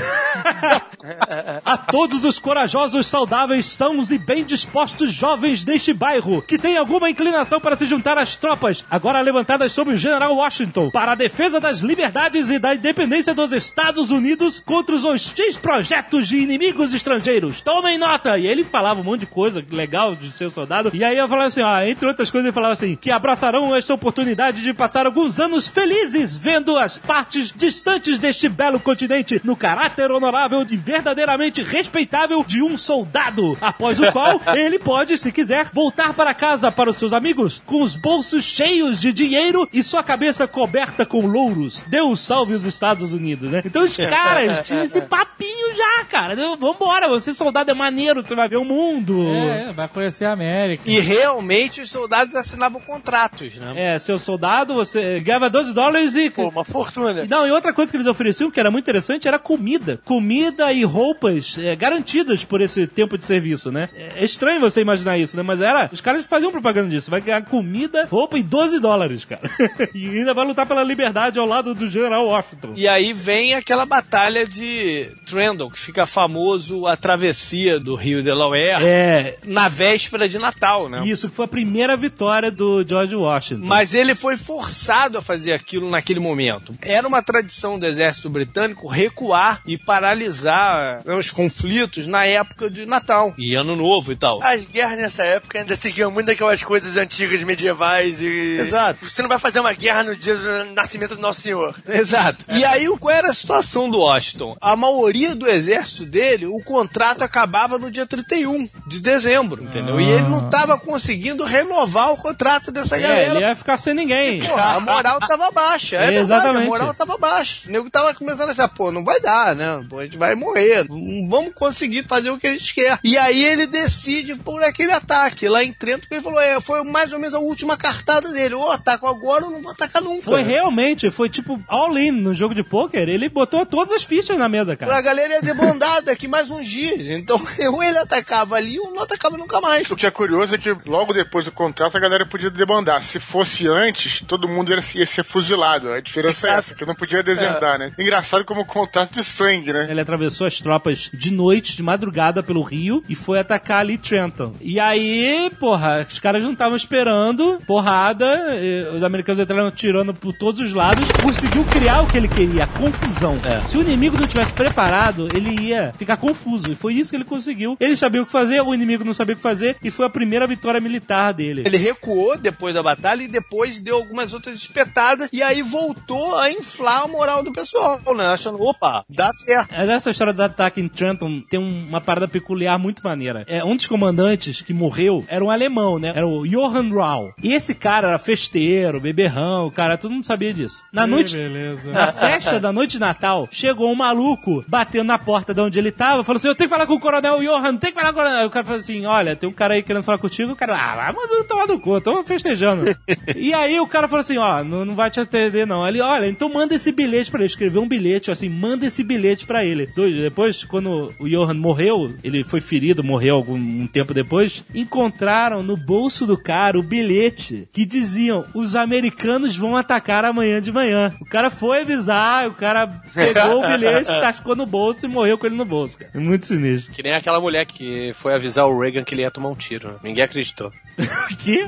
[1.65, 7.09] A todos os corajosos, saudáveis, sãos e bem dispostos jovens deste bairro que têm alguma
[7.09, 11.59] inclinação para se juntar às tropas, agora levantadas sob o General Washington, para a defesa
[11.59, 17.61] das liberdades e da independência dos Estados Unidos contra os hostis projetos de inimigos estrangeiros.
[17.61, 18.37] Tomem nota!
[18.37, 20.91] E ele falava um monte de coisa legal de ser soldado.
[20.93, 23.93] E aí eu falava assim, ó, entre outras coisas, ele falava assim, que abraçarão esta
[23.93, 30.11] oportunidade de passar alguns anos felizes vendo as partes distantes deste belo continente no caráter
[30.11, 36.13] honorável e verdadeiramente respeitável de um soldado, após o qual ele pode, se quiser, voltar
[36.13, 40.47] para casa para os seus amigos com os bolsos cheios de dinheiro e sua cabeça
[40.47, 41.83] coberta com louros.
[41.87, 43.61] Deus salve os Estados Unidos, né?
[43.65, 46.35] Então os caras tinham esse papinho já, cara.
[46.57, 49.27] Vambora, você soldado é maneiro, você vai ver o mundo.
[49.27, 50.89] É, vai conhecer a América.
[50.89, 53.73] E realmente os soldados assinavam contratos, né?
[53.75, 56.29] É, seu soldado, você ganhava 12 dólares e.
[56.29, 57.25] Pô, uma fortuna.
[57.25, 59.99] Não, e outra coisa que eles ofereciam, que era muito interessante, era comida.
[60.05, 63.89] Comida e roupas é, garantidas por esse tempo de serviço, né?
[63.93, 65.43] É estranho você imaginar isso, né?
[65.43, 65.89] Mas era.
[65.91, 67.11] Os caras faziam propaganda disso.
[67.11, 69.41] Vai ganhar comida, roupa e 12 dólares, cara.
[69.95, 72.73] e ainda vai lutar pela liberdade ao lado do General Washington.
[72.75, 78.83] E aí vem aquela batalha de Trendle, que fica famoso a travessia do Rio Delaware
[78.83, 79.37] É.
[79.43, 81.03] na véspera de Natal, né?
[81.03, 83.65] Isso que foi a primeira vitória do George Washington.
[83.65, 86.75] Mas ele foi forçado a fazer aquilo naquele momento.
[86.79, 92.85] Era uma tradição do exército britânico recuar e paralisar né, os conflitos na época de
[92.85, 94.43] Natal e Ano Novo e tal.
[94.43, 98.42] As guerras nessa época ainda seguiam muito daquelas coisas antigas, medievais e.
[98.43, 99.09] Exato.
[99.09, 101.75] Você não vai fazer uma guerra no dia do nascimento do Nosso Senhor.
[101.87, 102.45] Exato.
[102.49, 104.55] E aí, qual era a situação do Washington?
[104.61, 109.99] A maioria do exército dele, o contrato acabava no dia 31 de dezembro, entendeu?
[109.99, 113.31] E ele não estava conseguindo renovar o contrato dessa É, galera.
[113.35, 114.41] ele ia ficar sem ninguém.
[114.41, 115.95] Porra, a moral tava baixa.
[115.97, 116.65] É verdade, Exatamente.
[116.67, 117.67] a moral tava baixa.
[117.67, 119.85] O nego tava começando a achar, pô, não vai dar, né?
[119.89, 120.85] Pô, a gente vai morrer.
[120.89, 122.99] Não vamos conseguir fazer o que a gente quer.
[123.03, 126.83] E aí ele decide por aquele ataque lá em Trento, porque ele falou, é, foi
[126.83, 128.55] mais ou menos a última cartada dele.
[128.55, 130.23] Ou ataco agora ou não vou atacar nunca.
[130.23, 133.07] Foi realmente, foi tipo all-in no jogo de pôquer.
[133.07, 134.95] Ele botou todas as fichas na mesa, cara.
[134.95, 137.09] A galera ia debandar daqui mais uns dias.
[137.09, 137.39] Então,
[137.71, 139.89] ou ele atacava ali ou não atacava nunca mais.
[139.89, 143.03] O que é curioso é que logo depois do contrato a galera podia debandar.
[143.03, 145.89] Se fosse antes, todo mundo ia, ia ser fuzilado.
[145.89, 146.59] A diferença é Exato.
[146.59, 147.91] essa, que não podia desertar, né?
[147.97, 149.87] Engraçado como contrato de sangue, né?
[149.89, 154.55] Ele atravessou as tropas de noite, de madrugada pelo rio e foi atacar ali Trenton.
[154.61, 160.33] E aí, porra, os caras não estavam esperando, porrada, e os americanos entraram tirando por
[160.33, 163.39] todos os lados, conseguiu criar o que ele queria, a confusão.
[163.43, 163.63] É.
[163.63, 166.71] Se o inimigo não tivesse preparado, ele ia ficar confuso.
[166.71, 167.77] E foi isso que ele conseguiu.
[167.79, 170.09] Ele sabia o que fazer, o inimigo não sabia o que fazer, e foi a
[170.09, 171.63] primeira vitória militar dele.
[171.65, 176.51] Ele recuou depois da batalha e depois deu algumas outras espetadas e aí voltou a
[176.51, 178.27] inflar a moral do pessoal, né?
[178.27, 179.69] Achando, opa, dá certo.
[179.71, 183.43] Mas essa história do ataque em Trenton tem um- uma parada peculiar muito maneira.
[183.47, 186.11] É, um dos comandantes que morreu era um alemão, né?
[186.15, 187.33] Era o Johann Rau.
[187.41, 190.83] E esse cara era festeiro, beberrão, cara, todo mundo sabia disso.
[190.91, 191.91] Na noite, beleza.
[191.91, 195.91] na festa da noite de Natal, chegou um maluco batendo na porta de onde ele
[195.91, 198.19] tava, falou assim: Eu tenho que falar com o coronel Johann, tem que falar com
[198.19, 198.47] o coronel.
[198.47, 200.51] O cara falou assim: Olha, tem um cara aí querendo falar contigo.
[200.51, 202.85] O cara, ah, vai mandando tomar no cu, tô festejando.
[203.35, 205.87] e aí o cara falou assim: Ó, não, não vai te atender não.
[205.87, 207.47] Ele, olha, então manda esse bilhete pra ele.
[207.47, 209.87] Escreveu um bilhete, assim, manda esse bilhete pra ele.
[209.95, 215.75] Depois, quando o Johan morreu, ele foi ferido, morreu algum um tempo depois, encontraram no
[215.75, 221.13] bolso do cara o bilhete que diziam: os americanos vão atacar amanhã de manhã.
[221.21, 225.45] O cara foi avisar, o cara pegou o bilhete, tascou no bolso e morreu com
[225.45, 226.11] ele no bolso, cara.
[226.13, 226.93] É muito sinistro.
[226.93, 229.87] Que nem aquela mulher que foi avisar o Reagan que ele ia tomar um tiro.
[229.89, 229.95] né?
[230.03, 230.71] Ninguém acreditou.
[231.39, 231.65] Que?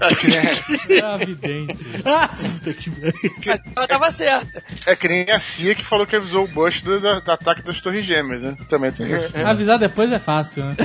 [1.03, 1.75] Ah, vidente.
[2.05, 2.91] Ah, puta que.
[3.45, 4.63] Mas ela tava certa.
[4.85, 7.63] É que nem a CIA que falou que avisou o Bush do, do- do ataque
[7.63, 8.55] das Torres Gêmeas, né?
[8.69, 9.33] Também tem isso.
[9.43, 10.75] Avisar depois é fácil, né?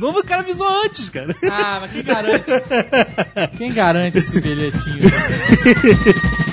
[0.00, 1.34] O cara avisou antes, cara.
[1.50, 2.44] Ah, mas quem garante?
[3.56, 4.40] Quem garante esse
[4.84, 5.08] bilhetinho?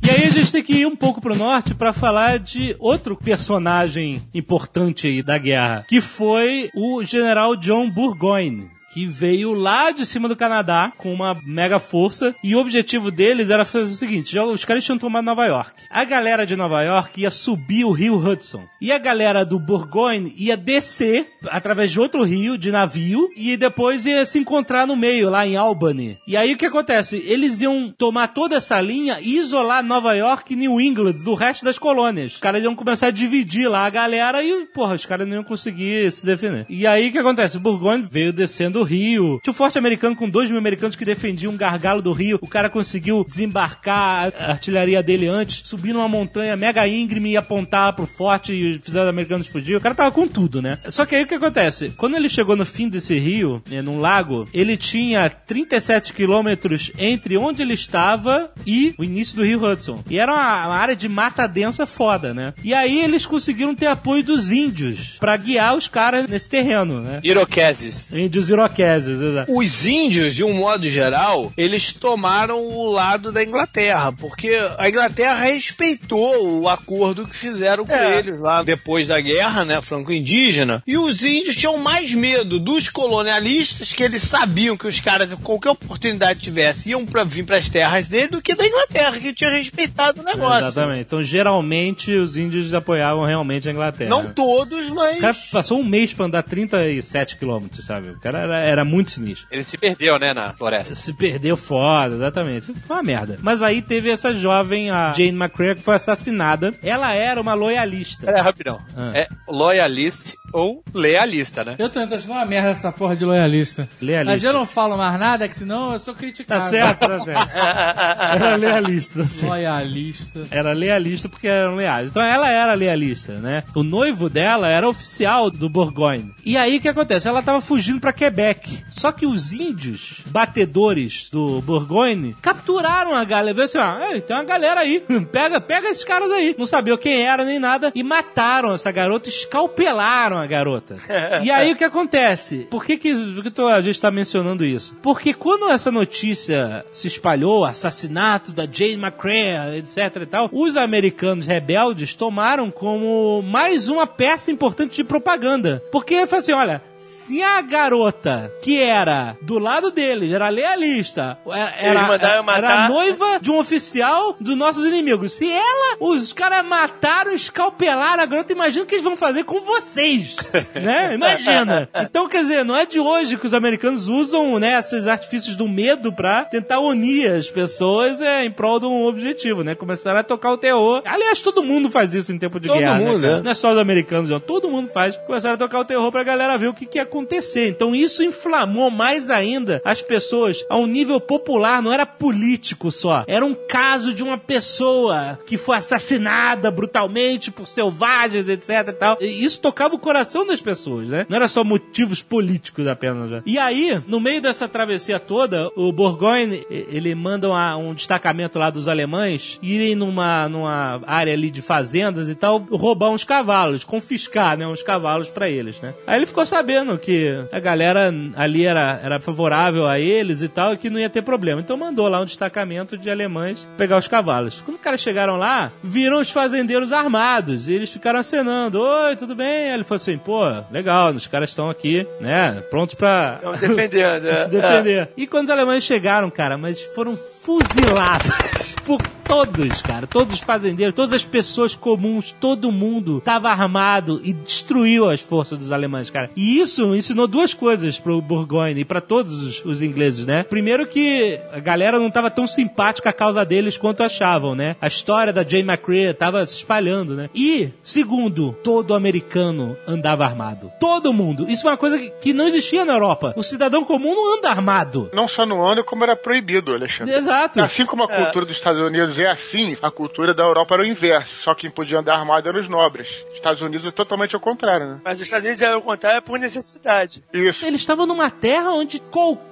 [0.00, 3.14] E aí a gente tem que ir um pouco pro norte pra falar de outro
[3.14, 8.77] personagem importante aí da guerra, que foi o general John Burgoyne.
[8.92, 13.50] Que veio lá de cima do Canadá com uma mega força e o objetivo deles
[13.50, 15.72] era fazer o seguinte: os caras tinham tomado Nova York.
[15.90, 20.34] A galera de Nova York ia subir o rio Hudson e a galera do Burgoyne
[20.36, 25.28] ia descer através de outro rio de navio e depois ia se encontrar no meio
[25.28, 26.16] lá em Albany.
[26.26, 27.22] E aí o que acontece?
[27.26, 31.64] Eles iam tomar toda essa linha e isolar Nova York e New England do resto
[31.64, 32.32] das colônias.
[32.32, 35.44] Os caras iam começar a dividir lá a galera e, porra, os caras não iam
[35.44, 36.66] conseguir se defender.
[36.68, 37.56] E aí o que acontece?
[37.56, 39.40] O Burgoyne veio descendo o rio.
[39.42, 42.38] Tinha um forte americano com dois mil americanos que defendiam um gargalo do rio.
[42.40, 47.92] O cara conseguiu desembarcar a artilharia dele antes, subir numa montanha mega íngreme e apontar
[47.94, 49.76] pro forte e os americanos fugir.
[49.76, 50.78] O cara tava com tudo, né?
[50.88, 51.92] Só que aí o que acontece?
[51.96, 57.36] Quando ele chegou no fim desse rio, né, num lago, ele tinha 37 quilômetros entre
[57.36, 60.02] onde ele estava e o início do rio Hudson.
[60.08, 62.54] E era uma, uma área de mata densa foda, né?
[62.62, 67.20] E aí eles conseguiram ter apoio dos índios pra guiar os caras nesse terreno, né?
[67.22, 68.10] Iroqueses.
[68.12, 69.52] Índios iroqueses, exato.
[69.56, 75.34] Os índios, de um modo geral, eles tomaram o lado da Inglaterra, porque a Inglaterra
[75.44, 78.18] respeitou o acordo que fizeram com É.
[78.18, 80.82] eles lá depois da guerra, né, franco-indígena.
[80.86, 85.70] E os índios tinham mais medo dos colonialistas, que eles sabiam que os caras, qualquer
[85.70, 90.20] oportunidade tivesse, iam pra, vir pras terras dele, do que da Inglaterra, que tinha respeitado
[90.20, 90.68] o negócio.
[90.68, 91.00] Exatamente.
[91.00, 94.10] Então, geralmente, os índios apoiavam realmente a Inglaterra.
[94.10, 95.18] Não todos, mas.
[95.18, 98.10] O cara passou um mês pra andar 37 quilômetros, sabe?
[98.10, 99.46] O cara era, era muito sinistro.
[99.50, 100.94] Ele se perdeu, né, na floresta.
[100.94, 102.72] Se perdeu foda, exatamente.
[102.86, 103.38] Foi uma merda.
[103.42, 106.74] Mas aí teve essa jovem, a Jane McCrea, que foi assassinada.
[106.82, 108.30] Ela era uma loyalista.
[108.30, 108.80] É, rapidão.
[108.96, 109.12] Ah.
[109.14, 111.76] É loyalist ou lealista, né?
[111.78, 113.88] Eu tô tô achando uma merda essa porra de loyalista.
[114.00, 114.32] Lealista.
[114.32, 116.62] Mas eu não falo mais nada, que senão eu sou criticado.
[116.62, 117.48] Tá certo, tá certo.
[117.58, 119.24] Era lealista.
[119.24, 119.50] certo.
[119.50, 120.46] Loyalista.
[120.50, 122.10] Era lealista porque eram leais.
[122.10, 123.64] Então ela era lealista, né?
[123.74, 126.32] O noivo dela era oficial do Bourgogne.
[126.44, 127.28] E aí o que acontece?
[127.28, 128.47] Ela tava fugindo pra Quebec.
[128.90, 133.54] Só que os índios batedores do Bourgogne capturaram a galera.
[133.54, 135.00] Viu assim, ó, "Ei, tem uma galera aí.
[135.30, 136.54] Pega, pega esses caras aí.
[136.58, 137.92] Não sabiam quem era nem nada.
[137.94, 140.96] E mataram essa garota, escalpelaram a garota.
[141.42, 142.66] E aí o que acontece?
[142.70, 144.96] Por que, que, que tô- a gente tá mencionando isso?
[145.02, 151.46] Porque quando essa notícia se espalhou, assassinato da Jane McCrea, etc e tal, os americanos
[151.46, 155.82] rebeldes tomaram como mais uma peça importante de propaganda.
[155.92, 161.90] Porque foi assim, olha, se a garota que era do lado deles, era lealista, era,
[161.90, 162.64] Eles mandaram era, matar.
[162.64, 165.32] era noiva de um oficial dos nossos inimigos.
[165.32, 169.60] Se ela, os caras mataram, escalpelaram a garota, imagina o que eles vão fazer com
[169.60, 170.36] vocês,
[170.74, 171.14] né?
[171.14, 171.88] Imagina.
[171.94, 175.68] Então, quer dizer, não é de hoje que os americanos usam, né, esses artifícios do
[175.68, 179.74] medo pra tentar unir as pessoas é, em prol de um objetivo, né?
[179.74, 181.02] Começaram a tocar o terror.
[181.04, 183.40] Aliás, todo mundo faz isso em tempo de Todo guerra, mundo, né, né?
[183.42, 184.40] Não é só os americanos, não.
[184.40, 185.16] Todo mundo faz.
[185.18, 187.68] Começaram a tocar o terror pra galera ver o que, que ia acontecer.
[187.68, 193.24] Então isso inflamou mais ainda as pessoas a um nível popular, não era político só.
[193.26, 199.16] Era um caso de uma pessoa que foi assassinada brutalmente por selvagens, etc e tal.
[199.20, 201.26] E isso tocava o coração das pessoas, né?
[201.28, 203.30] Não era só motivos políticos apenas.
[203.30, 203.42] Né?
[203.46, 208.58] E aí, no meio dessa travessia toda, o Bourgogne, e- ele manda uma- um destacamento
[208.58, 213.84] lá dos alemães irem numa, numa área ali de fazendas e tal, roubar uns cavalos,
[213.84, 215.94] confiscar, né, uns cavalos pra eles, né?
[216.06, 220.72] Aí ele ficou sabendo que a galera ali era, era favorável a eles e tal,
[220.72, 221.60] e que não ia ter problema.
[221.60, 224.60] Então mandou lá um destacamento de alemães pegar os cavalos.
[224.60, 229.34] Quando os caras chegaram lá, viram os fazendeiros armados, e eles ficaram acenando, oi, tudo
[229.34, 229.68] bem?
[229.68, 233.34] Aí ele falou assim, pô, legal, os caras estão aqui, né, prontos pra...
[233.36, 234.34] Estão defendendo.
[234.34, 234.48] se é.
[234.48, 235.08] defender.
[235.16, 237.16] E quando os alemães chegaram, cara, mas foram
[237.48, 244.20] fuzilados por todos, cara, todos os fazendeiros, todas as pessoas comuns, todo mundo tava armado
[244.24, 246.30] e destruiu as forças dos alemães, cara.
[246.34, 250.44] E isso ensinou duas coisas pro Burgoyne e pra todos os, os ingleses, né?
[250.44, 254.76] Primeiro que a galera não tava tão simpática à causa deles quanto achavam, né?
[254.80, 257.28] A história da Jane McCrea tava se espalhando, né?
[257.34, 260.72] E, segundo, todo americano andava armado.
[260.80, 261.44] Todo mundo.
[261.50, 263.34] Isso é uma coisa que, que não existia na Europa.
[263.36, 265.10] O cidadão comum não anda armado.
[265.12, 267.14] Não só no ano, como era proibido, Alexandre.
[267.14, 267.37] Exato.
[267.62, 270.86] Assim como a cultura dos Estados Unidos é assim, a cultura da Europa era o
[270.86, 271.42] inverso.
[271.42, 273.24] Só quem podia andar armado eram os nobres.
[273.28, 275.00] Os Estados Unidos é totalmente ao contrário, né?
[275.04, 277.22] Mas os Estados Unidos, ao contrário, é por necessidade.
[277.32, 277.66] Isso.
[277.66, 279.48] Eles estavam numa terra onde qualquer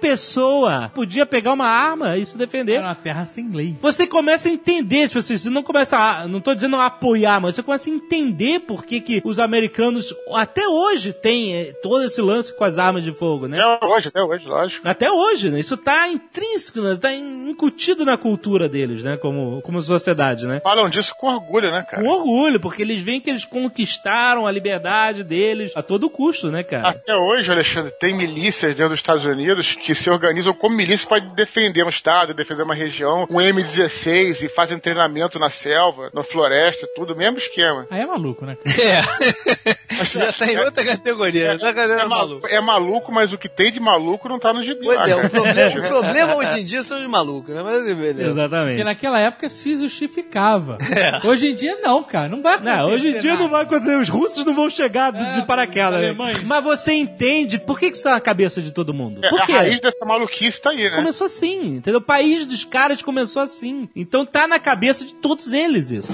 [0.00, 2.74] pessoa podia pegar uma arma e se defender.
[2.74, 3.76] Era uma terra sem lei.
[3.80, 7.40] Você começa a entender, tipo assim, você não começa a, não tô dizendo a apoiar,
[7.40, 12.04] mas você começa a entender por que, que os americanos até hoje têm eh, todo
[12.04, 13.60] esse lance com as armas de fogo, né?
[13.60, 14.88] Até hoje, até hoje, lógico.
[14.88, 15.60] Até hoje, né?
[15.60, 16.96] Isso tá intrínseco, né?
[16.96, 19.16] Tá incutido na cultura deles, né?
[19.16, 20.60] Como, como sociedade, né?
[20.60, 22.02] Falam disso com orgulho, né, cara?
[22.02, 26.62] Com orgulho, porque eles veem que eles conquistaram a liberdade deles a todo custo, né,
[26.62, 26.88] cara?
[26.88, 29.39] Até hoje, Alexandre, tem milícias dentro dos Estados Unidos
[29.82, 34.48] que se organizam como milícia para defender um estado, defender uma região, um M16 e
[34.48, 37.86] fazem treinamento na selva, na floresta, tudo, mesmo esquema.
[37.90, 38.56] Aí é maluco, né?
[38.66, 39.70] É.
[40.04, 41.58] Já tá em outra categoria.
[41.58, 42.46] tá É, maluco.
[42.48, 45.28] é maluco, mas o que tem de maluco não tá no gibi Pois é, o
[45.30, 47.62] problema, o problema hoje em dia são os malucos, né?
[47.62, 48.14] Mas beleza.
[48.14, 48.84] Porque Exatamente.
[48.84, 50.78] naquela época se justificava.
[51.24, 52.28] Hoje em dia não, cara.
[52.28, 53.96] Não vai Não, hoje em dia não vai acontecer.
[53.96, 56.00] Os russos não vão chegar de- É, de paraquedas.
[56.00, 56.14] né?
[56.44, 59.20] Mas você entende por que que isso tá na cabeça de todo mundo?
[59.30, 59.52] É, Por a quê?
[59.52, 60.96] raiz dessa maluquice tá aí, né?
[60.96, 61.98] Começou assim, entendeu?
[62.00, 63.88] O país dos caras começou assim.
[63.94, 66.12] Então tá na cabeça de todos eles isso.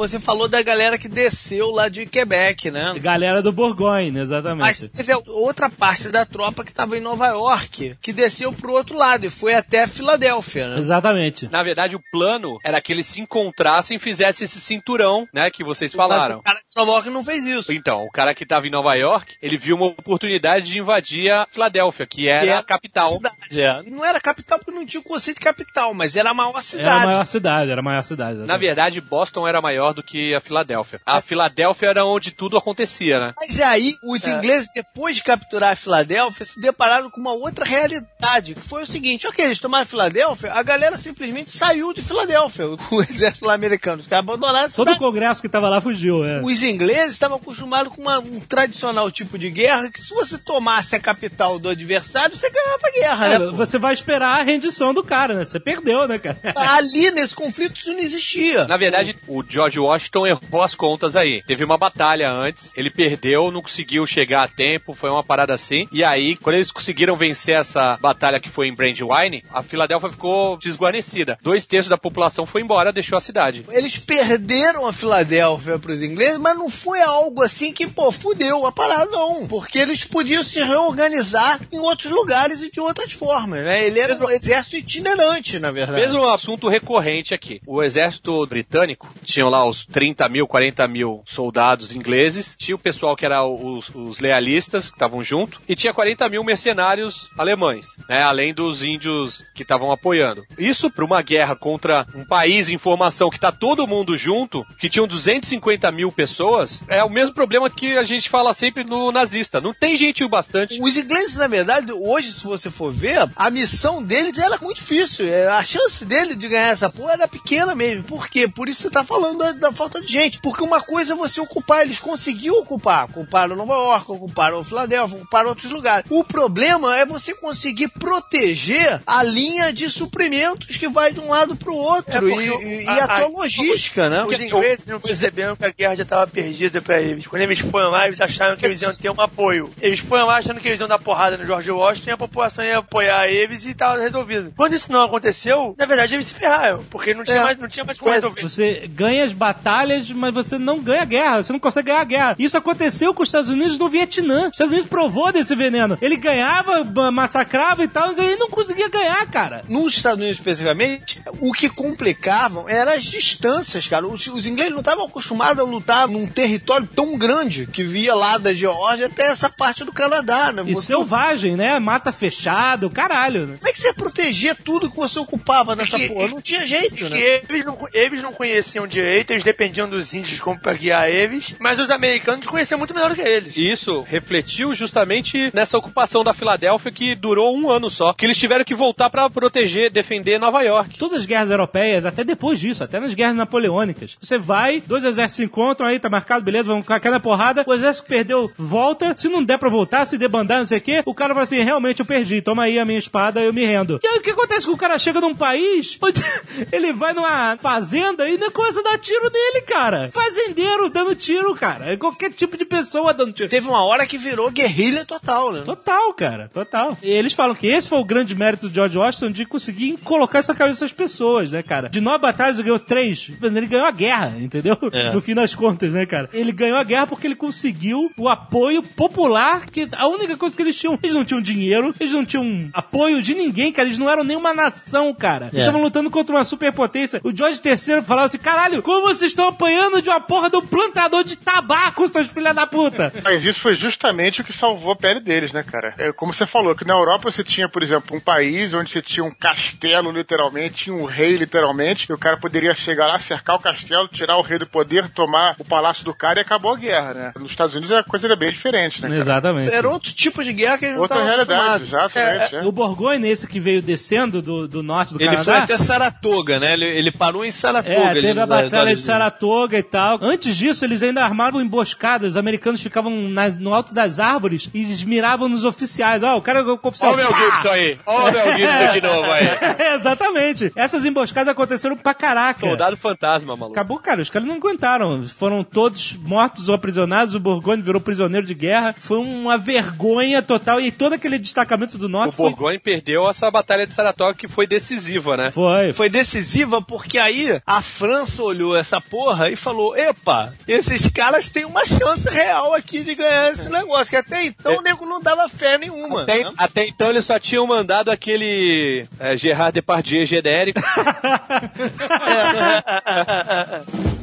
[0.00, 2.94] Você falou da galera que desceu lá de Quebec, né?
[2.98, 4.60] Galera do Borgonha, exatamente.
[4.60, 8.96] Mas teve outra parte da tropa que estava em Nova York, que desceu pro outro
[8.96, 10.78] lado e foi até Filadélfia, né?
[10.78, 11.50] Exatamente.
[11.52, 15.62] Na verdade, o plano era que eles se encontrassem e fizessem esse cinturão, né, que
[15.62, 16.38] vocês falaram.
[16.38, 17.70] O cara de Nova York não fez isso.
[17.70, 21.46] Então, o cara que tava em Nova York, ele viu uma oportunidade de invadir a
[21.52, 23.10] Filadélfia, que era Que é a capital.
[23.10, 23.82] Cidade, é.
[23.82, 26.88] Não era capital porque não tinha o conceito de capital, mas era a maior cidade.
[26.88, 28.38] Era a maior cidade, era a maior cidade.
[28.38, 28.66] Na exatamente.
[28.66, 31.00] verdade, Boston era maior do que a Filadélfia.
[31.06, 33.32] A Filadélfia era onde tudo acontecia, né?
[33.36, 38.54] Mas aí, os ingleses, depois de capturar a Filadélfia, se depararam com uma outra realidade,
[38.54, 43.02] que foi o seguinte, ok, eles tomaram Filadélfia, a galera simplesmente saiu de Filadélfia, o
[43.02, 46.40] exército lá americano, os caras abandonaram a Todo o congresso que tava lá fugiu, é.
[46.42, 50.94] Os ingleses estavam acostumados com uma- um tradicional tipo de guerra, que se você tomasse
[50.96, 53.46] a capital do adversário, você ganhava a guerra, É, né?
[53.52, 55.44] Você vai esperar a rendição do cara, né?
[55.44, 56.38] Você perdeu, né, cara?
[56.56, 58.66] Ali, nesse conflito, isso não existia.
[58.66, 61.42] Na verdade, o George Washington errou as contas aí.
[61.42, 65.88] Teve uma batalha antes, ele perdeu, não conseguiu chegar a tempo, foi uma parada assim.
[65.92, 70.56] E aí, quando eles conseguiram vencer essa batalha que foi em Brandywine, a Filadélfia ficou
[70.58, 71.38] desguarnecida.
[71.42, 73.64] Dois terços da população foi embora, deixou a cidade.
[73.70, 78.66] Eles perderam a Filadélfia para os ingleses, mas não foi algo assim que, pô, fudeu
[78.66, 79.46] a parada, não.
[79.46, 83.86] Porque eles podiam se reorganizar em outros lugares e de outras formas, né?
[83.86, 86.00] Ele era um exército itinerante, na verdade.
[86.00, 87.60] Mesmo um assunto recorrente aqui.
[87.66, 93.16] O exército britânico tinha lá os 30 mil, 40 mil soldados ingleses, tinha o pessoal
[93.16, 98.22] que era os, os lealistas, que estavam junto, e tinha 40 mil mercenários alemães, né?
[98.22, 100.44] Além dos índios que estavam apoiando.
[100.58, 104.90] Isso para uma guerra contra um país em formação que tá todo mundo junto, que
[104.90, 109.60] tinham 250 mil pessoas, é o mesmo problema que a gente fala sempre no nazista.
[109.60, 110.80] Não tem gente o bastante.
[110.80, 115.26] Os ingleses, na verdade, hoje, se você for ver, a missão deles era muito difícil.
[115.26, 118.04] É, A chance dele de ganhar essa porra era pequena mesmo.
[118.04, 118.48] Por quê?
[118.48, 120.40] Por isso você tá falando da, da falta de gente.
[120.40, 123.04] Porque uma coisa é você ocupar, eles conseguiram ocupar.
[123.04, 126.06] Ocuparam Nova York, ocuparam Filadélfia, ocuparam outros lugares.
[126.10, 127.88] O problema é você conseguir
[128.30, 132.28] proteger a linha de suprimentos que vai de um lado pro outro.
[132.28, 134.24] É e, o- e- e a- a tua a- logística, né?
[134.24, 137.26] Os ingleses não perceberam que a guerra já estava perdida pra eles.
[137.26, 139.70] Quando eles foram lá, eles acharam que eles iam ter um apoio.
[139.80, 142.64] Eles foram lá achando que eles iam dar porrada no George Washington e a população
[142.64, 144.52] ia apoiar eles e tava resolvido.
[144.56, 147.42] Quando isso não aconteceu, na verdade eles se ferraram, porque não tinha, É.
[147.42, 148.42] mais, não tinha mais como resolver.
[148.42, 151.42] Você ganha as batalhas, mas você não ganha a guerra.
[151.42, 152.36] Você não consegue ganhar a guerra.
[152.38, 154.42] Isso aconteceu com os Estados Unidos no Vietnã.
[154.48, 155.96] Os Estados Unidos provou desse veneno.
[156.02, 159.64] Ele ganhava, massacrava e tal, mas ele não conseguia ganhar, cara.
[159.68, 164.06] nos Estados Unidos especificamente, o que complicavam eram as distâncias, cara.
[164.06, 168.36] Os, os ingleses não estavam acostumados a lutar num território tão grande que via lá
[168.36, 170.62] da Geórgia até essa parte do Canadá, né?
[170.66, 171.78] E Você- selvagem, né?
[171.78, 173.46] Mata fechada, o caralho.
[173.46, 173.56] Né?
[173.56, 176.28] Como é que você protegia tudo que você ocupava nessa Que- porra?
[176.28, 177.40] Não tinha jeito, que né?
[177.48, 181.78] eles não, eles não conheciam direito Eles dependiam dos índios como pra guiar eles, mas
[181.78, 183.56] os americanos conheciam muito melhor do que eles.
[183.56, 188.12] E isso refletiu justamente nessa ocupação da Filadélfia que durou um ano só.
[188.12, 190.98] Que eles tiveram que voltar pra proteger, defender Nova York.
[190.98, 194.16] Todas as guerras europeias, até depois disso, até nas guerras napoleônicas.
[194.20, 197.64] Você vai, dois exércitos se encontram, aí tá marcado, beleza, vamos cair na porrada.
[197.66, 199.14] O exército que perdeu, volta.
[199.16, 201.62] Se não der pra voltar, se debandar, não sei o quê, o cara vai assim,
[201.62, 204.00] realmente eu perdi, toma aí a minha espada, eu me rendo.
[204.02, 206.22] E aí o que acontece com o cara chega num país onde
[206.72, 210.10] ele vai numa fazenda e não começa a dar tiro nele, cara.
[210.12, 211.92] Fazendeiro dando tiro, cara.
[211.92, 213.48] É Qualquer tipo de pessoa dando tiro.
[213.48, 215.62] Teve uma hora que virou guerrilha total, né?
[215.64, 216.96] Total, cara, total.
[217.02, 220.38] E eles falam que esse foi o grande mérito do George Washington de conseguir colocar
[220.38, 221.88] essa cabeça das pessoas, né, cara?
[221.88, 223.30] De nove batalhas ele ganhou três.
[223.42, 224.76] Ele ganhou a guerra, entendeu?
[224.92, 225.12] É.
[225.12, 226.28] No fim das contas, né, cara?
[226.32, 230.62] Ele ganhou a guerra porque ele conseguiu o apoio popular, que a única coisa que
[230.62, 233.88] eles tinham, eles não tinham dinheiro, eles não tinham apoio de ninguém, cara.
[233.88, 235.46] Eles não eram nenhuma nação, cara.
[235.46, 235.60] Eles É.
[235.60, 237.20] estavam lutando contra uma superpotência.
[237.24, 240.66] O George III falava assim: caralho, como vocês estão apanhando de uma porra de um
[240.66, 243.12] plantador de tabaco, seus filha da puta?
[243.22, 245.94] Mas isso foi justamente o que salvou a pele deles, né, cara?
[245.98, 249.02] É como você falou, que na Europa você tinha, por exemplo, um país onde você
[249.02, 253.56] tinha um castelo, literalmente, tinha um rei, literalmente, e o cara poderia chegar lá, cercar
[253.56, 256.76] o castelo, tirar o rei do poder, tomar o palácio do cara e acabou a
[256.76, 257.32] guerra, né?
[257.38, 259.08] Nos Estados Unidos a coisa era bem diferente, né?
[259.08, 259.20] cara?
[259.20, 259.70] Exatamente.
[259.70, 262.56] Era outro tipo de guerra que eles não Outra realidade, exatamente.
[262.56, 262.60] é.
[262.64, 265.44] O Borgonha, esse que veio descendo do, do norte do Ele Canadá.
[265.44, 266.72] foi até Saratoga, né?
[266.74, 267.94] Ele, ele parou em Saratoga.
[267.94, 270.18] É, teve no- a batalha de da- Saratoga e tal.
[270.22, 272.30] Antes disso, eles ainda armavam emboscadas.
[272.30, 276.22] Os americanos ficavam nas- no alto das árvores e eles miravam nos oficiais.
[276.22, 277.12] Ó, o cara é o oficial.
[277.12, 277.50] Olha o Mel!
[277.52, 277.98] Gibson aí.
[278.06, 279.44] Olha o Mel Gibson de novo aí.
[279.94, 280.72] Exatamente.
[280.74, 282.60] Essas emboscadas aconteceram pra caraca.
[282.60, 283.72] Soldado fantasma, maluco.
[283.78, 285.22] Acabou, cara, os caras não aguentaram.
[285.24, 287.34] Foram todos mortos ou aprisionados.
[287.34, 288.94] O Borgonha virou prisioneiro de guerra.
[288.98, 290.80] Foi uma vergonha total.
[290.80, 292.50] E todo aquele destacamento do O norte foi.
[292.50, 295.50] Borgonha perdeu essa batalha de Saratoga que foi decisiva, né?
[295.50, 295.92] Foi.
[295.92, 301.66] Foi decisiva porque aí a França olhou essa porra e falou: Epa, esses caras têm
[301.66, 304.08] uma chance real aqui de ganhar esse negócio.
[304.08, 306.22] Que até então o nego não dava fé nenhuma.
[306.22, 306.52] Até, né?
[306.56, 310.80] até então eles só tinham mandado aquele é, Gerard Depardieu genérico.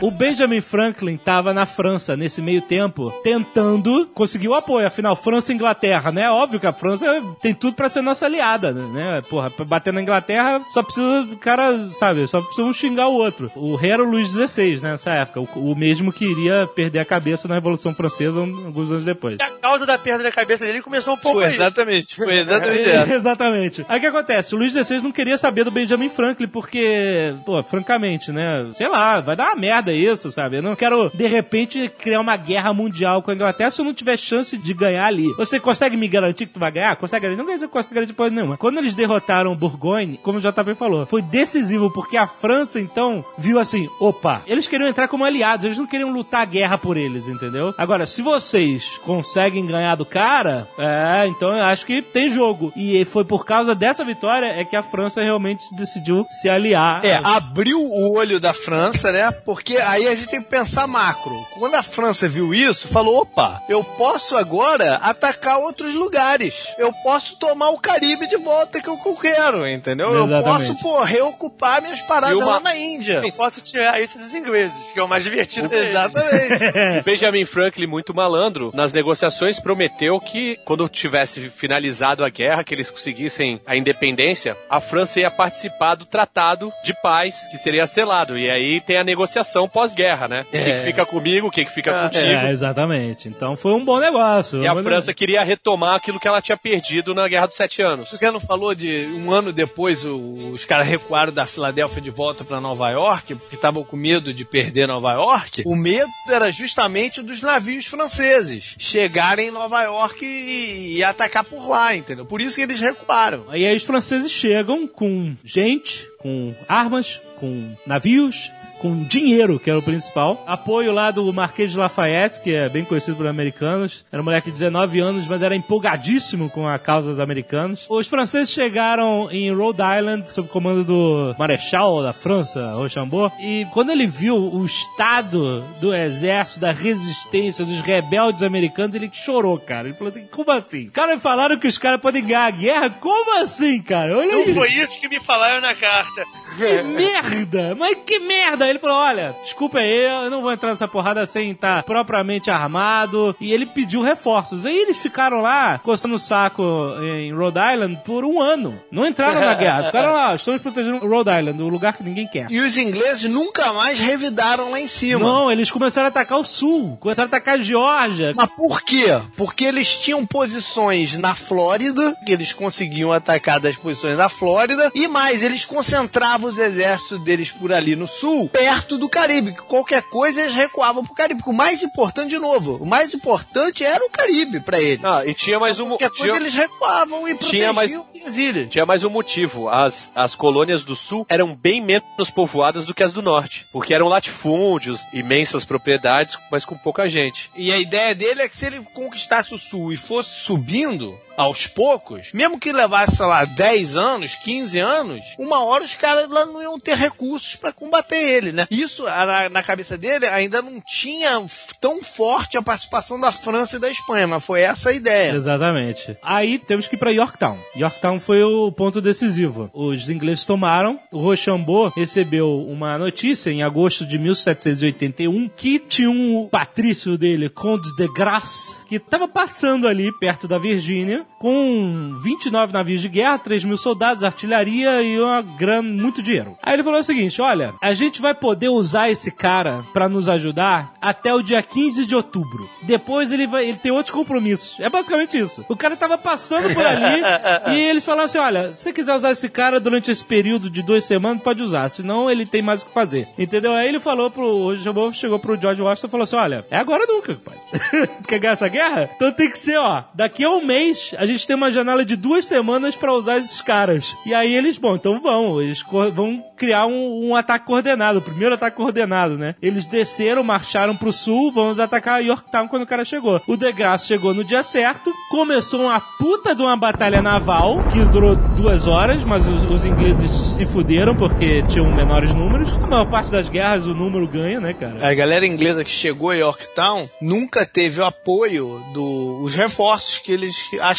[0.00, 4.86] O Benjamin Franklin estava na França nesse meio tempo, tentando conseguir o apoio.
[4.86, 6.30] Afinal, França e Inglaterra, né?
[6.30, 7.04] Óbvio que a França
[7.42, 9.20] tem tudo pra ser nossa aliada, né?
[9.28, 12.28] Porra, pra bater na Inglaterra, só precisa o cara, sabe?
[12.28, 13.50] Só precisa um xingar o outro.
[13.56, 15.40] O rei era o Luís XVI, né, nessa época.
[15.40, 19.38] O, o mesmo que iria perder a cabeça na Revolução Francesa um- alguns anos depois.
[19.40, 21.54] A causa da perda da cabeça dele começou um pouco Foi aí.
[21.54, 23.14] exatamente, foi exatamente É.
[23.14, 23.84] Exatamente.
[23.88, 24.54] Aí o que acontece?
[24.54, 28.70] O Luiz XVI não queria saber do Benjamin Franklin, porque, pô, francamente, né?
[28.74, 30.58] Sei lá, vai dar uma merda isso, sabe?
[30.58, 33.94] Eu não quero, de repente, criar uma guerra mundial com a Inglaterra se eu não
[33.94, 35.32] tiver chance de ganhar ali.
[35.36, 36.96] Você consegue me garantir que tu vai ganhar?
[36.96, 37.60] Consegue garantir?
[37.60, 38.56] Não consegue garantir porra nenhuma.
[38.56, 43.24] Quando eles derrotaram o Bourgogne, como o JP falou, foi decisivo, porque a França, então,
[43.36, 46.96] viu assim, opa, eles queriam entrar como aliados, eles não queriam lutar a guerra por
[46.96, 47.74] eles, entendeu?
[47.78, 52.72] Agora, se vocês conseguem ganhar do cara, é, então eu acho que tem jogo.
[52.76, 57.04] E foi por causa dessa vitória é que a França realmente decidiu se aliar.
[57.04, 59.30] É, abriu o olho da França, né?
[59.30, 61.34] Porque aí a gente tem que pensar macro.
[61.58, 66.74] Quando a França viu isso, falou: opa, eu posso agora atacar outros lugares.
[66.78, 70.12] Eu posso tomar o Caribe de volta que eu quero, entendeu?
[70.14, 70.66] Eu Exatamente.
[70.68, 73.20] posso, pô, reocupar minhas paradas uma- lá na Índia.
[73.24, 75.68] Eu posso tirar isso dos ingleses, que é o mais divertido.
[75.74, 76.64] Exatamente.
[77.00, 82.74] O Benjamin Franklin, muito malandro, nas negociações prometeu que quando tivesse finalizado a guerra, que
[82.74, 88.38] eles conseguissem a independência, a França ia participar do tratado de paz que seria selado.
[88.38, 90.40] E aí tem a negociação pós-guerra, né?
[90.48, 92.24] O que, que fica comigo, o que, que fica contigo.
[92.24, 93.28] É, exatamente.
[93.28, 94.62] Então foi um bom negócio.
[94.62, 97.82] E a Um França queria retomar aquilo que ela tinha perdido na Guerra dos Sete
[97.82, 98.12] Anos.
[98.12, 102.10] O que não falou de um ano depois o- os caras recuaram da Filadélfia de
[102.10, 105.62] volta pra Nova York, porque estavam com medo de perder Nova York.
[105.66, 111.68] O medo era justamente dos navios franceses chegarem em Nova York e, e atacar por
[111.68, 112.24] lá, entendeu?
[112.26, 113.44] Por isso que eles recuaram.
[113.52, 118.50] E aí os franceses chegam com gente, com armas, com navios,
[118.80, 120.42] com dinheiro, que era o principal.
[120.46, 124.04] Apoio lá do Marquês de Lafayette, que é bem conhecido por americanos.
[124.10, 127.86] Era um moleque de 19 anos, mas era empolgadíssimo com a causa dos americanos.
[127.88, 133.32] Os franceses chegaram em Rhode Island, sob o comando do Marechal da França, Rochambeau.
[133.40, 139.58] E quando ele viu o estado do exército, da resistência, dos rebeldes americanos, ele chorou,
[139.58, 139.88] cara.
[139.88, 140.88] Ele falou assim, como assim?
[140.90, 142.90] Cara, falaram que os caras podem ganhar a guerra?
[142.90, 144.16] Como assim, cara?
[144.16, 144.54] Olha Não aí.
[144.54, 146.24] foi isso que me falaram na carta.
[146.56, 147.74] Que merda!
[147.74, 151.50] Mas que merda Ele falou: olha, desculpa aí, eu não vou entrar nessa porrada sem
[151.52, 153.34] estar propriamente armado.
[153.40, 154.66] E ele pediu reforços.
[154.66, 156.62] Aí eles ficaram lá, coçando o saco
[157.02, 158.80] em Rhode Island por um ano.
[158.90, 162.46] Não entraram na guerra, ficaram lá, estamos protegendo Rhode Island, o lugar que ninguém quer.
[162.50, 165.20] E os ingleses nunca mais revidaram lá em cima.
[165.20, 168.32] Não, eles começaram a atacar o sul, começaram a atacar a Geórgia.
[168.36, 169.20] Mas por quê?
[169.36, 175.08] Porque eles tinham posições na Flórida, que eles conseguiam atacar das posições da Flórida, e
[175.08, 180.02] mais, eles concentravam os exércitos deles por ali no sul, perto do Caribe, que qualquer
[180.02, 181.42] coisa eles recuavam pro Caribe.
[181.46, 185.04] O mais importante, de novo, o mais importante era o Caribe pra eles.
[185.04, 185.88] Ah, e tinha mais um.
[185.90, 187.92] Qualquer coisa Tinha, eles recuavam e Tinha mais-
[188.26, 188.68] as ilhas.
[188.68, 189.68] tinha mais um motivo.
[189.68, 193.64] As, as colônias do sul eram bem menos povoadas do que as do norte.
[193.72, 197.50] Porque eram latifúndios, imensas propriedades, mas com pouca gente.
[197.56, 201.68] E a ideia dele é que se ele conquistasse o sul e fosse subindo aos
[201.68, 206.44] poucos, mesmo que levasse, sei lá, 10 anos, 15 anos, uma hora os caras lá
[206.44, 208.66] não iam ter recursos pra combater ele, né?
[208.68, 211.40] Isso, na, na cabeça dele, ainda não tinha
[211.80, 215.32] tão forte a participação da França e da Espanha, mas foi essa a ideia.
[215.32, 216.16] Exatamente.
[216.22, 217.56] Aí temos que ir pra Yorktown.
[217.76, 219.70] Yorktown foi o ponto decisivo.
[219.72, 226.48] Os ingleses tomaram, o Rochambeau recebeu uma notícia em agosto de 1781 que tinha um
[226.50, 233.00] patrício dele, Conde de Grasse, que estava passando ali perto da Virgínia com 29 navios
[233.00, 236.56] de guerra, 3 mil soldados, artilharia e uma grana, muito dinheiro.
[236.62, 240.28] Aí ele falou o seguinte, olha, a gente vai poder usar esse cara pra nos
[240.28, 242.68] ajudar até o dia 15 de outubro.
[242.82, 244.78] Depois ele vai, ele tem outros compromissos.
[244.80, 245.64] É basicamente isso.
[245.68, 247.22] O cara tava passando por ali
[247.74, 250.82] e eles falaram assim, olha, se você quiser usar esse cara durante esse período de
[250.82, 253.28] duas semanas, pode usar, senão ele tem mais o que fazer.
[253.38, 253.72] Entendeu?
[253.72, 257.06] Aí ele falou pro, chamou, chegou pro George Washington e falou assim, olha, é agora
[257.06, 257.56] nunca, pai.
[258.26, 259.10] Quer ganhar essa guerra?
[259.14, 262.14] Então tem que ser, ó, daqui a um mês a gente tem uma janela de
[262.14, 264.16] duas semanas pra usar esses caras.
[264.24, 265.84] E aí eles, bom, então vão, eles
[266.14, 269.54] vão criar um, um ataque coordenado, o primeiro ataque coordenado, né?
[269.60, 273.40] Eles desceram, marcharam pro sul, vamos atacar Yorktown quando o cara chegou.
[273.46, 277.98] O De Grasse chegou no dia certo, começou uma puta de uma batalha naval, que
[278.06, 282.76] durou duas horas, mas os, os ingleses se fuderam porque tinham menores números.
[282.76, 284.96] A maior parte das guerras o número ganha, né, cara?
[285.00, 290.56] A galera inglesa que chegou em Yorktown nunca teve o apoio dos reforços que eles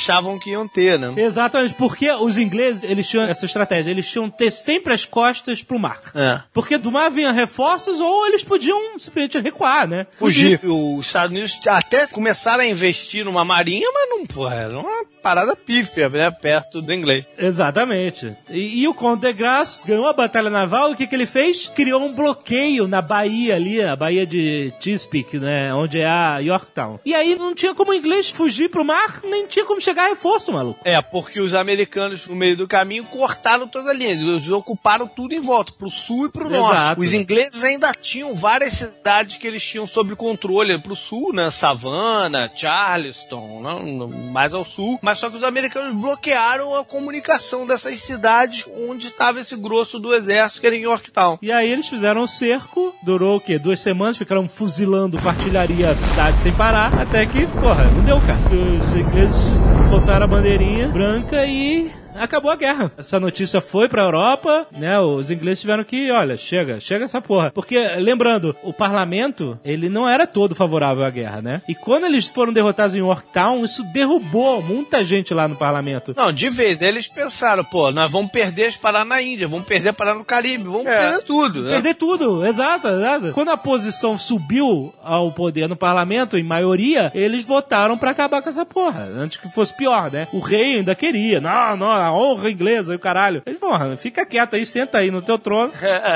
[0.09, 1.13] achavam que iam ter, né?
[1.15, 5.61] Exatamente, porque os ingleses, eles tinham essa estratégia, eles tinham que ter sempre as costas
[5.61, 6.01] pro mar.
[6.15, 6.41] É.
[6.51, 10.07] Porque do mar vinha reforços ou eles podiam simplesmente recuar, né?
[10.11, 10.59] Fugir.
[10.63, 15.55] Os Estados Unidos até começaram a investir numa marinha, mas não, porra, era uma parada
[15.55, 16.31] pífia, né?
[16.31, 17.25] Perto do inglês.
[17.37, 18.35] Exatamente.
[18.49, 21.25] E, e o Conde de Grasse ganhou a batalha naval e o que, que ele
[21.25, 21.69] fez?
[21.75, 25.73] Criou um bloqueio na Bahia ali, a Baía de Chesapeake, né?
[25.73, 26.99] Onde é a Yorktown.
[27.05, 30.51] E aí não tinha como o inglês fugir pro mar, nem tinha como chegar reforço,
[30.51, 30.79] maluco.
[30.83, 34.11] É, porque os americanos, no meio do caminho, cortaram toda a linha.
[34.11, 36.61] Eles ocuparam tudo em volta, pro sul e pro Exato.
[36.61, 36.99] norte.
[37.01, 40.77] Os ingleses ainda tinham várias cidades que eles tinham sob controle.
[40.79, 41.49] Pro sul, né?
[41.49, 44.29] Savannah, Charleston, né?
[44.31, 44.99] mais ao sul.
[45.01, 50.13] Mas só que os americanos bloquearam a comunicação dessas cidades onde estava esse grosso do
[50.13, 51.37] exército, que era em Yorktown.
[51.41, 53.57] E aí eles fizeram um cerco, durou o quê?
[53.57, 58.19] Duas semanas, ficaram fuzilando com artilharia a cidade sem parar, até que, porra, não deu,
[58.21, 58.39] cara.
[58.49, 59.45] Os ingleses
[59.89, 62.91] soltaram a bandeirinha branca e acabou a guerra.
[62.97, 64.99] Essa notícia foi pra Europa, né?
[64.99, 67.51] Os ingleses tiveram que, olha, chega, chega essa porra.
[67.51, 71.61] Porque, lembrando, o parlamento, ele não era todo favorável à guerra, né?
[71.67, 76.13] E quando eles foram derrotados em Yorktown, isso derrubou muita gente lá no parlamento.
[76.15, 79.89] Não, de vez eles pensaram, pô, nós vamos perder as paradas na Índia, vamos perder
[79.89, 81.61] a parada no Caribe, vamos perder tudo.
[81.63, 81.71] né?
[81.73, 83.31] Perder tudo, exato, exato.
[83.33, 88.49] Quando a posição subiu ao poder no parlamento, em maioria, eles votaram pra acabar com
[88.49, 89.01] essa porra.
[89.03, 90.27] Antes que fosse pior, né?
[90.33, 91.39] O rei ainda queria.
[91.39, 93.41] Não, não, a honra inglesa e o caralho.
[93.45, 95.71] Eles, porra, fica quieto aí, senta aí no teu trono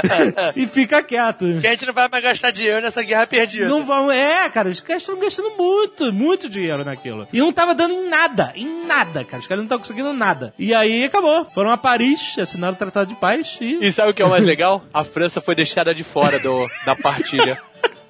[0.55, 1.45] e fica quieto.
[1.61, 3.67] Que a gente não vai mais gastar dinheiro nessa guerra perdida.
[3.67, 4.11] Não vão.
[4.11, 7.27] É, cara, os caras estão gastando muito, muito dinheiro naquilo.
[7.31, 9.39] E não tava dando em nada, em nada, cara.
[9.39, 10.53] Os caras não estavam conseguindo nada.
[10.57, 11.45] E aí acabou.
[11.51, 13.85] Foram a Paris, assinaram o Tratado de Paz e.
[13.85, 14.83] E sabe o que é o mais legal?
[14.93, 17.59] A França foi deixada de fora do, da partilha.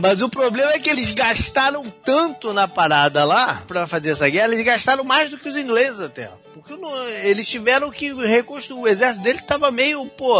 [0.00, 4.52] Mas o problema é que eles gastaram tanto na parada lá pra fazer essa guerra,
[4.52, 6.30] eles gastaram mais do que os ingleses até.
[6.52, 8.80] Porque não- eles tiveram que reconstruir.
[8.80, 10.34] O exército dele tava meio, pô.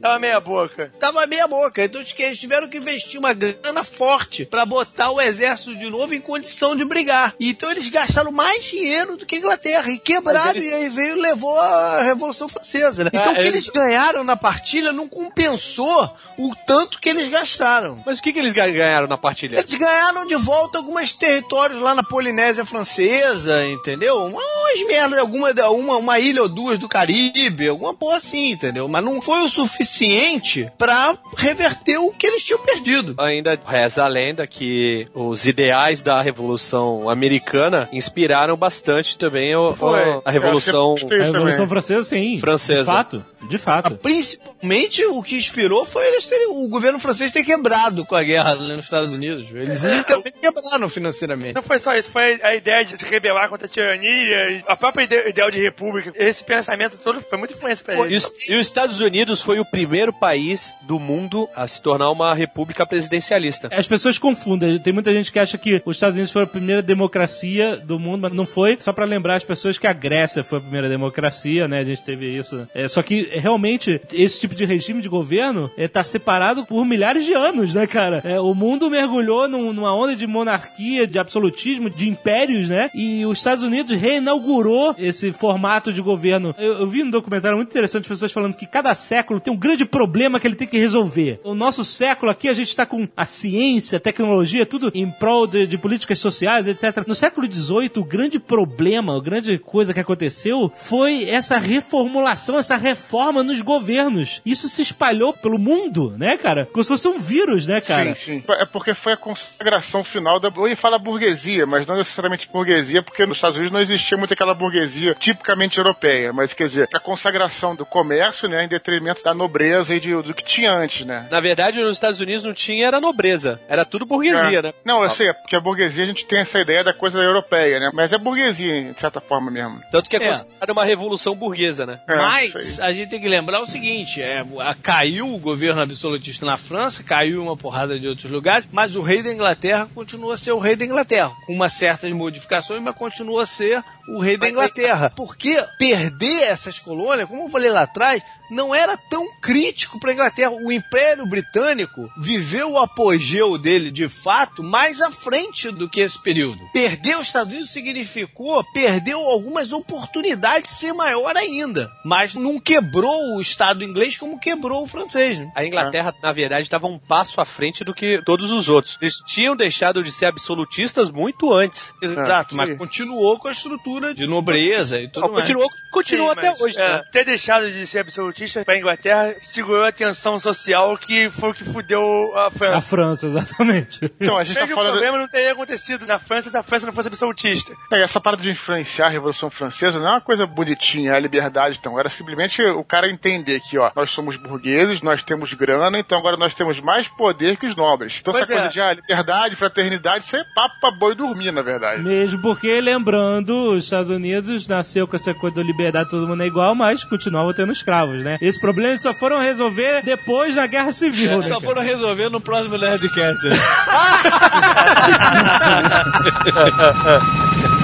[0.00, 0.92] Tava meia boca.
[0.98, 1.84] Tava meia boca.
[1.84, 6.20] Então eles tiveram que investir uma grana forte pra botar o exército de novo em
[6.20, 7.34] condição de brigar.
[7.40, 9.90] Então eles gastaram mais dinheiro do que a Inglaterra.
[9.90, 13.10] E quebraram, eles- e aí veio e levou a Revolução Francesa, né?
[13.12, 17.28] Então Ah, o que eles- eles ganharam na partilha não compensou o tanto que eles
[17.28, 18.02] gastaram.
[18.06, 19.56] Mas o que, que eles ga- ganharam na partilha?
[19.58, 24.16] Eles ganharam de volta alguns territórios lá na Polinésia Francesa, entendeu?
[24.24, 24.40] Uma-
[24.70, 28.86] Umas merdas, alguma, uma, uma ilha ou duas do Caribe, alguma porra assim, entendeu?
[28.86, 33.14] Mas não foi o suficiente suficiente para reverter o que eles tinham perdido.
[33.18, 40.00] Ainda reza a lenda que os ideais da Revolução Americana inspiraram bastante também o- Foi.
[40.16, 41.68] o- a Revolução A Revolução também.
[41.68, 42.38] Francesa, sim.
[42.38, 42.80] Francesa.
[42.80, 43.24] De fato.
[43.42, 43.96] De fato.
[43.96, 48.54] Principalmente o que inspirou foi eles terem, o governo francês ter quebrado com a guerra
[48.54, 49.48] nos Estados Unidos.
[49.52, 51.54] Eles literalmente quebraram financeiramente.
[51.54, 55.04] Não foi só isso, foi a ideia de se rebelar contra a tirania, a própria
[55.04, 56.12] ide- ideal de república.
[56.14, 58.24] Esse pensamento todo foi muito influência pra E eles.
[58.24, 59.79] os, e os Estados Unidos foi o primeiro
[60.12, 63.68] país do mundo a se tornar uma república presidencialista.
[63.72, 64.78] As pessoas confundem.
[64.78, 68.22] Tem muita gente que acha que os Estados Unidos foi a primeira democracia do mundo,
[68.22, 68.76] mas não foi.
[68.80, 71.78] Só pra lembrar as pessoas que a Grécia foi a primeira democracia, né?
[71.80, 72.68] A gente teve isso.
[72.74, 77.24] É, só que realmente esse tipo de regime de governo é, tá separado por milhares
[77.24, 78.20] de anos, né, cara?
[78.24, 82.90] É, o mundo mergulhou num- numa onda de monarquia, de absolutismo, de impérios, né?
[82.94, 86.54] E os Estados Unidos reinaugurou esse formato de governo.
[86.58, 89.69] Eu, eu vi um documentário muito interessante, pessoas falando que cada século tem um grande
[89.86, 91.40] problema que ele tem que resolver.
[91.44, 95.46] O nosso século aqui, a gente tá com a ciência, a tecnologia, tudo em prol
[95.46, 97.06] de, de políticas sociais, etc.
[97.06, 102.76] No século XVIII, o grande problema, a grande coisa que aconteceu foi essa reformulação, essa
[102.76, 104.40] reforma nos governos.
[104.44, 106.66] Isso se espalhou pelo mundo, né, cara?
[106.66, 108.14] Como se fosse um vírus, né, cara?
[108.14, 108.44] Sim, sim.
[108.48, 110.50] É porque foi a consagração final da.
[110.54, 114.34] Eu ia falar burguesia, mas não necessariamente burguesia, porque nos Estados Unidos não existia muito
[114.34, 116.32] aquela burguesia tipicamente europeia.
[116.32, 120.34] Mas quer dizer, a consagração do comércio, né, em detrimento da nobreza e de- do
[120.34, 121.26] que tinha antes, né?
[121.30, 124.62] Na verdade, nos Estados Unidos não tinha era nobreza, era tudo burguesia, É.
[124.62, 124.72] né?
[124.84, 127.90] Não, eu sei, porque a burguesia a gente tem essa ideia da coisa europeia, né?
[127.92, 129.80] Mas é burguesia, de certa forma mesmo.
[129.92, 130.28] Tanto que é, É.
[130.30, 132.00] considerada uma revolução burguesa, né?
[132.08, 136.44] É, Mas a gente tem que lembrar o seguinte: é, a- caiu o governo absolutista
[136.46, 140.34] na França, caiu em uma porrada de outros lugares, mas o rei da Inglaterra continua
[140.34, 144.18] a ser o rei da Inglaterra, com uma certas modificações, mas continua a ser o
[144.20, 145.12] rei da Inglaterra.
[145.14, 150.14] Porque perder essas colônias, como eu falei lá atrás, não era tão crítico para a
[150.14, 150.50] Inglaterra.
[150.50, 156.20] O Império Britânico viveu o apogeu dele de fato mais à frente do que esse
[156.22, 156.60] período.
[156.72, 163.36] Perder os Estados Unidos significou perder algumas oportunidades de ser maior ainda, mas não quebrou
[163.36, 165.38] o Estado inglês como quebrou o francês.
[165.38, 165.52] né?
[165.54, 168.98] A Inglaterra, na verdade, estava um passo à frente do que todos os outros.
[169.00, 171.92] Eles tinham deixado de ser absolutistas muito antes.
[172.02, 172.56] Exato, sim.
[172.56, 175.40] mas continuou com a estrutura de nobreza e tudo Ó, mais.
[175.42, 176.80] Continuou, continua Sim, até mas, hoje.
[176.80, 177.02] é, né?
[177.12, 181.64] Ter deixado de ser absolutista pra Inglaterra segurou a tensão social que foi o que
[181.64, 182.00] fudeu
[182.36, 182.88] a A França.
[182.88, 184.12] França, exatamente.
[184.20, 184.92] Então, a gente tá falando.
[184.92, 187.72] problema não teria acontecido na França se a França não fosse absolutista.
[187.92, 191.20] É, essa parada de influenciar a Revolução Francesa não é uma coisa bonitinha, é a
[191.20, 191.98] liberdade, então.
[191.98, 196.36] Era simplesmente o cara entender que, ó, nós somos burgueses, nós temos grana, então agora
[196.36, 198.18] nós temos mais poder que os nobres.
[198.20, 198.56] Então Pois essa é.
[198.56, 202.02] coisa de ah, liberdade, fraternidade, isso é papo pra boi dormir, na verdade.
[202.02, 206.46] Mesmo porque, lembrando, os Estados Unidos nasceu com essa coisa da liberdade, todo mundo é
[206.46, 208.29] igual, mas continuavam tendo escravos, né?
[208.40, 211.42] Esse problema eles só foram resolver depois da Guerra Civil, né?
[211.42, 211.60] Só cara?
[211.60, 213.48] foram resolver no próximo Nerdcast.
[213.48, 213.56] né?